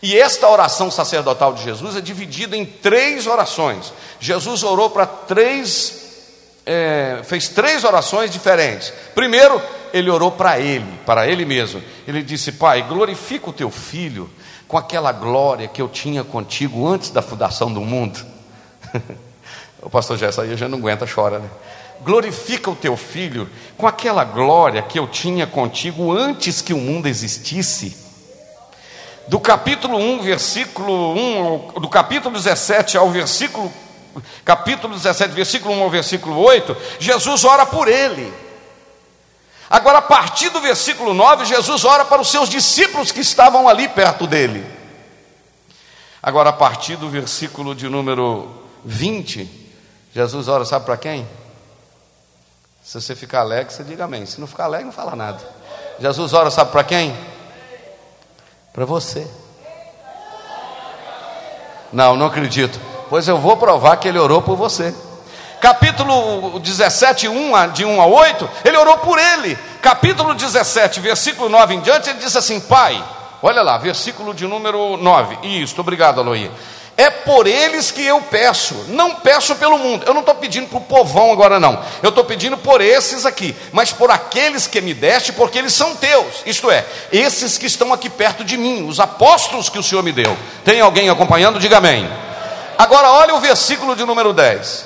E 0.02 0.16
esta 0.16 0.48
oração 0.48 0.90
sacerdotal 0.90 1.54
de 1.54 1.64
Jesus 1.64 1.96
é 1.96 2.00
dividida 2.00 2.56
em 2.56 2.64
três 2.64 3.26
orações. 3.26 3.92
Jesus 4.20 4.62
orou 4.62 4.90
para 4.90 5.06
três, 5.06 6.34
é, 6.64 7.20
fez 7.24 7.48
três 7.48 7.82
orações 7.84 8.30
diferentes. 8.30 8.92
Primeiro, 9.14 9.60
ele 9.92 10.10
orou 10.10 10.30
para 10.30 10.60
ele, 10.60 10.86
para 11.04 11.26
ele 11.26 11.44
mesmo. 11.44 11.82
Ele 12.06 12.22
disse: 12.22 12.52
Pai, 12.52 12.82
glorifica 12.82 13.50
o 13.50 13.52
teu 13.52 13.70
filho 13.70 14.30
com 14.68 14.76
aquela 14.76 15.10
glória 15.10 15.66
que 15.66 15.80
eu 15.80 15.88
tinha 15.88 16.22
contigo 16.22 16.86
antes 16.86 17.10
da 17.10 17.22
fundação 17.22 17.72
do 17.72 17.80
mundo. 17.80 18.24
o 19.82 19.90
pastor 19.90 20.16
Gerson 20.18 20.42
aí 20.42 20.56
já 20.56 20.68
não 20.68 20.78
aguenta, 20.78 21.06
chora, 21.12 21.38
né? 21.38 21.48
Glorifica 22.02 22.70
o 22.70 22.76
teu 22.76 22.96
filho 22.96 23.48
com 23.76 23.86
aquela 23.86 24.24
glória 24.24 24.82
que 24.82 24.98
eu 24.98 25.06
tinha 25.06 25.46
contigo 25.46 26.12
antes 26.12 26.62
que 26.62 26.72
o 26.72 26.78
mundo 26.78 27.06
existisse. 27.06 27.96
Do 29.26 29.38
capítulo 29.38 29.98
1, 29.98 30.22
versículo 30.22 31.14
1, 31.14 31.80
do 31.80 31.88
capítulo 31.88 32.34
17 32.34 32.96
ao 32.96 33.10
versículo 33.10 33.70
capítulo 34.44 34.94
17, 34.94 35.32
versículo 35.32 35.74
1 35.74 35.82
ao 35.82 35.90
versículo 35.90 36.38
8, 36.38 36.76
Jesus 36.98 37.44
ora 37.44 37.66
por 37.66 37.88
ele. 37.88 38.32
Agora, 39.70 39.98
a 39.98 40.02
partir 40.02 40.48
do 40.48 40.60
versículo 40.60 41.12
9, 41.12 41.44
Jesus 41.44 41.84
ora 41.84 42.04
para 42.04 42.22
os 42.22 42.30
seus 42.30 42.48
discípulos 42.48 43.12
que 43.12 43.20
estavam 43.20 43.68
ali 43.68 43.86
perto 43.86 44.26
dele. 44.26 44.64
Agora, 46.22 46.50
a 46.50 46.54
partir 46.54 46.96
do 46.96 47.08
versículo 47.08 47.74
de 47.74 47.88
número 47.88 48.48
20, 48.84 49.48
Jesus 50.14 50.48
ora, 50.48 50.64
sabe 50.64 50.86
para 50.86 50.96
quem? 50.96 51.28
Se 52.88 52.98
você 52.98 53.14
ficar 53.14 53.40
alegre, 53.40 53.70
você 53.70 53.84
diga 53.84 54.04
amém. 54.04 54.24
Se 54.24 54.40
não 54.40 54.46
ficar 54.46 54.64
alegre, 54.64 54.86
não 54.86 54.92
fala 54.92 55.14
nada. 55.14 55.38
Jesus 56.00 56.32
ora, 56.32 56.50
sabe 56.50 56.72
para 56.72 56.82
quem? 56.82 57.14
Para 58.72 58.86
você. 58.86 59.30
Não, 61.92 62.16
não 62.16 62.24
acredito. 62.24 62.80
Pois 63.10 63.28
eu 63.28 63.36
vou 63.36 63.58
provar 63.58 63.98
que 63.98 64.08
ele 64.08 64.18
orou 64.18 64.40
por 64.40 64.56
você 64.56 64.94
capítulo 65.60 66.58
17, 66.60 67.28
1 67.28 67.72
de 67.72 67.84
1 67.84 68.00
a 68.00 68.06
8, 68.06 68.48
ele 68.64 68.78
orou 68.78 68.96
por 68.96 69.18
ele. 69.18 69.58
Capítulo 69.82 70.32
17, 70.32 70.98
versículo 71.00 71.50
9 71.50 71.74
em 71.74 71.80
diante, 71.80 72.08
ele 72.08 72.20
disse 72.20 72.38
assim: 72.38 72.58
Pai, 72.58 73.04
olha 73.42 73.60
lá, 73.60 73.76
versículo 73.76 74.32
de 74.32 74.46
número 74.46 74.96
9. 74.96 75.46
Isso, 75.60 75.78
obrigado, 75.78 76.20
Aloí. 76.20 76.50
É 77.00 77.10
por 77.10 77.46
eles 77.46 77.92
que 77.92 78.04
eu 78.04 78.20
peço, 78.20 78.74
não 78.88 79.14
peço 79.14 79.54
pelo 79.54 79.78
mundo. 79.78 80.04
Eu 80.04 80.12
não 80.12 80.18
estou 80.18 80.34
pedindo 80.34 80.66
para 80.66 80.78
o 80.78 80.80
povão 80.80 81.30
agora, 81.30 81.60
não. 81.60 81.80
Eu 82.02 82.08
estou 82.08 82.24
pedindo 82.24 82.58
por 82.58 82.80
esses 82.80 83.24
aqui, 83.24 83.54
mas 83.70 83.92
por 83.92 84.10
aqueles 84.10 84.66
que 84.66 84.80
me 84.80 84.92
deste, 84.92 85.32
porque 85.32 85.56
eles 85.58 85.72
são 85.72 85.94
teus. 85.94 86.42
Isto 86.44 86.68
é, 86.72 86.84
esses 87.12 87.56
que 87.56 87.66
estão 87.66 87.92
aqui 87.92 88.10
perto 88.10 88.42
de 88.42 88.56
mim, 88.56 88.88
os 88.88 88.98
apóstolos 88.98 89.68
que 89.68 89.78
o 89.78 89.82
Senhor 89.82 90.02
me 90.02 90.10
deu. 90.10 90.36
Tem 90.64 90.80
alguém 90.80 91.08
acompanhando? 91.08 91.60
Diga 91.60 91.78
amém. 91.78 92.10
Agora, 92.76 93.12
olha 93.12 93.36
o 93.36 93.40
versículo 93.40 93.94
de 93.94 94.04
número 94.04 94.32
10. 94.32 94.84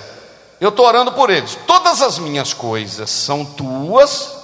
Eu 0.60 0.68
estou 0.68 0.84
orando 0.84 1.12
por 1.12 1.30
eles. 1.30 1.56
Todas 1.66 2.02
as 2.02 2.18
minhas 2.18 2.52
coisas 2.52 3.08
são 3.08 3.42
tuas. 3.42 4.36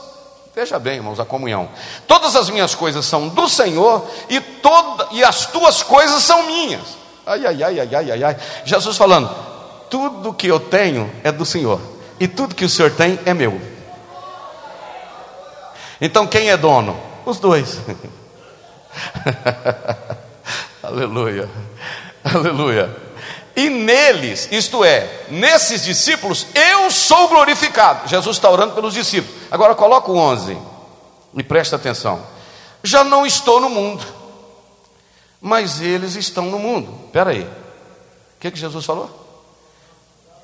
Veja 0.54 0.78
bem, 0.78 0.96
irmãos, 0.96 1.20
a 1.20 1.24
comunhão. 1.26 1.68
Todas 2.06 2.34
as 2.34 2.48
minhas 2.48 2.74
coisas 2.74 3.04
são 3.04 3.28
do 3.28 3.46
Senhor 3.46 4.08
e, 4.30 4.40
toda, 4.40 5.08
e 5.10 5.22
as 5.22 5.44
tuas 5.44 5.82
coisas 5.82 6.22
são 6.22 6.44
minhas. 6.44 6.97
Ai, 7.28 7.46
ai, 7.46 7.62
ai, 7.62 7.80
ai, 7.80 7.94
ai, 7.94 8.10
ai, 8.10 8.24
ai. 8.24 8.36
Jesus 8.64 8.96
falando: 8.96 9.30
tudo 9.90 10.34
que 10.34 10.46
eu 10.46 10.58
tenho 10.58 11.10
é 11.22 11.30
do 11.30 11.44
Senhor, 11.44 11.80
e 12.18 12.26
tudo 12.26 12.54
que 12.54 12.64
o 12.64 12.68
Senhor 12.68 12.90
tem 12.90 13.18
é 13.24 13.34
meu. 13.34 13.60
Então 16.00 16.26
quem 16.26 16.50
é 16.50 16.56
dono? 16.56 16.98
Os 17.24 17.38
dois. 17.38 17.78
Aleluia. 20.82 21.48
Aleluia 22.24 23.08
e 23.58 23.68
neles, 23.68 24.48
isto 24.52 24.84
é, 24.84 25.24
nesses 25.30 25.82
discípulos, 25.82 26.46
eu 26.54 26.88
sou 26.92 27.26
glorificado. 27.26 28.08
Jesus 28.08 28.36
está 28.36 28.48
orando 28.48 28.72
pelos 28.72 28.94
discípulos. 28.94 29.36
Agora 29.50 29.74
coloca 29.74 30.12
o 30.12 30.16
11 30.16 30.56
e 31.34 31.42
presta 31.42 31.74
atenção. 31.74 32.22
Já 32.84 33.02
não 33.02 33.26
estou 33.26 33.58
no 33.58 33.68
mundo, 33.68 34.06
mas 35.40 35.80
eles 35.80 36.14
estão 36.14 36.46
no 36.46 36.58
mundo. 36.58 36.92
Espera 37.06 37.30
aí, 37.30 37.42
o 37.42 38.40
que, 38.40 38.50
que 38.50 38.58
Jesus 38.58 38.84
falou? 38.84 39.10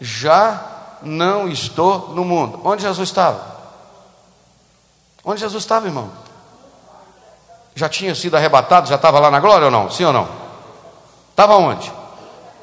Já 0.00 0.98
não 1.02 1.48
estou 1.48 2.10
no 2.10 2.24
mundo. 2.24 2.60
Onde 2.64 2.82
Jesus 2.82 3.08
estava? 3.08 3.54
Onde 5.24 5.40
Jesus 5.40 5.62
estava, 5.62 5.86
irmão? 5.86 6.10
Já 7.74 7.88
tinha 7.88 8.14
sido 8.14 8.36
arrebatado, 8.36 8.88
já 8.88 8.94
estava 8.94 9.18
lá 9.18 9.30
na 9.30 9.40
glória 9.40 9.66
ou 9.66 9.70
não? 9.70 9.90
Sim 9.90 10.04
ou 10.04 10.12
não? 10.12 10.28
Estava 11.30 11.56
onde? 11.56 11.90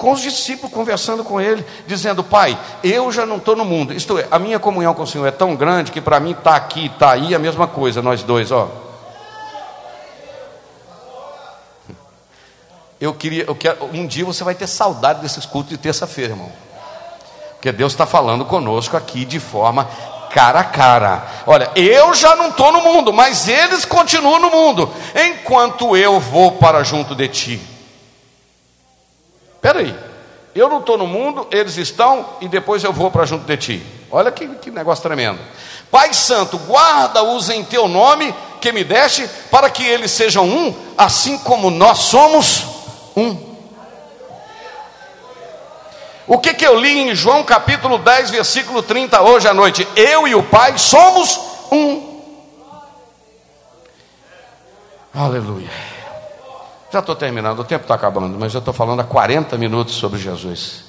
com 0.02 0.10
os 0.10 0.20
discípulos, 0.20 0.74
conversando 0.74 1.22
com 1.22 1.40
ele, 1.40 1.64
dizendo: 1.86 2.24
Pai, 2.24 2.58
eu 2.82 3.12
já 3.12 3.24
não 3.24 3.36
estou 3.36 3.54
no 3.54 3.64
mundo. 3.64 3.94
Isto 3.94 4.18
é, 4.18 4.26
a 4.32 4.36
minha 4.36 4.58
comunhão 4.58 4.92
com 4.94 5.04
o 5.04 5.06
Senhor 5.06 5.24
é 5.24 5.30
tão 5.30 5.54
grande 5.54 5.92
que 5.92 6.00
para 6.00 6.18
mim 6.18 6.32
está 6.32 6.56
aqui, 6.56 6.86
está 6.86 7.12
aí 7.12 7.32
a 7.32 7.38
mesma 7.38 7.68
coisa, 7.68 8.02
nós 8.02 8.24
dois, 8.24 8.50
ó. 8.50 8.68
Eu 13.02 13.12
queria, 13.12 13.42
eu 13.48 13.56
quero, 13.56 13.86
um 13.86 14.06
dia 14.06 14.24
você 14.24 14.44
vai 14.44 14.54
ter 14.54 14.68
saudade 14.68 15.22
desses 15.22 15.44
cultos 15.44 15.70
de 15.70 15.76
terça-feira, 15.76 16.34
irmão. 16.34 16.52
Porque 17.54 17.72
Deus 17.72 17.92
está 17.92 18.06
falando 18.06 18.44
conosco 18.44 18.96
aqui 18.96 19.24
de 19.24 19.40
forma 19.40 19.88
cara 20.30 20.60
a 20.60 20.64
cara. 20.64 21.26
Olha, 21.44 21.68
eu 21.74 22.14
já 22.14 22.36
não 22.36 22.50
estou 22.50 22.70
no 22.70 22.80
mundo, 22.80 23.12
mas 23.12 23.48
eles 23.48 23.84
continuam 23.84 24.38
no 24.38 24.50
mundo, 24.52 24.88
enquanto 25.16 25.96
eu 25.96 26.20
vou 26.20 26.52
para 26.52 26.84
junto 26.84 27.12
de 27.16 27.26
ti. 27.26 27.60
Espera 29.56 29.80
aí, 29.80 29.98
eu 30.54 30.68
não 30.68 30.78
estou 30.78 30.96
no 30.96 31.08
mundo, 31.08 31.48
eles 31.50 31.76
estão, 31.78 32.24
e 32.40 32.46
depois 32.46 32.84
eu 32.84 32.92
vou 32.92 33.10
para 33.10 33.26
junto 33.26 33.44
de 33.44 33.56
ti. 33.56 33.86
Olha 34.12 34.30
que, 34.30 34.46
que 34.46 34.70
negócio 34.70 35.02
tremendo. 35.02 35.40
Pai 35.90 36.14
Santo, 36.14 36.56
guarda-os 36.56 37.50
em 37.50 37.64
teu 37.64 37.88
nome 37.88 38.32
que 38.60 38.70
me 38.70 38.84
deste, 38.84 39.28
para 39.50 39.68
que 39.68 39.84
eles 39.84 40.12
sejam 40.12 40.46
um, 40.46 40.72
assim 40.96 41.36
como 41.38 41.68
nós 41.68 41.98
somos 41.98 42.71
um. 43.16 43.52
O 46.26 46.38
que, 46.38 46.54
que 46.54 46.66
eu 46.66 46.78
li 46.78 47.10
em 47.10 47.14
João 47.14 47.42
capítulo 47.44 47.98
10, 47.98 48.30
versículo 48.30 48.82
30 48.82 49.20
hoje 49.22 49.48
à 49.48 49.54
noite? 49.54 49.86
Eu 49.96 50.26
e 50.26 50.34
o 50.34 50.42
Pai 50.42 50.78
somos 50.78 51.38
um. 51.70 52.12
Aleluia. 55.14 55.70
Já 56.92 57.00
estou 57.00 57.16
terminando, 57.16 57.58
o 57.58 57.64
tempo 57.64 57.84
está 57.84 57.94
acabando, 57.94 58.38
mas 58.38 58.52
eu 58.54 58.58
estou 58.58 58.72
falando 58.72 59.00
há 59.00 59.04
40 59.04 59.56
minutos 59.56 59.94
sobre 59.94 60.20
Jesus. 60.20 60.84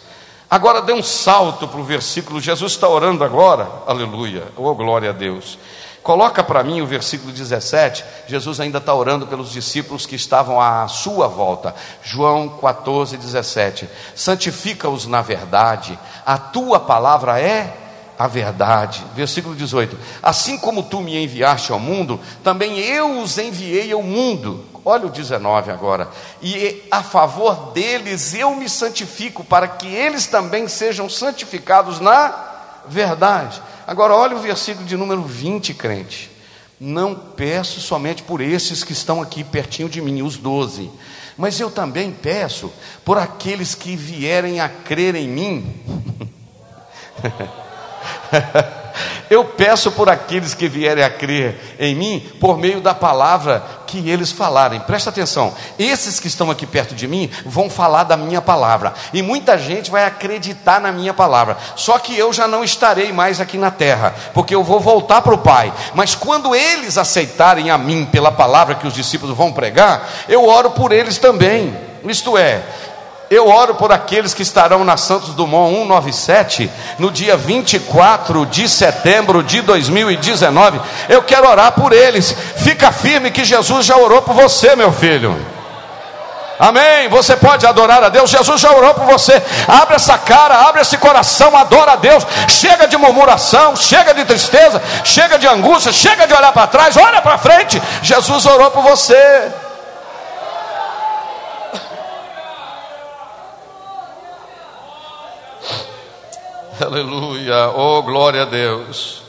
Agora 0.49 0.81
dê 0.81 0.93
um 0.93 1.01
salto 1.01 1.67
para 1.67 1.79
o 1.79 1.83
versículo, 1.83 2.39
Jesus 2.39 2.73
está 2.73 2.87
orando 2.87 3.23
agora, 3.23 3.67
aleluia, 3.87 4.43
oh 4.55 4.75
glória 4.75 5.09
a 5.09 5.13
Deus. 5.13 5.57
Coloca 6.03 6.43
para 6.43 6.61
mim 6.63 6.81
o 6.81 6.85
versículo 6.85 7.31
17. 7.31 8.03
Jesus 8.27 8.59
ainda 8.59 8.77
está 8.77 8.93
orando 8.93 9.25
pelos 9.25 9.51
discípulos 9.51 10.05
que 10.05 10.17
estavam 10.17 10.59
à 10.59 10.85
sua 10.89 11.29
volta. 11.29 11.73
João 12.03 12.49
14, 12.49 13.15
17. 13.15 13.89
Santifica-os 14.13 15.07
na 15.07 15.21
verdade, 15.21 15.97
a 16.25 16.37
tua 16.37 16.77
palavra 16.77 17.39
é 17.39 17.77
a 18.19 18.27
verdade. 18.27 19.01
Versículo 19.15 19.55
18: 19.55 19.97
Assim 20.21 20.57
como 20.57 20.83
tu 20.83 20.99
me 20.99 21.15
enviaste 21.15 21.71
ao 21.71 21.79
mundo, 21.79 22.19
também 22.43 22.79
eu 22.79 23.19
os 23.21 23.37
enviei 23.37 23.93
ao 23.93 24.03
mundo. 24.03 24.65
Olha 24.85 25.07
o 25.07 25.09
19 25.09 25.71
agora. 25.71 26.09
E 26.41 26.83
a 26.91 27.01
favor 27.01 27.71
deles 27.71 28.33
eu 28.33 28.53
me 28.55 28.67
santifico, 28.67 29.41
para 29.41 29.69
que 29.69 29.87
eles 29.87 30.27
também 30.27 30.67
sejam 30.67 31.09
santificados 31.09 32.01
na 32.01 32.33
verdade. 32.85 33.61
Agora, 33.85 34.15
olha 34.15 34.35
o 34.35 34.41
versículo 34.41 34.85
de 34.85 34.95
número 34.95 35.23
20, 35.23 35.73
crente. 35.73 36.31
Não 36.79 37.15
peço 37.15 37.79
somente 37.79 38.23
por 38.23 38.41
esses 38.41 38.83
que 38.83 38.93
estão 38.93 39.21
aqui 39.21 39.43
pertinho 39.43 39.87
de 39.87 40.01
mim, 40.01 40.21
os 40.21 40.37
doze, 40.37 40.91
mas 41.37 41.59
eu 41.59 41.71
também 41.71 42.11
peço 42.11 42.71
por 43.05 43.17
aqueles 43.17 43.73
que 43.75 43.95
vierem 43.95 44.59
a 44.59 44.67
crer 44.67 45.15
em 45.15 45.27
mim. 45.27 45.73
Eu 49.29 49.45
peço 49.45 49.91
por 49.91 50.09
aqueles 50.09 50.53
que 50.53 50.67
vierem 50.67 51.03
a 51.03 51.09
crer 51.09 51.75
em 51.79 51.95
mim 51.95 52.19
por 52.39 52.57
meio 52.57 52.81
da 52.81 52.93
palavra 52.93 53.63
que 53.87 54.09
eles 54.09 54.31
falarem. 54.31 54.79
Presta 54.79 55.11
atenção, 55.11 55.53
esses 55.77 56.19
que 56.19 56.27
estão 56.27 56.49
aqui 56.49 56.65
perto 56.65 56.95
de 56.95 57.07
mim 57.07 57.29
vão 57.45 57.69
falar 57.69 58.03
da 58.03 58.17
minha 58.17 58.41
palavra, 58.41 58.93
e 59.13 59.21
muita 59.21 59.57
gente 59.57 59.91
vai 59.91 60.05
acreditar 60.05 60.81
na 60.81 60.91
minha 60.91 61.13
palavra. 61.13 61.57
Só 61.75 61.99
que 61.99 62.17
eu 62.17 62.33
já 62.33 62.47
não 62.47 62.63
estarei 62.63 63.11
mais 63.13 63.39
aqui 63.39 63.57
na 63.57 63.69
terra, 63.69 64.15
porque 64.33 64.55
eu 64.55 64.63
vou 64.63 64.79
voltar 64.79 65.21
para 65.21 65.35
o 65.35 65.37
Pai. 65.37 65.71
Mas 65.93 66.15
quando 66.15 66.55
eles 66.55 66.97
aceitarem 66.97 67.69
a 67.69 67.77
mim 67.77 68.05
pela 68.05 68.31
palavra 68.31 68.75
que 68.75 68.87
os 68.87 68.93
discípulos 68.93 69.37
vão 69.37 69.53
pregar, 69.53 70.09
eu 70.27 70.47
oro 70.47 70.71
por 70.71 70.91
eles 70.91 71.17
também. 71.19 71.75
Isto 72.05 72.37
é, 72.37 72.61
eu 73.33 73.47
oro 73.47 73.75
por 73.75 73.91
aqueles 73.91 74.33
que 74.33 74.41
estarão 74.41 74.83
na 74.83 74.97
Santos 74.97 75.33
Dumont 75.33 75.73
197 75.73 76.69
no 76.99 77.09
dia 77.09 77.35
24 77.35 78.45
de 78.45 78.67
setembro 78.67 79.41
de 79.41 79.61
2019. 79.61 80.79
Eu 81.09 81.23
quero 81.23 81.49
orar 81.49 81.71
por 81.71 81.93
eles. 81.93 82.35
Fica 82.57 82.91
firme 82.91 83.31
que 83.31 83.43
Jesus 83.43 83.85
já 83.85 83.97
orou 83.97 84.21
por 84.21 84.33
você, 84.33 84.75
meu 84.75 84.91
filho. 84.91 85.35
Amém. 86.59 87.09
Você 87.09 87.35
pode 87.35 87.65
adorar 87.65 88.03
a 88.03 88.09
Deus. 88.09 88.29
Jesus 88.29 88.61
já 88.61 88.71
orou 88.71 88.93
por 88.93 89.05
você. 89.05 89.41
Abre 89.67 89.95
essa 89.95 90.17
cara, 90.17 90.67
abre 90.67 90.81
esse 90.81 90.97
coração, 90.97 91.55
adora 91.57 91.93
a 91.93 91.95
Deus. 91.95 92.25
Chega 92.47 92.87
de 92.87 92.95
murmuração, 92.97 93.75
chega 93.75 94.13
de 94.13 94.23
tristeza, 94.25 94.81
chega 95.03 95.37
de 95.37 95.47
angústia, 95.47 95.91
chega 95.91 96.27
de 96.27 96.33
olhar 96.33 96.51
para 96.53 96.67
trás, 96.67 96.95
olha 96.95 97.21
para 97.21 97.37
frente. 97.37 97.81
Jesus 98.01 98.45
orou 98.45 98.71
por 98.71 98.83
você. 98.83 99.51
Aleluia, 106.83 107.69
oh 107.69 108.03
glória 108.03 108.41
a 108.41 108.45
Deus. 108.45 109.21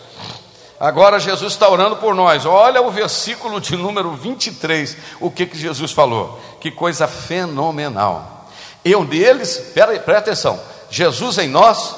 Agora 0.81 1.21
Jesus 1.21 1.53
está 1.53 1.69
orando 1.69 1.95
por 1.97 2.13
nós. 2.13 2.45
Olha 2.45 2.83
o 2.83 2.91
versículo 2.91 3.61
de 3.61 3.77
número 3.77 4.11
23. 4.13 4.97
O 5.21 5.31
que, 5.31 5.47
que 5.47 5.57
Jesus 5.57 5.93
falou? 5.93 6.41
Que 6.61 6.73
coisa 6.73 7.07
fenomenal. 7.07 8.51
Eu 8.85 9.05
neles, 9.05 9.71
presta 9.73 10.19
atenção. 10.19 10.61
Jesus 10.91 11.39
em 11.39 11.49
nós 11.49 11.95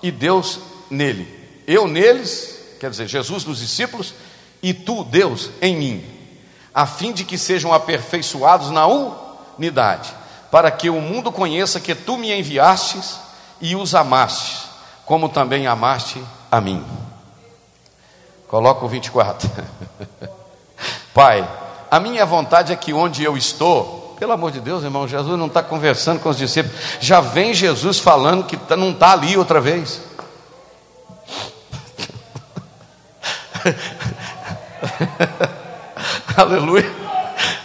e 0.00 0.12
Deus 0.12 0.60
nele. 0.88 1.26
Eu 1.66 1.88
neles, 1.88 2.60
quer 2.78 2.90
dizer, 2.90 3.08
Jesus 3.08 3.44
nos 3.44 3.58
discípulos 3.58 4.14
e 4.62 4.72
tu, 4.72 5.02
Deus, 5.02 5.50
em 5.60 5.76
mim. 5.76 6.04
A 6.72 6.86
fim 6.86 7.12
de 7.12 7.24
que 7.24 7.36
sejam 7.36 7.72
aperfeiçoados 7.72 8.70
na 8.70 8.86
unidade. 8.86 10.14
Para 10.48 10.70
que 10.70 10.88
o 10.88 11.00
mundo 11.00 11.32
conheça 11.32 11.80
que 11.80 11.92
tu 11.92 12.16
me 12.16 12.32
enviastes 12.32 13.18
e 13.60 13.74
os 13.74 13.96
amastes 13.96 14.71
como 15.04 15.28
também 15.28 15.66
amaste 15.66 16.22
a 16.50 16.60
mim. 16.60 16.84
Coloca 18.48 18.84
o 18.84 18.88
24. 18.88 19.50
Pai, 21.14 21.48
a 21.90 22.00
minha 22.00 22.24
vontade 22.24 22.72
é 22.72 22.76
que 22.76 22.92
onde 22.92 23.22
eu 23.22 23.36
estou, 23.36 24.16
pelo 24.18 24.32
amor 24.32 24.50
de 24.50 24.60
Deus, 24.60 24.84
irmão, 24.84 25.06
Jesus 25.06 25.38
não 25.38 25.46
está 25.46 25.62
conversando 25.62 26.20
com 26.20 26.28
os 26.28 26.36
discípulos, 26.36 26.78
já 27.00 27.20
vem 27.20 27.52
Jesus 27.52 27.98
falando 27.98 28.44
que 28.44 28.56
tá, 28.56 28.76
não 28.76 28.90
está 28.90 29.12
ali 29.12 29.36
outra 29.36 29.60
vez. 29.60 30.00
Aleluia. 36.36 36.90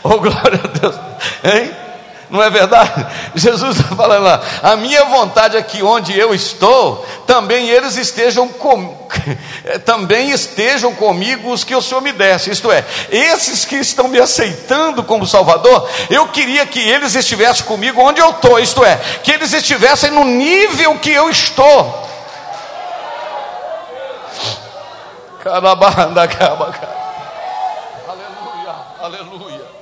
Oh, 0.03 0.19
glória 0.19 0.61
a 0.63 0.67
Deus. 0.67 0.95
Hein? 1.43 1.86
Não 2.30 2.43
é 2.43 2.49
verdade? 2.49 3.07
Jesus 3.36 3.78
está 3.78 3.95
falando 3.95 4.23
lá, 4.23 4.41
a 4.61 4.75
minha 4.75 5.05
vontade 5.05 5.55
é 5.55 5.61
que 5.61 5.82
onde 5.82 6.17
eu 6.17 6.34
estou, 6.34 7.05
também 7.25 7.69
eles 7.69 7.95
estejam 7.95 8.49
com, 8.49 9.07
também 9.86 10.32
estejam 10.32 10.93
comigo 10.93 11.51
os 11.51 11.63
que 11.63 11.73
o 11.73 11.82
Senhor 11.82 12.01
me 12.01 12.11
desse. 12.11 12.51
Isto 12.51 12.69
é, 12.69 12.84
esses 13.09 13.63
que 13.63 13.78
estão 13.78 14.09
me 14.09 14.19
aceitando 14.19 15.03
como 15.03 15.25
Salvador, 15.25 15.89
eu 16.09 16.28
queria 16.28 16.65
que 16.65 16.80
eles 16.80 17.15
estivessem 17.15 17.65
comigo 17.65 18.01
onde 18.01 18.19
eu 18.19 18.32
estou, 18.32 18.59
isto 18.59 18.84
é, 18.84 18.97
que 19.23 19.32
eles 19.32 19.53
estivessem 19.53 20.11
no 20.11 20.25
nível 20.25 20.99
que 20.99 21.11
eu 21.11 21.30
estou. 21.30 22.07
Aleluia, 28.05 28.75
aleluia. 28.99 29.76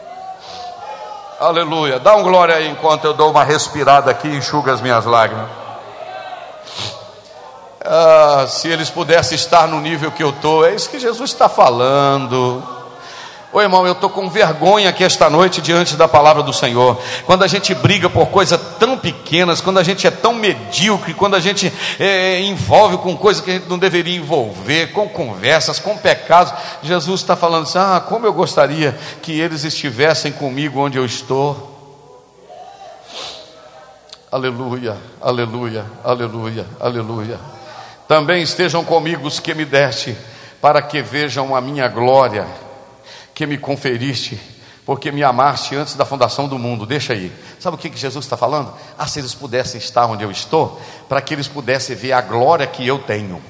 Aleluia. 1.45 1.99
Dá 1.99 2.15
um 2.15 2.23
glória 2.23 2.55
aí 2.55 2.67
enquanto 2.67 3.05
eu 3.05 3.13
dou 3.13 3.29
uma 3.29 3.43
respirada 3.43 4.09
aqui 4.09 4.27
e 4.27 4.35
enxugo 4.35 4.67
as 4.71 4.81
minhas 4.81 5.05
lágrimas. 5.05 5.47
Ah, 7.85 8.45
se 8.47 8.67
eles 8.67 8.89
pudessem 8.89 9.35
estar 9.35 9.67
no 9.67 9.79
nível 9.79 10.11
que 10.11 10.23
eu 10.23 10.31
estou, 10.31 10.65
é 10.65 10.73
isso 10.73 10.89
que 10.89 10.97
Jesus 10.97 11.29
está 11.29 11.47
falando. 11.47 12.63
Ô 13.55 13.61
irmão, 13.61 13.87
eu 13.87 13.93
estou 13.93 14.09
com 14.09 14.29
vergonha 14.29 14.89
aqui 14.89 15.01
esta 15.01 15.29
noite 15.29 15.61
diante 15.61 15.95
da 15.95 16.09
palavra 16.09 16.43
do 16.43 16.51
Senhor. 16.51 17.01
Quando 17.25 17.41
a 17.41 17.47
gente 17.47 17.73
briga 17.73 18.09
por 18.09 18.27
coisas 18.27 18.59
tão 18.77 18.97
pequenas, 18.97 19.61
quando 19.61 19.77
a 19.77 19.83
gente 19.83 20.05
é 20.05 20.11
tão 20.11 20.33
medíocre, 20.33 21.13
quando 21.13 21.35
a 21.35 21.39
gente 21.39 21.71
é, 21.97 22.41
envolve 22.41 22.97
com 22.97 23.15
coisas 23.15 23.41
que 23.41 23.51
a 23.51 23.53
gente 23.53 23.69
não 23.69 23.79
deveria 23.79 24.17
envolver, 24.17 24.87
com 24.87 25.07
conversas, 25.07 25.79
com 25.79 25.97
pecados, 25.97 26.53
Jesus 26.83 27.21
está 27.21 27.37
falando 27.37 27.63
assim: 27.63 27.77
ah, 27.77 28.03
como 28.05 28.25
eu 28.25 28.33
gostaria 28.33 28.93
que 29.21 29.39
eles 29.39 29.63
estivessem 29.63 30.33
comigo 30.33 30.81
onde 30.81 30.97
eu 30.97 31.05
estou. 31.05 32.03
Aleluia, 34.29 34.97
aleluia, 35.21 35.85
aleluia, 36.03 36.65
aleluia. 36.77 37.39
Também 38.05 38.43
estejam 38.43 38.83
comigo 38.83 39.25
os 39.25 39.39
que 39.39 39.53
me 39.53 39.63
deste, 39.63 40.13
para 40.61 40.81
que 40.81 41.01
vejam 41.01 41.55
a 41.55 41.61
minha 41.61 41.87
glória 41.87 42.64
que 43.35 43.45
me 43.45 43.57
conferiste, 43.57 44.39
porque 44.85 45.11
me 45.11 45.23
amaste 45.23 45.75
antes 45.75 45.93
da 45.93 46.05
fundação 46.05 46.47
do 46.47 46.57
mundo. 46.57 46.85
Deixa 46.85 47.13
aí. 47.13 47.31
Sabe 47.59 47.75
o 47.75 47.77
que, 47.77 47.95
Jesus 47.95 48.25
está 48.25 48.37
falando? 48.37 48.73
Ah, 48.97 49.05
se 49.05 49.19
eles 49.19 49.35
pudessem 49.35 49.77
estar 49.77 50.07
onde 50.07 50.23
eu 50.23 50.31
estou, 50.31 50.81
para 51.07 51.21
que 51.21 51.33
eles 51.33 51.47
pudessem 51.47 51.95
ver 51.95 52.13
a 52.13 52.21
glória 52.21 52.65
que 52.65 52.87
eu 52.87 52.97
tenho. 52.97 53.41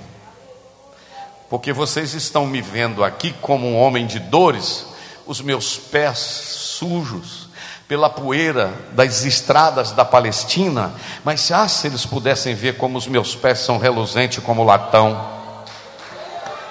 Porque 1.50 1.72
vocês 1.72 2.14
estão 2.14 2.48
me 2.48 2.62
vendo 2.62 3.04
aqui 3.04 3.34
como 3.42 3.68
um 3.68 3.78
homem 3.80 4.08
de 4.08 4.20
dores, 4.20 4.88
os 5.26 5.40
meus 5.40 5.78
pés 5.78 6.18
sujos 6.18 7.46
pela 7.88 8.10
poeira 8.10 8.74
das 8.94 9.26
estradas 9.26 9.92
da 9.92 10.04
Palestina, 10.04 10.92
mas 11.24 11.52
ah, 11.52 11.68
se 11.68 11.86
eles 11.86 12.06
pudessem 12.06 12.56
ver 12.56 12.78
como 12.78 12.98
os 12.98 13.08
meus 13.08 13.36
pés 13.36 13.60
são 13.60 13.78
reluzentes 13.78 14.44
como 14.44 14.64
latão 14.64 15.24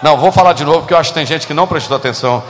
Não, 0.03 0.19
vou 0.19 0.33
falar 0.33 0.55
de 0.55 0.65
novo 0.65 0.81
porque 0.81 0.93
eu 0.93 0.99
acho 0.99 1.11
que 1.11 1.15
tem 1.15 1.27
gente 1.27 1.47
que 1.47 1.55
não 1.55 1.69
prestou 1.69 1.97
atenção. 1.97 2.43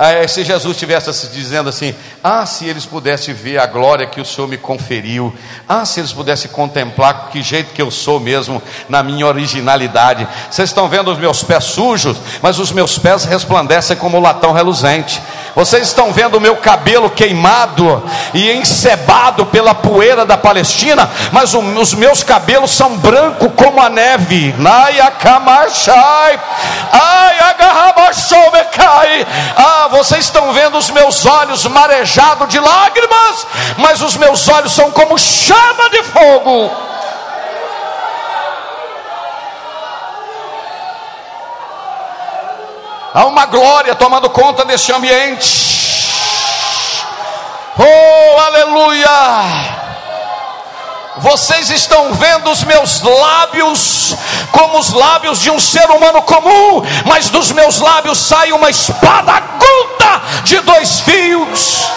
Ah, 0.00 0.28
se 0.28 0.44
Jesus 0.44 0.76
estivesse 0.76 1.26
dizendo 1.28 1.68
assim: 1.68 1.92
Ah, 2.22 2.46
se 2.46 2.64
eles 2.66 2.86
pudessem 2.86 3.34
ver 3.34 3.58
a 3.58 3.66
glória 3.66 4.06
que 4.06 4.20
o 4.20 4.24
Senhor 4.24 4.46
me 4.46 4.56
conferiu, 4.56 5.34
ah, 5.68 5.84
se 5.84 5.98
eles 5.98 6.12
pudessem 6.12 6.48
contemplar 6.52 7.30
que 7.32 7.42
jeito 7.42 7.74
que 7.74 7.82
eu 7.82 7.90
sou 7.90 8.20
mesmo, 8.20 8.62
na 8.88 9.02
minha 9.02 9.26
originalidade. 9.26 10.28
Vocês 10.48 10.70
estão 10.70 10.88
vendo 10.88 11.10
os 11.10 11.18
meus 11.18 11.42
pés 11.42 11.64
sujos, 11.64 12.16
mas 12.40 12.60
os 12.60 12.70
meus 12.70 12.96
pés 12.96 13.24
resplandecem 13.24 13.96
como 13.96 14.20
latão 14.20 14.52
reluzente. 14.52 15.20
Vocês 15.56 15.88
estão 15.88 16.12
vendo 16.12 16.36
o 16.36 16.40
meu 16.40 16.54
cabelo 16.54 17.10
queimado 17.10 18.00
e 18.32 18.52
encebado 18.52 19.46
pela 19.46 19.74
poeira 19.74 20.24
da 20.24 20.36
Palestina, 20.36 21.10
mas 21.32 21.52
os 21.54 21.94
meus 21.94 22.22
cabelos 22.22 22.70
são 22.70 22.96
brancos 22.98 23.50
como 23.56 23.82
a 23.82 23.88
neve. 23.88 24.54
Ah, 29.56 29.87
vocês 29.88 30.24
estão 30.24 30.52
vendo 30.52 30.78
os 30.78 30.90
meus 30.90 31.26
olhos 31.26 31.64
marejados 31.66 32.48
de 32.48 32.58
lágrimas, 32.60 33.46
mas 33.78 34.00
os 34.00 34.16
meus 34.16 34.48
olhos 34.48 34.72
são 34.72 34.90
como 34.90 35.18
chama 35.18 35.90
de 35.90 36.02
fogo. 36.04 36.70
Há 43.14 43.24
uma 43.26 43.46
glória 43.46 43.94
tomando 43.94 44.30
conta 44.30 44.64
deste 44.64 44.92
ambiente. 44.92 45.68
Oh, 47.78 48.40
aleluia! 48.40 49.87
Vocês 51.20 51.70
estão 51.70 52.14
vendo 52.14 52.50
os 52.50 52.64
meus 52.64 53.02
lábios 53.02 54.16
como 54.52 54.78
os 54.78 54.92
lábios 54.92 55.40
de 55.40 55.50
um 55.50 55.58
ser 55.58 55.90
humano 55.90 56.22
comum, 56.22 56.82
mas 57.06 57.30
dos 57.30 57.50
meus 57.52 57.80
lábios 57.80 58.18
sai 58.18 58.52
uma 58.52 58.70
espada 58.70 59.32
aguda 59.32 60.22
de 60.44 60.60
dois 60.60 61.00
fios. 61.00 61.88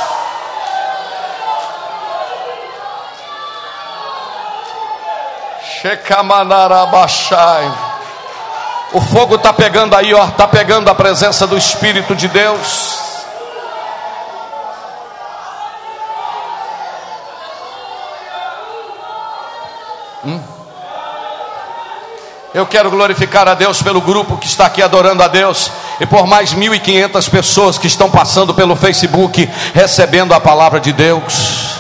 O 8.93 9.01
fogo 9.01 9.36
está 9.36 9.53
pegando 9.53 9.95
aí, 9.95 10.13
ó, 10.13 10.26
está 10.26 10.47
pegando 10.47 10.89
a 10.89 10.95
presença 10.95 11.47
do 11.47 11.57
Espírito 11.57 12.15
de 12.15 12.28
Deus. 12.28 13.11
Eu 22.54 22.66
quero 22.66 22.91
glorificar 22.91 23.47
a 23.47 23.54
Deus 23.54 23.82
pelo 23.82 24.02
grupo 24.02 24.38
que 24.38 24.45
está 24.45 24.66
aqui 24.66 24.82
adorando 24.82 25.24
a 25.24 25.28
Deus 25.30 25.72
e 26.02 26.06
por 26.06 26.28
mais 26.28 26.54
1.500 26.54 27.30
pessoas 27.30 27.78
que 27.78 27.88
estão 27.88 28.12
passando 28.12 28.54
pelo 28.54 28.76
Facebook 28.76 29.49
recebendo 29.74 30.34
a 30.34 30.39
palavra 30.39 30.78
de 30.78 30.91
Deus. 30.91 31.80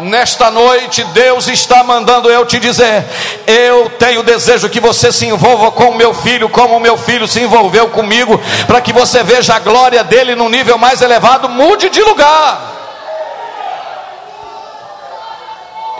Nesta 0.00 0.50
noite, 0.50 1.04
Deus 1.04 1.46
está 1.46 1.84
mandando 1.84 2.28
eu 2.28 2.44
te 2.44 2.58
dizer: 2.58 3.04
eu 3.46 3.88
tenho 3.90 4.24
desejo 4.24 4.68
que 4.68 4.80
você 4.80 5.12
se 5.12 5.26
envolva 5.26 5.70
com 5.70 5.90
o 5.90 5.94
meu 5.94 6.12
filho, 6.12 6.48
como 6.48 6.76
o 6.76 6.80
meu 6.80 6.98
filho 6.98 7.28
se 7.28 7.40
envolveu 7.40 7.88
comigo, 7.90 8.38
para 8.66 8.80
que 8.80 8.92
você 8.92 9.22
veja 9.22 9.54
a 9.54 9.60
glória 9.60 10.02
dele 10.02 10.34
no 10.34 10.48
nível 10.48 10.76
mais 10.76 11.00
elevado. 11.00 11.48
Mude 11.48 11.88
de 11.88 12.02
lugar, 12.02 12.60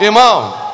irmão. 0.01 0.66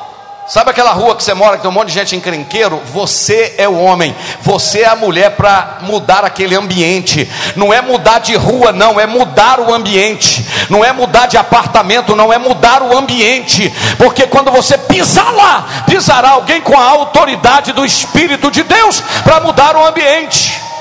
Sabe 0.46 0.70
aquela 0.70 0.92
rua 0.92 1.16
que 1.16 1.24
você 1.24 1.32
mora 1.32 1.56
que 1.56 1.62
tem 1.62 1.70
um 1.70 1.74
monte 1.74 1.88
de 1.88 1.94
gente 1.94 2.14
encrenqueiro? 2.14 2.82
Você 2.92 3.54
é 3.56 3.66
o 3.66 3.78
homem, 3.78 4.14
você 4.42 4.80
é 4.80 4.88
a 4.88 4.94
mulher 4.94 5.30
para 5.30 5.78
mudar 5.80 6.22
aquele 6.22 6.54
ambiente. 6.54 7.26
Não 7.56 7.72
é 7.72 7.80
mudar 7.80 8.18
de 8.18 8.34
rua, 8.36 8.70
não, 8.70 9.00
é 9.00 9.06
mudar 9.06 9.58
o 9.58 9.72
ambiente. 9.72 10.46
Não 10.68 10.84
é 10.84 10.92
mudar 10.92 11.26
de 11.26 11.38
apartamento, 11.38 12.14
não, 12.14 12.30
é 12.30 12.36
mudar 12.36 12.82
o 12.82 12.94
ambiente. 12.96 13.72
Porque 13.96 14.26
quando 14.26 14.50
você 14.50 14.76
pisar 14.76 15.32
lá, 15.32 15.84
pisará 15.86 16.30
alguém 16.30 16.60
com 16.60 16.78
a 16.78 16.90
autoridade 16.90 17.72
do 17.72 17.84
Espírito 17.84 18.50
de 18.50 18.62
Deus 18.62 19.00
para 19.22 19.40
mudar 19.40 19.74
o 19.74 19.86
ambiente. 19.86 20.73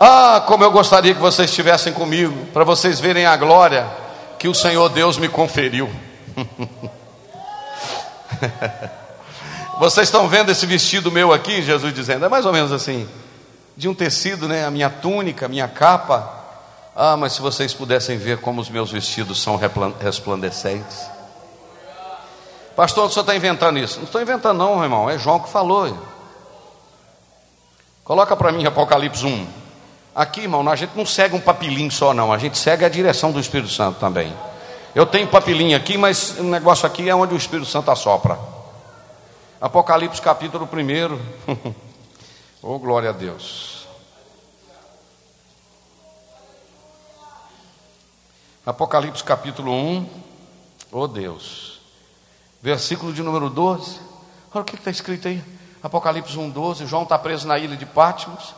Ah, 0.00 0.42
como 0.46 0.64
eu 0.64 0.70
gostaria 0.70 1.14
que 1.14 1.20
vocês 1.20 1.50
estivessem 1.50 1.92
comigo, 1.92 2.46
para 2.46 2.64
vocês 2.64 2.98
verem 2.98 3.26
a 3.26 3.36
glória 3.36 3.86
que 4.38 4.48
o 4.48 4.54
Senhor 4.54 4.88
Deus 4.88 5.16
me 5.16 5.28
conferiu. 5.28 5.88
vocês 9.78 10.08
estão 10.08 10.28
vendo 10.28 10.50
esse 10.50 10.66
vestido 10.66 11.10
meu 11.10 11.32
aqui, 11.32 11.62
Jesus 11.62 11.94
dizendo, 11.94 12.24
é 12.24 12.28
mais 12.28 12.44
ou 12.44 12.52
menos 12.52 12.72
assim, 12.72 13.08
de 13.76 13.88
um 13.88 13.94
tecido, 13.94 14.48
né? 14.48 14.66
A 14.66 14.70
minha 14.70 14.90
túnica, 14.90 15.46
a 15.46 15.48
minha 15.48 15.68
capa. 15.68 16.42
Ah, 16.96 17.16
mas 17.16 17.32
se 17.32 17.40
vocês 17.40 17.72
pudessem 17.72 18.18
ver 18.18 18.38
como 18.38 18.60
os 18.60 18.68
meus 18.68 18.90
vestidos 18.90 19.40
são 19.40 19.58
resplandecentes. 20.00 21.06
Pastor, 22.76 23.06
o 23.06 23.10
senhor 23.10 23.22
está 23.22 23.36
inventando 23.36 23.78
isso? 23.78 23.98
Não 23.98 24.04
estou 24.04 24.20
inventando, 24.20 24.58
não, 24.58 24.82
irmão. 24.82 25.08
É 25.08 25.16
João 25.16 25.38
que 25.38 25.48
falou. 25.48 25.96
Coloca 28.02 28.36
para 28.36 28.52
mim 28.52 28.66
Apocalipse 28.66 29.24
1. 29.24 29.63
Aqui, 30.14 30.42
irmão, 30.42 30.68
a 30.68 30.76
gente 30.76 30.96
não 30.96 31.04
segue 31.04 31.34
um 31.34 31.40
papilinho 31.40 31.90
só, 31.90 32.14
não. 32.14 32.32
A 32.32 32.38
gente 32.38 32.56
segue 32.56 32.84
a 32.84 32.88
direção 32.88 33.32
do 33.32 33.40
Espírito 33.40 33.72
Santo 33.72 33.98
também. 33.98 34.32
Eu 34.94 35.04
tenho 35.04 35.26
papilinho 35.26 35.76
aqui, 35.76 35.98
mas 35.98 36.38
o 36.38 36.44
negócio 36.44 36.86
aqui 36.86 37.08
é 37.08 37.14
onde 37.14 37.34
o 37.34 37.36
Espírito 37.36 37.68
Santo 37.68 37.90
assopra. 37.90 38.38
Apocalipse 39.60 40.22
capítulo 40.22 40.68
1. 40.72 41.74
oh, 42.62 42.78
glória 42.78 43.10
a 43.10 43.12
Deus. 43.12 43.88
Apocalipse 48.64 49.24
capítulo 49.24 49.72
1. 49.72 50.08
Oh 50.92 51.08
Deus. 51.08 51.80
Versículo 52.62 53.12
de 53.12 53.20
número 53.20 53.50
12. 53.50 53.98
Olha 54.54 54.62
o 54.62 54.64
que 54.64 54.76
está 54.76 54.92
escrito 54.92 55.26
aí. 55.26 55.42
Apocalipse 55.82 56.38
1, 56.38 56.50
12. 56.50 56.86
João 56.86 57.02
está 57.02 57.18
preso 57.18 57.48
na 57.48 57.58
ilha 57.58 57.76
de 57.76 57.84
Pátimos. 57.84 58.54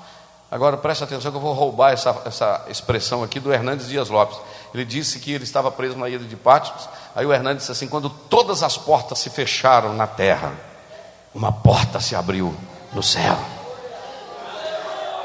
Agora 0.49 0.76
presta 0.76 1.05
atenção 1.05 1.32
que 1.32 1.36
eu 1.36 1.40
vou 1.40 1.53
roubar 1.53 1.92
essa, 1.92 2.22
essa 2.24 2.64
expressão 2.68 3.24
aqui 3.24 3.40
do 3.40 3.53
Hernandes 3.53 3.88
Dias 3.88 4.09
Lopes. 4.09 4.38
Ele 4.72 4.84
disse 4.84 5.18
que 5.18 5.32
ele 5.32 5.42
estava 5.42 5.72
preso 5.72 5.97
na 5.97 6.09
ilha 6.09 6.20
de 6.20 6.36
Pátimos. 6.36 6.88
Aí 7.16 7.26
o 7.26 7.32
Hernandes 7.32 7.62
disse 7.62 7.72
assim: 7.72 7.88
quando 7.88 8.09
todas 8.09 8.62
as 8.62 8.76
portas 8.78 9.18
se 9.18 9.28
fecharam 9.28 9.92
na 9.94 10.07
terra, 10.07 10.53
uma 11.34 11.51
porta 11.51 11.99
se 11.99 12.14
abriu 12.14 12.55
no 12.92 13.03
céu. 13.03 13.36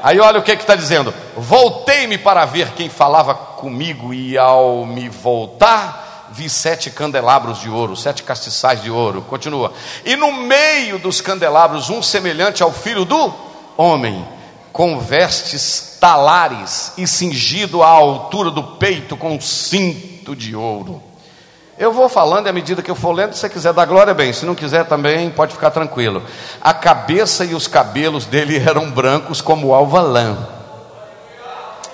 Aí 0.02 0.18
olha 0.18 0.40
o 0.40 0.42
que 0.42 0.50
está 0.50 0.74
dizendo: 0.74 1.14
voltei-me 1.36 2.18
para 2.18 2.44
ver 2.44 2.72
quem 2.72 2.88
falava 2.88 3.32
comigo, 3.32 4.12
e 4.12 4.36
ao 4.36 4.84
me 4.84 5.08
voltar, 5.08 6.30
vi 6.32 6.50
sete 6.50 6.90
candelabros 6.90 7.60
de 7.60 7.70
ouro, 7.70 7.96
sete 7.96 8.24
castiçais 8.24 8.82
de 8.82 8.90
ouro. 8.90 9.22
Continua. 9.22 9.72
E 10.04 10.16
no 10.16 10.32
meio 10.32 10.98
dos 10.98 11.20
candelabros, 11.20 11.90
um 11.90 12.02
semelhante 12.02 12.60
ao 12.60 12.72
filho 12.72 13.04
do 13.04 13.32
homem 13.76 14.41
com 14.72 14.98
vestes 14.98 15.98
talares 16.00 16.92
e 16.96 17.06
cingido 17.06 17.82
à 17.82 17.88
altura 17.88 18.50
do 18.50 18.62
peito 18.62 19.16
com 19.16 19.38
cinto 19.40 20.34
de 20.34 20.56
ouro. 20.56 21.02
Eu 21.78 21.92
vou 21.92 22.08
falando 22.08 22.46
à 22.46 22.52
medida 22.52 22.82
que 22.82 22.90
eu 22.90 22.94
for 22.94 23.12
lendo, 23.12 23.34
se 23.34 23.40
você 23.40 23.48
quiser 23.48 23.72
dar 23.72 23.84
glória, 23.84 24.14
bem, 24.14 24.32
se 24.32 24.46
não 24.46 24.54
quiser 24.54 24.84
também, 24.86 25.30
pode 25.30 25.52
ficar 25.52 25.70
tranquilo. 25.70 26.22
A 26.60 26.72
cabeça 26.72 27.44
e 27.44 27.54
os 27.54 27.66
cabelos 27.66 28.24
dele 28.24 28.58
eram 28.66 28.90
brancos 28.90 29.40
como 29.40 29.74
alva 29.74 30.00
lã. 30.00 30.36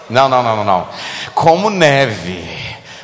Não, 0.08 0.28
não, 0.28 0.42
não, 0.42 0.56
não, 0.56 0.64
não. 0.64 0.88
Como 1.34 1.70
neve. 1.70 2.48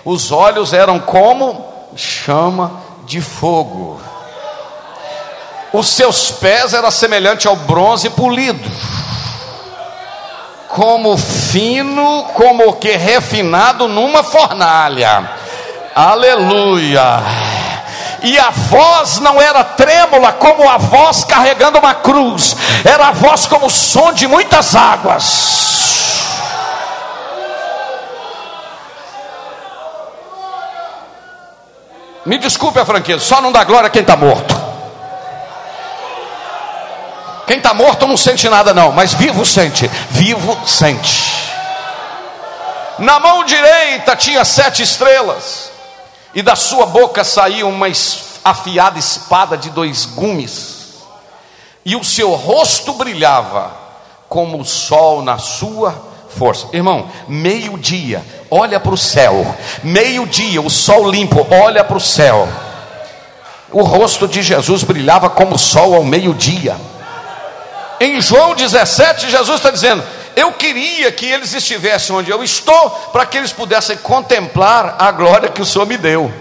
Os 0.05 0.31
olhos 0.31 0.73
eram 0.73 0.99
como 0.99 1.67
chama 1.97 2.81
de 3.05 3.21
fogo. 3.21 4.01
Os 5.73 5.89
seus 5.89 6.31
pés 6.31 6.73
eram 6.73 6.91
semelhantes 6.91 7.47
ao 7.47 7.57
bronze 7.57 8.09
polido 8.11 8.71
como 10.75 11.17
fino, 11.17 12.25
como 12.35 12.75
que 12.75 12.97
refinado 12.97 13.87
numa 13.87 14.25
fornalha. 14.25 15.31
Aleluia. 15.95 17.23
E 18.25 18.37
a 18.37 18.51
voz 18.51 19.21
não 19.21 19.41
era 19.41 19.63
trêmula 19.63 20.33
como 20.33 20.69
a 20.69 20.77
voz 20.77 21.23
carregando 21.23 21.79
uma 21.79 21.95
cruz, 21.95 22.57
era 22.85 23.09
a 23.09 23.13
voz 23.13 23.47
como 23.47 23.67
o 23.67 23.71
som 23.71 24.13
de 24.13 24.27
muitas 24.27 24.75
águas. 24.75 25.55
Me 32.27 32.37
desculpe 32.39 32.81
a 32.81 32.85
franqueza, 32.85 33.21
só 33.21 33.41
não 33.41 33.53
dá 33.53 33.63
glória 33.63 33.91
quem 33.91 34.03
está 34.03 34.17
morto. 34.17 34.57
Quem 37.47 37.59
está 37.59 37.75
morto 37.75 38.07
não 38.07 38.17
sente 38.17 38.49
nada, 38.49 38.73
não, 38.73 38.93
mas 38.93 39.15
vivo 39.15 39.45
sente. 39.45 39.91
Vivo 40.11 40.59
sente. 40.67 41.53
Na 42.99 43.19
mão 43.19 43.45
direita 43.45 44.15
tinha 44.17 44.45
sete 44.45 44.83
estrelas, 44.83 45.71
e 46.35 46.43
da 46.43 46.55
sua 46.55 46.87
boca 46.87 47.25
saía 47.25 47.67
uma 47.67 47.89
afiada 48.45 48.99
espada 48.99 49.57
de 49.57 49.71
dois 49.71 50.05
gumes, 50.05 51.03
e 51.85 51.97
o 51.97 52.05
seu 52.05 52.33
rosto 52.35 52.93
brilhava 52.95 53.73
como 54.29 54.61
o 54.61 54.65
sol 54.65 55.23
na 55.23 55.39
sua 55.39 55.95
força. 56.37 56.69
Irmão, 56.73 57.09
meio-dia, 57.29 58.25
olha 58.51 58.81
para 58.81 58.95
o 58.95 58.99
céu. 58.99 59.55
Meio-dia, 59.83 60.61
o 60.61 60.71
sol 60.71 61.09
limpo, 61.11 61.47
olha 61.51 61.85
para 61.85 61.97
o 61.97 62.01
céu. 62.01 62.49
O 63.71 63.83
rosto 63.83 64.27
de 64.27 64.43
Jesus 64.43 64.83
brilhava 64.83 65.29
como 65.29 65.57
o 65.57 65.59
sol 65.59 65.95
ao 65.95 66.05
meio-dia. 66.05 66.77
Em 68.01 68.21
João 68.21 68.55
17, 68.55 69.31
Jesus 69.31 69.57
está 69.57 69.71
dizendo: 69.71 70.03
Eu 70.35 70.53
queria 70.53 71.11
que 71.13 71.27
eles 71.27 71.53
estivessem 71.53 72.15
onde 72.15 72.31
eu 72.31 72.43
estou, 72.43 72.91
para 73.13 73.27
que 73.27 73.39
eles 73.39 73.53
pudessem 73.53 73.97
contemplar 73.99 74.97
a 74.99 75.11
glória 75.11 75.49
que 75.49 75.63
o 75.63 75.67
Senhor 75.67 75.87
me 75.87 75.97
deu. 75.97 76.33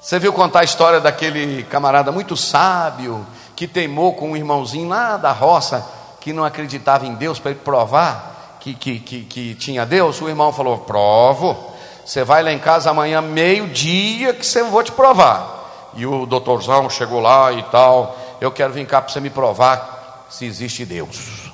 Você 0.00 0.18
viu 0.18 0.32
contar 0.32 0.60
a 0.60 0.64
história 0.64 1.00
daquele 1.00 1.62
camarada 1.64 2.10
muito 2.10 2.36
sábio 2.36 3.26
que 3.54 3.68
teimou 3.68 4.14
com 4.14 4.32
um 4.32 4.36
irmãozinho 4.36 4.88
lá 4.88 5.16
da 5.16 5.30
roça 5.30 5.86
que 6.20 6.32
não 6.32 6.44
acreditava 6.44 7.06
em 7.06 7.14
Deus 7.14 7.38
para 7.38 7.52
ele 7.52 7.60
provar 7.60 8.32
que, 8.62 8.74
que, 8.74 8.98
que, 9.00 9.22
que 9.24 9.54
tinha 9.56 9.84
Deus? 9.84 10.20
O 10.20 10.28
irmão 10.28 10.52
falou: 10.52 10.78
Provo, 10.78 11.72
você 12.04 12.22
vai 12.22 12.42
lá 12.42 12.52
em 12.52 12.58
casa 12.58 12.90
amanhã, 12.90 13.20
meio-dia, 13.20 14.32
que 14.32 14.46
você 14.46 14.62
vou 14.62 14.82
te 14.82 14.92
provar. 14.92 15.61
E 15.94 16.06
o 16.06 16.26
doutorzão 16.26 16.88
chegou 16.88 17.20
lá 17.20 17.52
e 17.52 17.62
tal. 17.64 18.16
Eu 18.40 18.50
quero 18.50 18.72
vir 18.72 18.86
cá 18.86 19.00
para 19.00 19.12
você 19.12 19.20
me 19.20 19.30
provar 19.30 20.26
se 20.30 20.44
existe 20.44 20.84
Deus. 20.84 21.52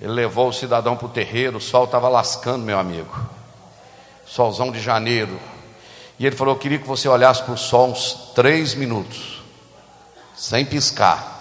Ele 0.00 0.12
levou 0.12 0.48
o 0.48 0.52
cidadão 0.52 0.96
para 0.96 1.06
o 1.06 1.10
terreiro, 1.10 1.58
o 1.58 1.60
sol 1.60 1.84
estava 1.84 2.08
lascando, 2.08 2.64
meu 2.64 2.78
amigo. 2.78 3.14
Solzão 4.26 4.70
de 4.70 4.80
janeiro. 4.80 5.38
E 6.18 6.26
ele 6.26 6.34
falou: 6.34 6.54
Eu 6.54 6.58
queria 6.58 6.78
que 6.78 6.86
você 6.86 7.08
olhasse 7.08 7.42
para 7.42 7.52
o 7.54 7.58
sol 7.58 7.88
uns 7.88 8.32
três 8.34 8.74
minutos, 8.74 9.42
sem 10.34 10.64
piscar. 10.64 11.38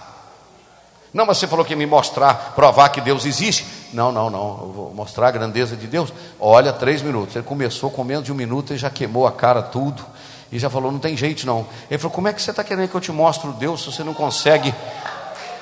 Não, 1.13 1.25
mas 1.25 1.37
você 1.37 1.47
falou 1.47 1.65
que 1.65 1.73
ia 1.73 1.77
me 1.77 1.85
mostrar, 1.85 2.53
provar 2.53 2.89
que 2.89 3.01
Deus 3.01 3.25
existe. 3.25 3.65
Não, 3.91 4.11
não, 4.11 4.29
não. 4.29 4.59
Eu 4.61 4.71
vou 4.71 4.93
mostrar 4.93 5.29
a 5.29 5.31
grandeza 5.31 5.75
de 5.75 5.87
Deus. 5.87 6.13
Olha, 6.39 6.71
três 6.71 7.01
minutos. 7.01 7.35
Ele 7.35 7.45
começou 7.45 7.89
com 7.89 8.03
menos 8.03 8.25
de 8.25 8.31
um 8.31 8.35
minuto 8.35 8.73
e 8.73 8.77
já 8.77 8.89
queimou 8.89 9.25
a 9.25 9.31
cara 9.31 9.61
tudo. 9.61 10.05
E 10.51 10.57
já 10.59 10.69
falou: 10.69 10.91
não 10.91 10.99
tem 10.99 11.15
jeito 11.15 11.45
não. 11.45 11.65
Ele 11.89 11.97
falou: 11.97 12.13
como 12.13 12.27
é 12.27 12.33
que 12.33 12.41
você 12.41 12.51
está 12.51 12.63
querendo 12.63 12.89
que 12.89 12.95
eu 12.95 13.01
te 13.01 13.11
mostre 13.11 13.49
o 13.49 13.53
Deus 13.53 13.83
se 13.83 13.91
você 13.91 14.03
não 14.03 14.13
consegue 14.13 14.73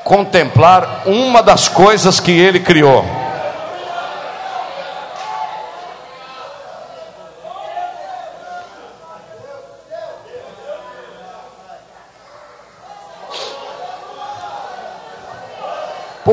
contemplar 0.03 1.03
uma 1.05 1.41
das 1.43 1.67
coisas 1.67 2.19
que 2.19 2.31
ele 2.31 2.59
criou? 2.59 3.03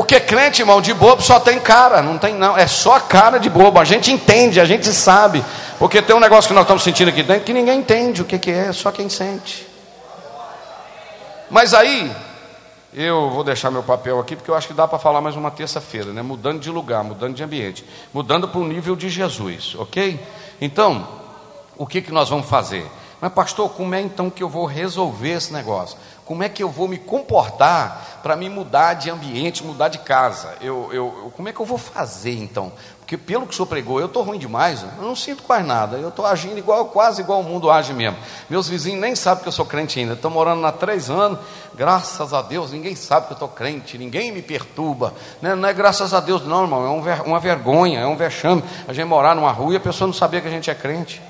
Porque 0.05 0.19
crente, 0.19 0.61
irmão, 0.61 0.79
de 0.81 0.93
bobo 0.93 1.19
só 1.19 1.39
tem 1.39 1.59
cara, 1.59 1.99
não 1.99 2.19
tem 2.19 2.35
não, 2.35 2.55
é 2.55 2.67
só 2.67 2.99
cara 2.99 3.39
de 3.39 3.49
bobo. 3.49 3.79
A 3.79 3.83
gente 3.83 4.11
entende, 4.11 4.61
a 4.61 4.65
gente 4.65 4.85
sabe. 4.93 5.43
Porque 5.79 5.99
tem 5.99 6.15
um 6.15 6.19
negócio 6.19 6.47
que 6.47 6.53
nós 6.53 6.61
estamos 6.61 6.83
sentindo 6.83 7.09
aqui 7.09 7.23
dentro 7.23 7.43
que 7.43 7.51
ninguém 7.51 7.79
entende 7.79 8.21
o 8.21 8.25
que, 8.25 8.37
que 8.37 8.51
é, 8.51 8.71
só 8.71 8.91
quem 8.91 9.09
sente. 9.09 9.65
Mas 11.49 11.73
aí, 11.73 12.15
eu 12.93 13.31
vou 13.31 13.43
deixar 13.43 13.71
meu 13.71 13.81
papel 13.81 14.19
aqui, 14.19 14.35
porque 14.35 14.51
eu 14.51 14.53
acho 14.53 14.67
que 14.67 14.75
dá 14.75 14.87
para 14.87 14.99
falar 14.99 15.21
mais 15.21 15.35
uma 15.35 15.49
terça-feira, 15.49 16.13
né? 16.13 16.21
Mudando 16.21 16.59
de 16.59 16.69
lugar, 16.69 17.03
mudando 17.03 17.33
de 17.33 17.43
ambiente, 17.43 17.83
mudando 18.13 18.47
para 18.47 18.61
o 18.61 18.63
nível 18.63 18.95
de 18.95 19.09
Jesus, 19.09 19.75
ok? 19.79 20.23
Então, 20.61 21.07
o 21.77 21.87
que, 21.87 21.99
que 21.99 22.11
nós 22.11 22.29
vamos 22.29 22.47
fazer? 22.47 22.85
Mas, 23.19 23.33
pastor, 23.33 23.71
como 23.71 23.95
é 23.95 24.01
então 24.01 24.29
que 24.29 24.43
eu 24.43 24.49
vou 24.49 24.67
resolver 24.67 25.31
esse 25.31 25.51
negócio? 25.51 25.97
Como 26.25 26.41
é 26.41 26.49
que 26.49 26.63
eu 26.63 26.69
vou 26.69 26.87
me 26.87 26.97
comportar 26.97 28.19
para 28.23 28.35
me 28.35 28.49
mudar 28.49 28.95
de 28.95 29.11
ambiente, 29.11 29.63
mudar 29.63 29.89
de 29.89 29.99
casa? 29.99 30.55
Eu, 30.59 30.89
eu, 30.91 31.31
como 31.35 31.47
é 31.47 31.53
que 31.53 31.59
eu 31.59 31.65
vou 31.65 31.77
fazer 31.77 32.35
então? 32.35 32.71
Porque 33.05 33.15
pelo 33.15 33.45
que 33.45 33.53
o 33.53 33.55
senhor 33.55 33.67
pregou, 33.67 33.99
eu 33.99 34.07
estou 34.07 34.23
ruim 34.23 34.39
demais, 34.39 34.81
eu 34.81 35.05
não 35.05 35.15
sinto 35.15 35.43
quase 35.43 35.63
nada, 35.63 35.97
eu 35.97 36.09
estou 36.09 36.25
agindo 36.25 36.57
igual, 36.57 36.85
quase 36.85 37.21
igual 37.21 37.41
o 37.41 37.43
mundo 37.43 37.69
age 37.69 37.93
mesmo. 37.93 38.17
Meus 38.49 38.67
vizinhos 38.67 38.99
nem 38.99 39.15
sabem 39.15 39.43
que 39.43 39.47
eu 39.47 39.51
sou 39.51 39.63
crente 39.63 39.99
ainda, 39.99 40.13
estão 40.13 40.31
morando 40.31 40.65
há 40.65 40.71
três 40.71 41.07
anos, 41.07 41.37
graças 41.75 42.33
a 42.33 42.41
Deus, 42.41 42.71
ninguém 42.71 42.95
sabe 42.95 43.27
que 43.27 43.33
eu 43.33 43.35
estou 43.35 43.47
crente, 43.47 43.95
ninguém 43.95 44.31
me 44.31 44.41
perturba. 44.41 45.13
Né? 45.39 45.53
Não 45.53 45.69
é 45.69 45.73
graças 45.73 46.15
a 46.15 46.19
Deus, 46.19 46.43
não, 46.47 46.63
irmão, 46.63 46.83
é 46.83 46.89
um 46.89 47.01
ver, 47.03 47.21
uma 47.21 47.39
vergonha, 47.39 47.99
é 47.99 48.07
um 48.07 48.15
vexame 48.15 48.63
a 48.87 48.93
gente 48.93 49.05
morar 49.05 49.35
numa 49.35 49.51
rua 49.51 49.73
e 49.73 49.77
a 49.77 49.79
pessoa 49.79 50.07
não 50.07 50.13
saber 50.13 50.41
que 50.41 50.47
a 50.47 50.51
gente 50.51 50.71
é 50.71 50.73
crente. 50.73 51.21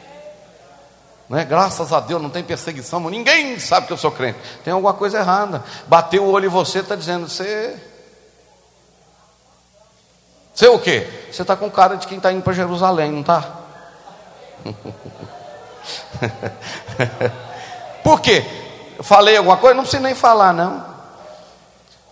Não 1.28 1.39
é? 1.39 1.45
Graças 1.45 1.91
a 1.91 1.99
Deus 1.99 2.21
não 2.21 2.30
tem 2.30 2.43
perseguição, 2.43 2.99
ninguém 3.09 3.59
sabe 3.59 3.88
que 3.88 3.93
eu 3.93 3.97
sou 3.97 4.11
crente. 4.11 4.38
Tem 4.63 4.71
alguma 4.71 4.93
coisa 4.93 5.19
errada. 5.19 5.63
Bateu 5.88 6.23
o 6.23 6.32
olho 6.32 6.45
em 6.45 6.49
você, 6.49 6.80
está 6.80 6.95
dizendo, 6.95 7.28
você. 7.28 7.76
Você 10.53 10.67
o 10.67 10.80
quê? 10.80 11.07
Você 11.32 11.41
está 11.41 11.55
com 11.55 11.69
cara 11.69 11.95
de 11.95 12.07
quem 12.07 12.17
está 12.17 12.32
indo 12.32 12.43
para 12.43 12.53
Jerusalém, 12.53 13.11
não 13.11 13.21
está? 13.21 13.43
Por 18.03 18.21
quê? 18.21 18.45
Eu 18.97 19.03
falei 19.03 19.36
alguma 19.36 19.57
coisa? 19.57 19.76
Não 19.76 19.84
precisa 19.84 20.01
nem 20.01 20.15
falar, 20.15 20.53
não. 20.53 20.86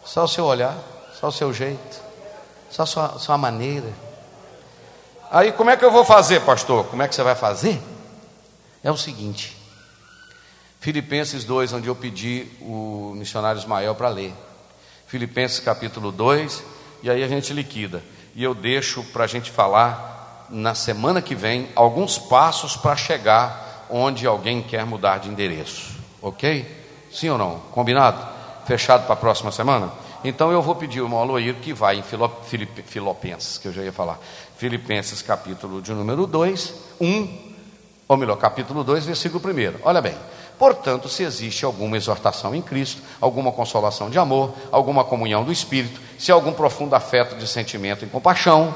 Só 0.03 0.25
o 0.25 0.27
seu 0.27 0.45
olhar, 0.45 0.75
só 1.19 1.27
o 1.27 1.31
seu 1.31 1.53
jeito, 1.53 2.01
só 2.69 2.83
a 2.83 2.85
sua, 2.85 3.19
sua 3.19 3.37
maneira. 3.37 3.87
Aí 5.31 5.51
como 5.51 5.69
é 5.69 5.77
que 5.77 5.85
eu 5.85 5.91
vou 5.91 6.03
fazer, 6.03 6.41
pastor? 6.41 6.85
Como 6.87 7.01
é 7.01 7.07
que 7.07 7.15
você 7.15 7.23
vai 7.23 7.35
fazer? 7.35 7.81
É 8.83 8.91
o 8.91 8.97
seguinte: 8.97 9.55
Filipenses 10.79 11.45
2, 11.45 11.73
onde 11.73 11.87
eu 11.87 11.95
pedi 11.95 12.45
o 12.61 13.13
missionário 13.15 13.59
Ismael 13.59 13.95
para 13.95 14.09
ler. 14.09 14.33
Filipenses 15.07 15.59
capítulo 15.59 16.11
2, 16.11 16.63
e 17.01 17.09
aí 17.09 17.23
a 17.23 17.27
gente 17.27 17.53
liquida. 17.53 18.03
E 18.35 18.43
eu 18.43 18.53
deixo 18.53 19.03
para 19.05 19.23
a 19.23 19.27
gente 19.27 19.49
falar 19.49 20.47
na 20.49 20.75
semana 20.75 21.21
que 21.21 21.35
vem 21.35 21.69
alguns 21.75 22.17
passos 22.17 22.75
para 22.75 22.95
chegar 22.95 23.87
onde 23.89 24.27
alguém 24.27 24.61
quer 24.61 24.85
mudar 24.85 25.19
de 25.19 25.29
endereço. 25.29 25.91
Ok? 26.21 26.65
Sim 27.11 27.29
ou 27.29 27.37
não? 27.37 27.59
Combinado? 27.71 28.27
Fechado 28.65 29.05
para 29.05 29.13
a 29.13 29.17
próxima 29.17 29.51
semana? 29.51 29.91
Então 30.23 30.51
eu 30.51 30.61
vou 30.61 30.75
pedir 30.75 31.01
o 31.01 31.05
irmão 31.05 31.19
Aloir 31.19 31.55
que 31.55 31.73
vai 31.73 31.97
em 31.97 32.03
Filipenses, 32.85 33.57
que 33.57 33.67
eu 33.67 33.73
já 33.73 33.83
ia 33.83 33.91
falar. 33.93 34.19
Filipenses 34.57 35.21
capítulo 35.21 35.81
de 35.81 35.93
número 35.93 36.25
2, 36.25 36.73
1 36.99 37.52
ou 38.13 38.17
melhor, 38.17 38.37
capítulo 38.37 38.83
2, 38.83 39.05
versículo 39.05 39.43
1. 39.43 39.81
Olha 39.83 40.01
bem. 40.01 40.15
Portanto, 40.57 41.09
se 41.09 41.23
existe 41.23 41.65
alguma 41.65 41.97
exortação 41.97 42.53
em 42.53 42.61
Cristo, 42.61 43.01
alguma 43.19 43.51
consolação 43.51 44.09
de 44.09 44.19
amor, 44.19 44.53
alguma 44.71 45.03
comunhão 45.03 45.43
do 45.43 45.51
Espírito, 45.51 45.99
se 46.17 46.31
algum 46.31 46.53
profundo 46.53 46.95
afeto 46.95 47.35
de 47.35 47.47
sentimento 47.47 48.05
e 48.05 48.07
compaixão, 48.07 48.73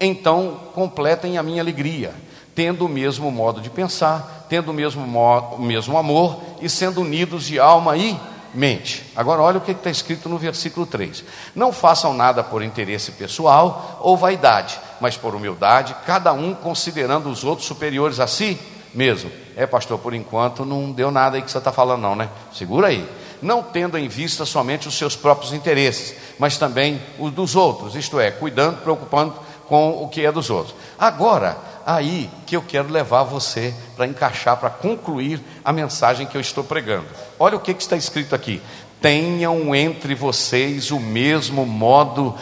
então 0.00 0.60
completem 0.74 1.38
a 1.38 1.42
minha 1.42 1.62
alegria, 1.62 2.12
tendo 2.54 2.86
o 2.86 2.88
mesmo 2.88 3.30
modo 3.30 3.60
de 3.60 3.70
pensar, 3.70 4.46
tendo 4.48 4.70
o 4.70 4.74
mesmo, 4.74 5.06
modo, 5.06 5.56
o 5.56 5.62
mesmo 5.62 5.96
amor 5.96 6.40
e 6.60 6.68
sendo 6.68 7.00
unidos 7.00 7.44
de 7.44 7.58
alma 7.58 7.96
e 7.96 8.18
mente. 8.54 9.04
Agora, 9.16 9.42
olha 9.42 9.58
o 9.58 9.60
que 9.60 9.72
está 9.72 9.90
escrito 9.90 10.28
no 10.28 10.38
versículo 10.38 10.86
3: 10.86 11.24
Não 11.54 11.72
façam 11.72 12.14
nada 12.14 12.42
por 12.42 12.62
interesse 12.62 13.12
pessoal 13.12 13.98
ou 14.00 14.16
vaidade 14.16 14.78
mas 15.04 15.18
por 15.18 15.34
humildade, 15.34 15.94
cada 16.06 16.32
um 16.32 16.54
considerando 16.54 17.28
os 17.28 17.44
outros 17.44 17.66
superiores 17.66 18.20
a 18.20 18.26
si 18.26 18.58
mesmo. 18.94 19.30
É, 19.56 19.66
pastor, 19.66 19.98
por 19.98 20.14
enquanto 20.14 20.64
não 20.64 20.90
deu 20.90 21.10
nada 21.10 21.36
aí 21.36 21.42
que 21.42 21.50
você 21.50 21.58
está 21.58 21.70
falando, 21.72 22.00
não, 22.00 22.16
né? 22.16 22.28
Segura 22.52 22.88
aí. 22.88 23.06
Não 23.42 23.62
tendo 23.62 23.98
em 23.98 24.08
vista 24.08 24.46
somente 24.46 24.88
os 24.88 24.96
seus 24.96 25.14
próprios 25.14 25.52
interesses, 25.52 26.16
mas 26.38 26.56
também 26.56 27.02
os 27.18 27.32
dos 27.32 27.54
outros, 27.54 27.94
isto 27.94 28.18
é, 28.18 28.30
cuidando, 28.30 28.80
preocupando 28.80 29.34
com 29.68 30.02
o 30.02 30.08
que 30.08 30.24
é 30.24 30.32
dos 30.32 30.48
outros. 30.48 30.74
Agora, 30.98 31.58
aí 31.86 32.30
que 32.46 32.56
eu 32.56 32.62
quero 32.62 32.90
levar 32.90 33.22
você 33.24 33.74
para 33.96 34.06
encaixar, 34.06 34.56
para 34.56 34.70
concluir 34.70 35.40
a 35.64 35.72
mensagem 35.72 36.26
que 36.26 36.36
eu 36.36 36.40
estou 36.40 36.64
pregando. 36.64 37.06
Olha 37.38 37.56
o 37.56 37.60
que, 37.60 37.74
que 37.74 37.82
está 37.82 37.96
escrito 37.96 38.34
aqui: 38.34 38.62
tenham 39.00 39.74
entre 39.74 40.14
vocês 40.14 40.90
o 40.90 40.98
mesmo 40.98 41.66
modo 41.66 42.34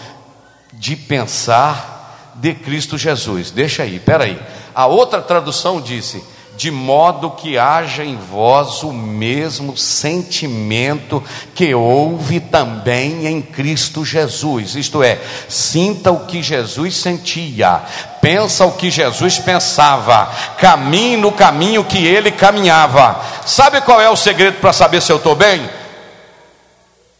de 0.73 0.97
pensar 0.97 2.33
de 2.37 2.55
Cristo 2.55 2.97
Jesus. 2.97 3.51
Deixa 3.51 3.83
aí, 3.83 3.99
peraí. 4.01 4.41
A 4.75 4.87
outra 4.87 5.21
tradução 5.21 5.81
disse: 5.81 6.23
de 6.57 6.71
modo 6.71 7.31
que 7.31 7.57
haja 7.57 8.05
em 8.05 8.17
vós 8.17 8.83
o 8.83 8.93
mesmo 8.93 9.77
sentimento 9.77 11.23
que 11.55 11.75
houve 11.75 12.41
também 12.41 13.27
em 13.27 13.41
Cristo 13.41 14.05
Jesus. 14.05 14.75
Isto 14.75 15.03
é, 15.03 15.19
sinta 15.49 16.13
o 16.13 16.27
que 16.27 16.43
Jesus 16.43 16.97
sentia, 16.97 17.83
pensa 18.21 18.67
o 18.67 18.73
que 18.73 18.91
Jesus 18.91 19.39
pensava, 19.39 20.31
caminhe 20.59 21.17
no 21.17 21.33
caminho 21.33 21.85
que 21.85 22.07
ele 22.07 22.31
caminhava. 22.31 23.21
Sabe 23.47 23.81
qual 23.81 24.01
é 24.01 24.11
o 24.11 24.17
segredo 24.17 24.61
para 24.61 24.73
saber 24.73 25.01
se 25.01 25.11
eu 25.11 25.17
estou 25.17 25.35
bem? 25.35 25.69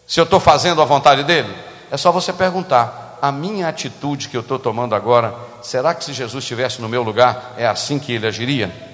Se 0.07 0.21
eu 0.21 0.25
estou 0.25 0.39
fazendo 0.39 0.83
a 0.83 0.85
vontade 0.85 1.25
dele? 1.25 1.53
É 1.91 1.97
só 1.97 2.13
você 2.13 2.33
perguntar: 2.33 3.19
a 3.23 3.33
minha 3.33 3.69
atitude 3.69 4.29
que 4.29 4.37
eu 4.37 4.41
estou 4.41 4.59
tomando 4.59 4.95
agora, 4.95 5.35
será 5.63 5.95
que 5.95 6.05
se 6.05 6.13
Jesus 6.13 6.45
estivesse 6.45 6.83
no 6.83 6.89
meu 6.89 7.03
lugar, 7.03 7.55
é 7.57 7.67
assim 7.67 7.99
que 7.99 8.13
ele 8.13 8.27
agiria? 8.27 8.92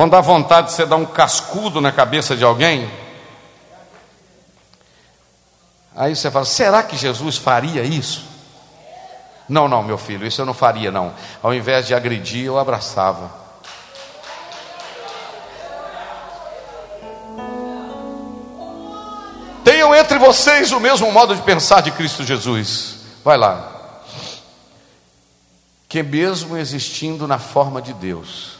Quando 0.00 0.12
dá 0.12 0.22
vontade 0.22 0.68
de 0.68 0.72
você 0.72 0.86
dar 0.86 0.96
um 0.96 1.04
cascudo 1.04 1.78
na 1.78 1.92
cabeça 1.92 2.34
de 2.34 2.42
alguém, 2.42 2.90
aí 5.94 6.16
você 6.16 6.30
fala: 6.30 6.46
será 6.46 6.82
que 6.82 6.96
Jesus 6.96 7.36
faria 7.36 7.82
isso? 7.82 8.24
Não, 9.46 9.68
não, 9.68 9.82
meu 9.82 9.98
filho, 9.98 10.26
isso 10.26 10.40
eu 10.40 10.46
não 10.46 10.54
faria, 10.54 10.90
não. 10.90 11.12
Ao 11.42 11.52
invés 11.52 11.86
de 11.86 11.94
agredir, 11.94 12.46
eu 12.46 12.58
abraçava. 12.58 13.30
Tenham 19.62 19.94
entre 19.94 20.18
vocês 20.18 20.72
o 20.72 20.80
mesmo 20.80 21.12
modo 21.12 21.36
de 21.36 21.42
pensar 21.42 21.82
de 21.82 21.90
Cristo 21.90 22.24
Jesus. 22.24 23.00
Vai 23.22 23.36
lá. 23.36 23.70
Que 25.86 26.02
mesmo 26.02 26.56
existindo 26.56 27.28
na 27.28 27.38
forma 27.38 27.82
de 27.82 27.92
Deus, 27.92 28.59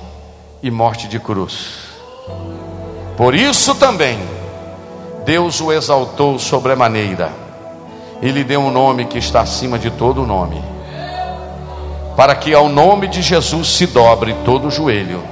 e 0.61 0.69
morte 0.69 1.07
de 1.07 1.19
cruz. 1.19 1.91
Por 3.17 3.35
isso 3.35 3.75
também 3.75 4.19
Deus 5.25 5.61
o 5.61 5.71
exaltou 5.71 6.39
sobremaneira 6.39 7.31
e 8.21 8.29
lhe 8.29 8.43
deu 8.43 8.61
um 8.61 8.71
nome 8.71 9.05
que 9.05 9.17
está 9.17 9.41
acima 9.41 9.79
de 9.79 9.89
todo 9.89 10.25
nome, 10.25 10.61
para 12.15 12.35
que 12.35 12.53
ao 12.53 12.69
nome 12.69 13.07
de 13.07 13.21
Jesus 13.21 13.67
se 13.69 13.87
dobre 13.87 14.35
todo 14.45 14.67
o 14.67 14.71
joelho, 14.71 15.23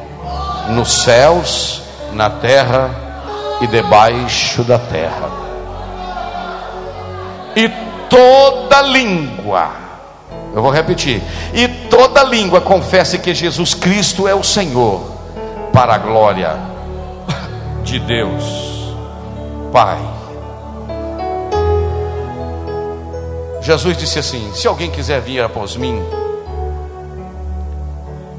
nos 0.69 1.03
céus, 1.03 1.83
na 2.13 2.29
terra 2.29 2.89
e 3.61 3.67
debaixo 3.67 4.63
da 4.63 4.79
terra, 4.79 5.29
e 7.55 7.69
toda 8.09 8.81
língua, 8.81 9.69
eu 10.55 10.61
vou 10.63 10.71
repetir, 10.71 11.21
e 11.53 11.67
toda 11.67 12.23
língua 12.23 12.59
confesse 12.59 13.19
que 13.19 13.35
Jesus 13.35 13.75
Cristo 13.75 14.27
é 14.27 14.33
o 14.33 14.43
Senhor, 14.43 15.18
para 15.79 15.95
a 15.95 15.97
glória 15.97 16.59
de 17.85 17.99
Deus, 17.99 18.43
Pai. 19.71 19.97
Jesus 23.61 23.95
disse 23.95 24.19
assim: 24.19 24.51
Se 24.53 24.67
alguém 24.67 24.91
quiser 24.91 25.21
vir 25.21 25.41
após 25.41 25.77
mim, 25.77 26.03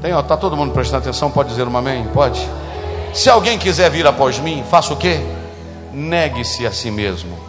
tem, 0.03 0.13
ó, 0.13 0.21
tá 0.21 0.37
todo 0.37 0.55
mundo 0.55 0.71
prestando 0.71 1.01
atenção? 1.01 1.31
Pode 1.31 1.49
dizer 1.49 1.67
um 1.67 1.75
amém? 1.75 2.07
Pode. 2.13 2.47
Se 3.11 3.27
alguém 3.27 3.57
quiser 3.57 3.89
vir 3.89 4.05
após 4.05 4.37
mim, 4.37 4.63
faça 4.69 4.93
o 4.93 4.97
quê? 4.97 5.19
Negue-se 5.91 6.67
a 6.67 6.71
si 6.71 6.91
mesmo. 6.91 7.39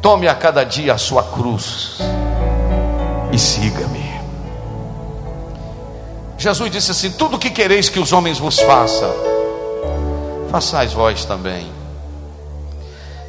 Tome 0.00 0.28
a 0.28 0.34
cada 0.34 0.64
dia 0.64 0.94
a 0.94 0.98
sua 0.98 1.24
cruz 1.24 1.98
e 3.30 3.38
siga-me. 3.38 4.03
Jesus 6.36 6.70
disse 6.70 6.90
assim: 6.90 7.10
Tudo 7.10 7.38
que 7.38 7.50
quereis 7.50 7.88
que 7.88 7.98
os 7.98 8.12
homens 8.12 8.38
vos 8.38 8.58
façam, 8.60 9.10
façais 10.50 10.92
vós 10.92 11.24
também. 11.24 11.66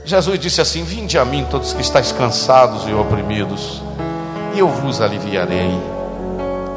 Jesus 0.03 0.39
disse 0.39 0.62
assim: 0.62 0.84
Vinde 0.84 1.18
a 1.18 1.26
mim, 1.26 1.45
todos 1.49 1.74
que 1.74 1.82
estáis 1.82 2.12
cansados 2.12 2.88
e 2.88 2.93
oprimidos, 2.93 3.82
e 4.53 4.60
eu 4.60 4.68
vos 4.68 5.01
aliviarei. 5.01 5.80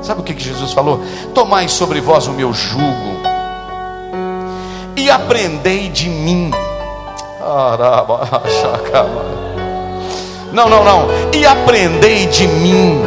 Sabe 0.03 0.21
o 0.21 0.25
que 0.25 0.39
Jesus 0.39 0.73
falou? 0.73 1.03
Tomai 1.35 1.69
sobre 1.69 2.01
vós 2.01 2.27
o 2.27 2.33
meu 2.33 2.53
jugo 2.53 3.19
e 4.97 5.11
aprendei 5.11 5.89
de 5.89 6.09
mim. 6.09 6.51
Não, 10.53 10.67
não, 10.69 10.83
não. 10.83 11.07
E 11.33 11.45
aprendei 11.45 12.27
de 12.27 12.47
mim, 12.47 13.03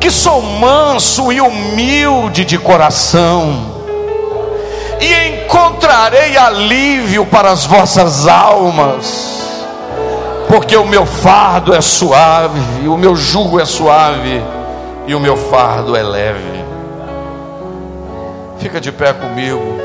que 0.00 0.10
sou 0.10 0.42
manso 0.42 1.32
e 1.32 1.40
humilde 1.40 2.44
de 2.44 2.58
coração 2.58 3.76
e 5.00 5.42
encontrarei 5.42 6.36
alívio 6.36 7.26
para 7.26 7.50
as 7.50 7.64
vossas 7.66 8.26
almas, 8.26 9.42
porque 10.48 10.76
o 10.76 10.86
meu 10.86 11.04
fardo 11.04 11.74
é 11.74 11.80
suave, 11.80 12.88
o 12.88 12.96
meu 12.96 13.14
jugo 13.14 13.60
é 13.60 13.64
suave 13.64 14.42
e 15.06 15.14
o 15.14 15.20
meu 15.20 15.36
fardo 15.36 15.96
é 15.96 16.02
leve. 16.02 16.64
Fica 18.58 18.80
de 18.80 18.90
pé 18.90 19.12
comigo, 19.12 19.78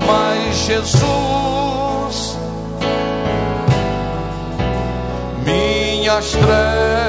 mas 0.05 0.55
Jesus, 0.57 2.37
minhas 5.45 6.31
trevas 6.31 7.06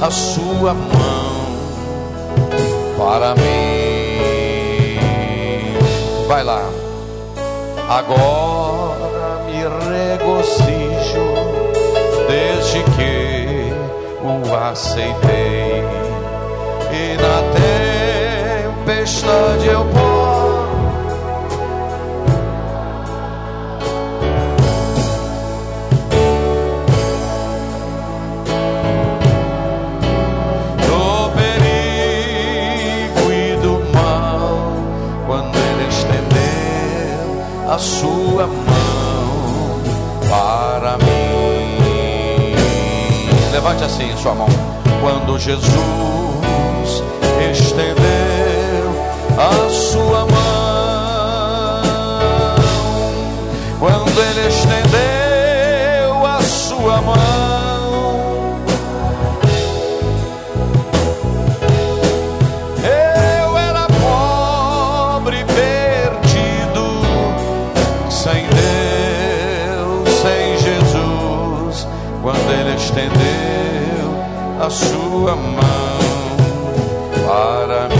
a 0.00 0.10
sua 0.10 0.74
mão 0.74 1.36
para 2.98 3.34
mim. 3.34 3.42
Vai 6.28 6.44
lá. 6.44 6.62
Agora 7.88 9.42
me 9.46 9.62
regocijo 9.88 11.34
desde 12.28 12.82
que 12.82 13.72
o 14.22 14.54
aceitei. 14.54 15.84
E 16.92 17.16
na 17.20 17.42
tempestade 18.84 19.66
eu 19.66 19.84
posso 19.84 20.05
Levante 43.66 43.82
assim 43.82 44.16
sua 44.16 44.32
mão. 44.32 44.46
Quando 45.00 45.36
Jesus 45.40 47.02
estendeu 47.50 47.96
a 49.36 49.65
a 75.16 75.26
sua 75.26 75.36
mão 75.36 75.56
para 77.26 77.88
mim. 77.88 77.96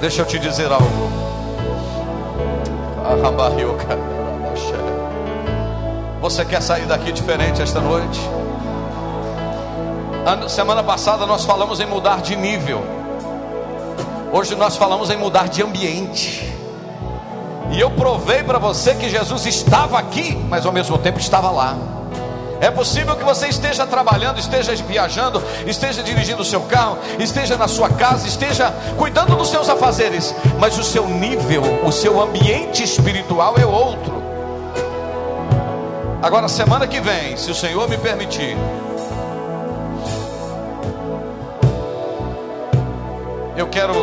Deixa 0.00 0.22
eu 0.22 0.26
te 0.26 0.38
dizer 0.38 0.70
algo. 0.72 1.08
Você 6.20 6.44
quer 6.44 6.60
sair 6.60 6.86
daqui 6.86 7.12
diferente 7.12 7.62
esta 7.62 7.80
noite? 7.80 8.20
Semana 10.48 10.82
passada 10.82 11.24
nós 11.24 11.44
falamos 11.44 11.80
em 11.80 11.86
mudar 11.86 12.20
de 12.20 12.34
nível. 12.36 12.82
Hoje 14.32 14.54
nós 14.56 14.76
falamos 14.76 15.10
em 15.10 15.16
mudar 15.16 15.48
de 15.48 15.62
ambiente. 15.62 16.52
E 17.70 17.80
eu 17.80 17.90
provei 17.90 18.42
para 18.42 18.58
você 18.58 18.94
que 18.94 19.08
Jesus 19.08 19.46
estava 19.46 19.98
aqui, 19.98 20.34
mas 20.48 20.66
ao 20.66 20.72
mesmo 20.72 20.98
tempo 20.98 21.18
estava 21.18 21.50
lá. 21.50 21.97
É 22.60 22.70
possível 22.70 23.14
que 23.14 23.24
você 23.24 23.46
esteja 23.48 23.86
trabalhando, 23.86 24.38
esteja 24.38 24.74
viajando, 24.74 25.42
esteja 25.66 26.02
dirigindo 26.02 26.42
o 26.42 26.44
seu 26.44 26.60
carro, 26.62 26.98
esteja 27.18 27.56
na 27.56 27.68
sua 27.68 27.88
casa, 27.88 28.26
esteja 28.26 28.72
cuidando 28.96 29.36
dos 29.36 29.48
seus 29.48 29.68
afazeres, 29.68 30.34
mas 30.58 30.76
o 30.76 30.82
seu 30.82 31.08
nível, 31.08 31.62
o 31.84 31.92
seu 31.92 32.20
ambiente 32.20 32.82
espiritual 32.82 33.54
é 33.56 33.64
outro. 33.64 34.18
Agora, 36.20 36.48
semana 36.48 36.86
que 36.88 37.00
vem, 37.00 37.36
se 37.36 37.48
o 37.48 37.54
Senhor 37.54 37.88
me 37.88 37.96
permitir, 37.96 38.56
eu 43.56 43.68
quero 43.68 43.94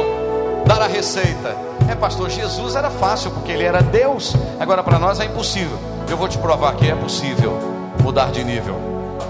dar 0.66 0.82
a 0.82 0.88
receita. 0.88 1.56
É, 1.90 1.94
pastor, 1.94 2.30
Jesus 2.30 2.76
era 2.76 2.90
fácil 2.90 3.32
porque 3.32 3.52
ele 3.52 3.66
era 3.66 3.82
Deus. 3.82 4.34
Agora, 4.58 4.82
para 4.82 4.98
nós 4.98 5.20
é 5.20 5.26
impossível. 5.26 5.78
Eu 6.10 6.16
vou 6.16 6.30
te 6.30 6.38
provar 6.38 6.74
que 6.76 6.90
é 6.90 6.96
possível 6.96 7.75
mudar 8.06 8.32
de 8.32 8.44
nível, 8.44 8.76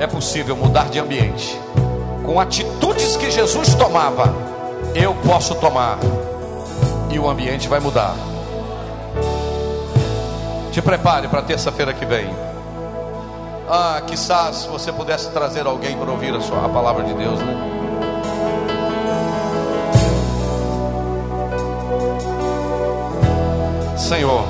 é 0.02 0.06
possível 0.06 0.54
mudar 0.54 0.90
de 0.90 1.00
ambiente. 1.00 1.58
Com 2.26 2.42
atitudes 2.42 3.16
que 3.16 3.32
Jesus 3.32 3.74
tomava, 3.74 4.36
eu 4.94 5.16
posso 5.26 5.56
tomar, 5.56 5.98
e 7.10 7.18
o 7.18 7.30
ambiente 7.30 7.70
vai 7.70 7.80
mudar. 7.80 8.14
Te 10.74 10.82
prepare 10.82 11.30
para 11.30 11.42
terça-feira 11.42 11.94
que 11.94 12.06
vem. 12.06 12.28
Ah, 13.70 14.02
quizás 14.06 14.66
você 14.66 14.92
pudesse 14.92 15.32
trazer 15.32 15.66
alguém 15.66 15.98
para 15.98 16.12
ouvir 16.12 16.36
a, 16.36 16.42
sua, 16.42 16.66
a 16.66 16.70
palavra 16.70 17.06
de 17.06 17.14
Deus, 17.14 17.40
né? 17.40 17.72
Senhor, 23.98 24.44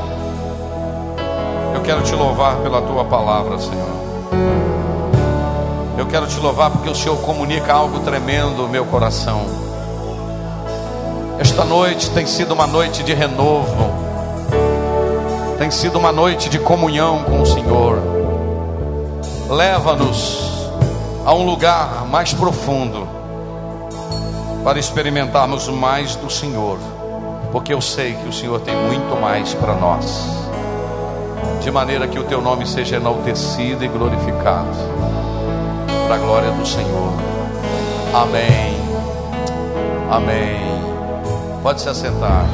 eu 1.76 1.82
quero 1.84 2.01
te 2.01 2.15
louvar 2.15 2.55
pela 2.57 2.82
tua 2.82 3.05
palavra, 3.05 3.59
Senhor. 3.59 4.14
Eu 5.97 6.05
quero 6.07 6.27
te 6.27 6.39
louvar 6.39 6.69
porque 6.71 6.89
o 6.89 6.95
Senhor 6.95 7.17
comunica 7.17 7.73
algo 7.73 7.99
tremendo 8.01 8.63
no 8.63 8.67
meu 8.67 8.86
coração. 8.86 9.41
Esta 11.39 11.65
noite 11.65 12.09
tem 12.11 12.25
sido 12.25 12.53
uma 12.53 12.67
noite 12.67 13.03
de 13.03 13.13
renovo, 13.13 13.91
tem 15.57 15.71
sido 15.71 15.97
uma 15.97 16.11
noite 16.11 16.49
de 16.49 16.59
comunhão 16.59 17.23
com 17.23 17.41
o 17.41 17.45
Senhor. 17.45 17.97
Leva-nos 19.49 20.69
a 21.25 21.33
um 21.33 21.45
lugar 21.45 22.05
mais 22.05 22.33
profundo 22.33 23.07
para 24.63 24.77
experimentarmos 24.77 25.67
mais 25.67 26.15
do 26.15 26.29
Senhor, 26.29 26.77
porque 27.51 27.73
eu 27.73 27.81
sei 27.81 28.13
que 28.13 28.27
o 28.27 28.33
Senhor 28.33 28.59
tem 28.59 28.75
muito 28.75 29.19
mais 29.19 29.53
para 29.53 29.73
nós 29.75 30.44
de 31.61 31.71
maneira 31.71 32.07
que 32.07 32.19
o 32.19 32.23
teu 32.23 32.41
nome 32.41 32.67
seja 32.67 32.97
enaltecido 32.97 33.83
e 33.83 33.87
glorificado, 33.87 34.77
para 36.05 36.15
a 36.15 36.17
glória 36.17 36.51
do 36.51 36.65
Senhor. 36.65 37.13
Amém. 38.13 38.75
Amém. 40.09 40.61
Pode 41.63 41.81
se 41.81 41.89
assentar. 41.89 42.45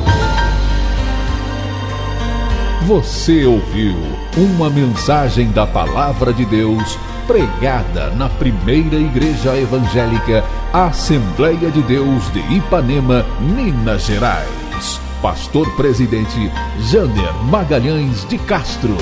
Você 2.88 3.46
ouviu 3.46 3.96
uma 4.38 4.70
mensagem 4.70 5.52
da 5.52 5.68
Palavra 5.68 6.34
de 6.34 6.46
Deus 6.46 6.98
pregada 7.28 8.10
na 8.12 8.28
primeira 8.28 8.96
igreja 8.96 9.56
evangélica 9.56 10.44
Assembleia 10.74 11.70
de 11.70 11.82
Deus 11.84 12.32
de 12.32 12.40
Ipanema, 12.56 13.26
Minas 13.40 14.04
Gerais 14.06 14.61
pastor 15.22 15.70
presidente 15.76 16.52
Jander 16.90 17.34
Magalhães 17.46 18.26
de 18.28 18.40
Castro. 18.40 18.98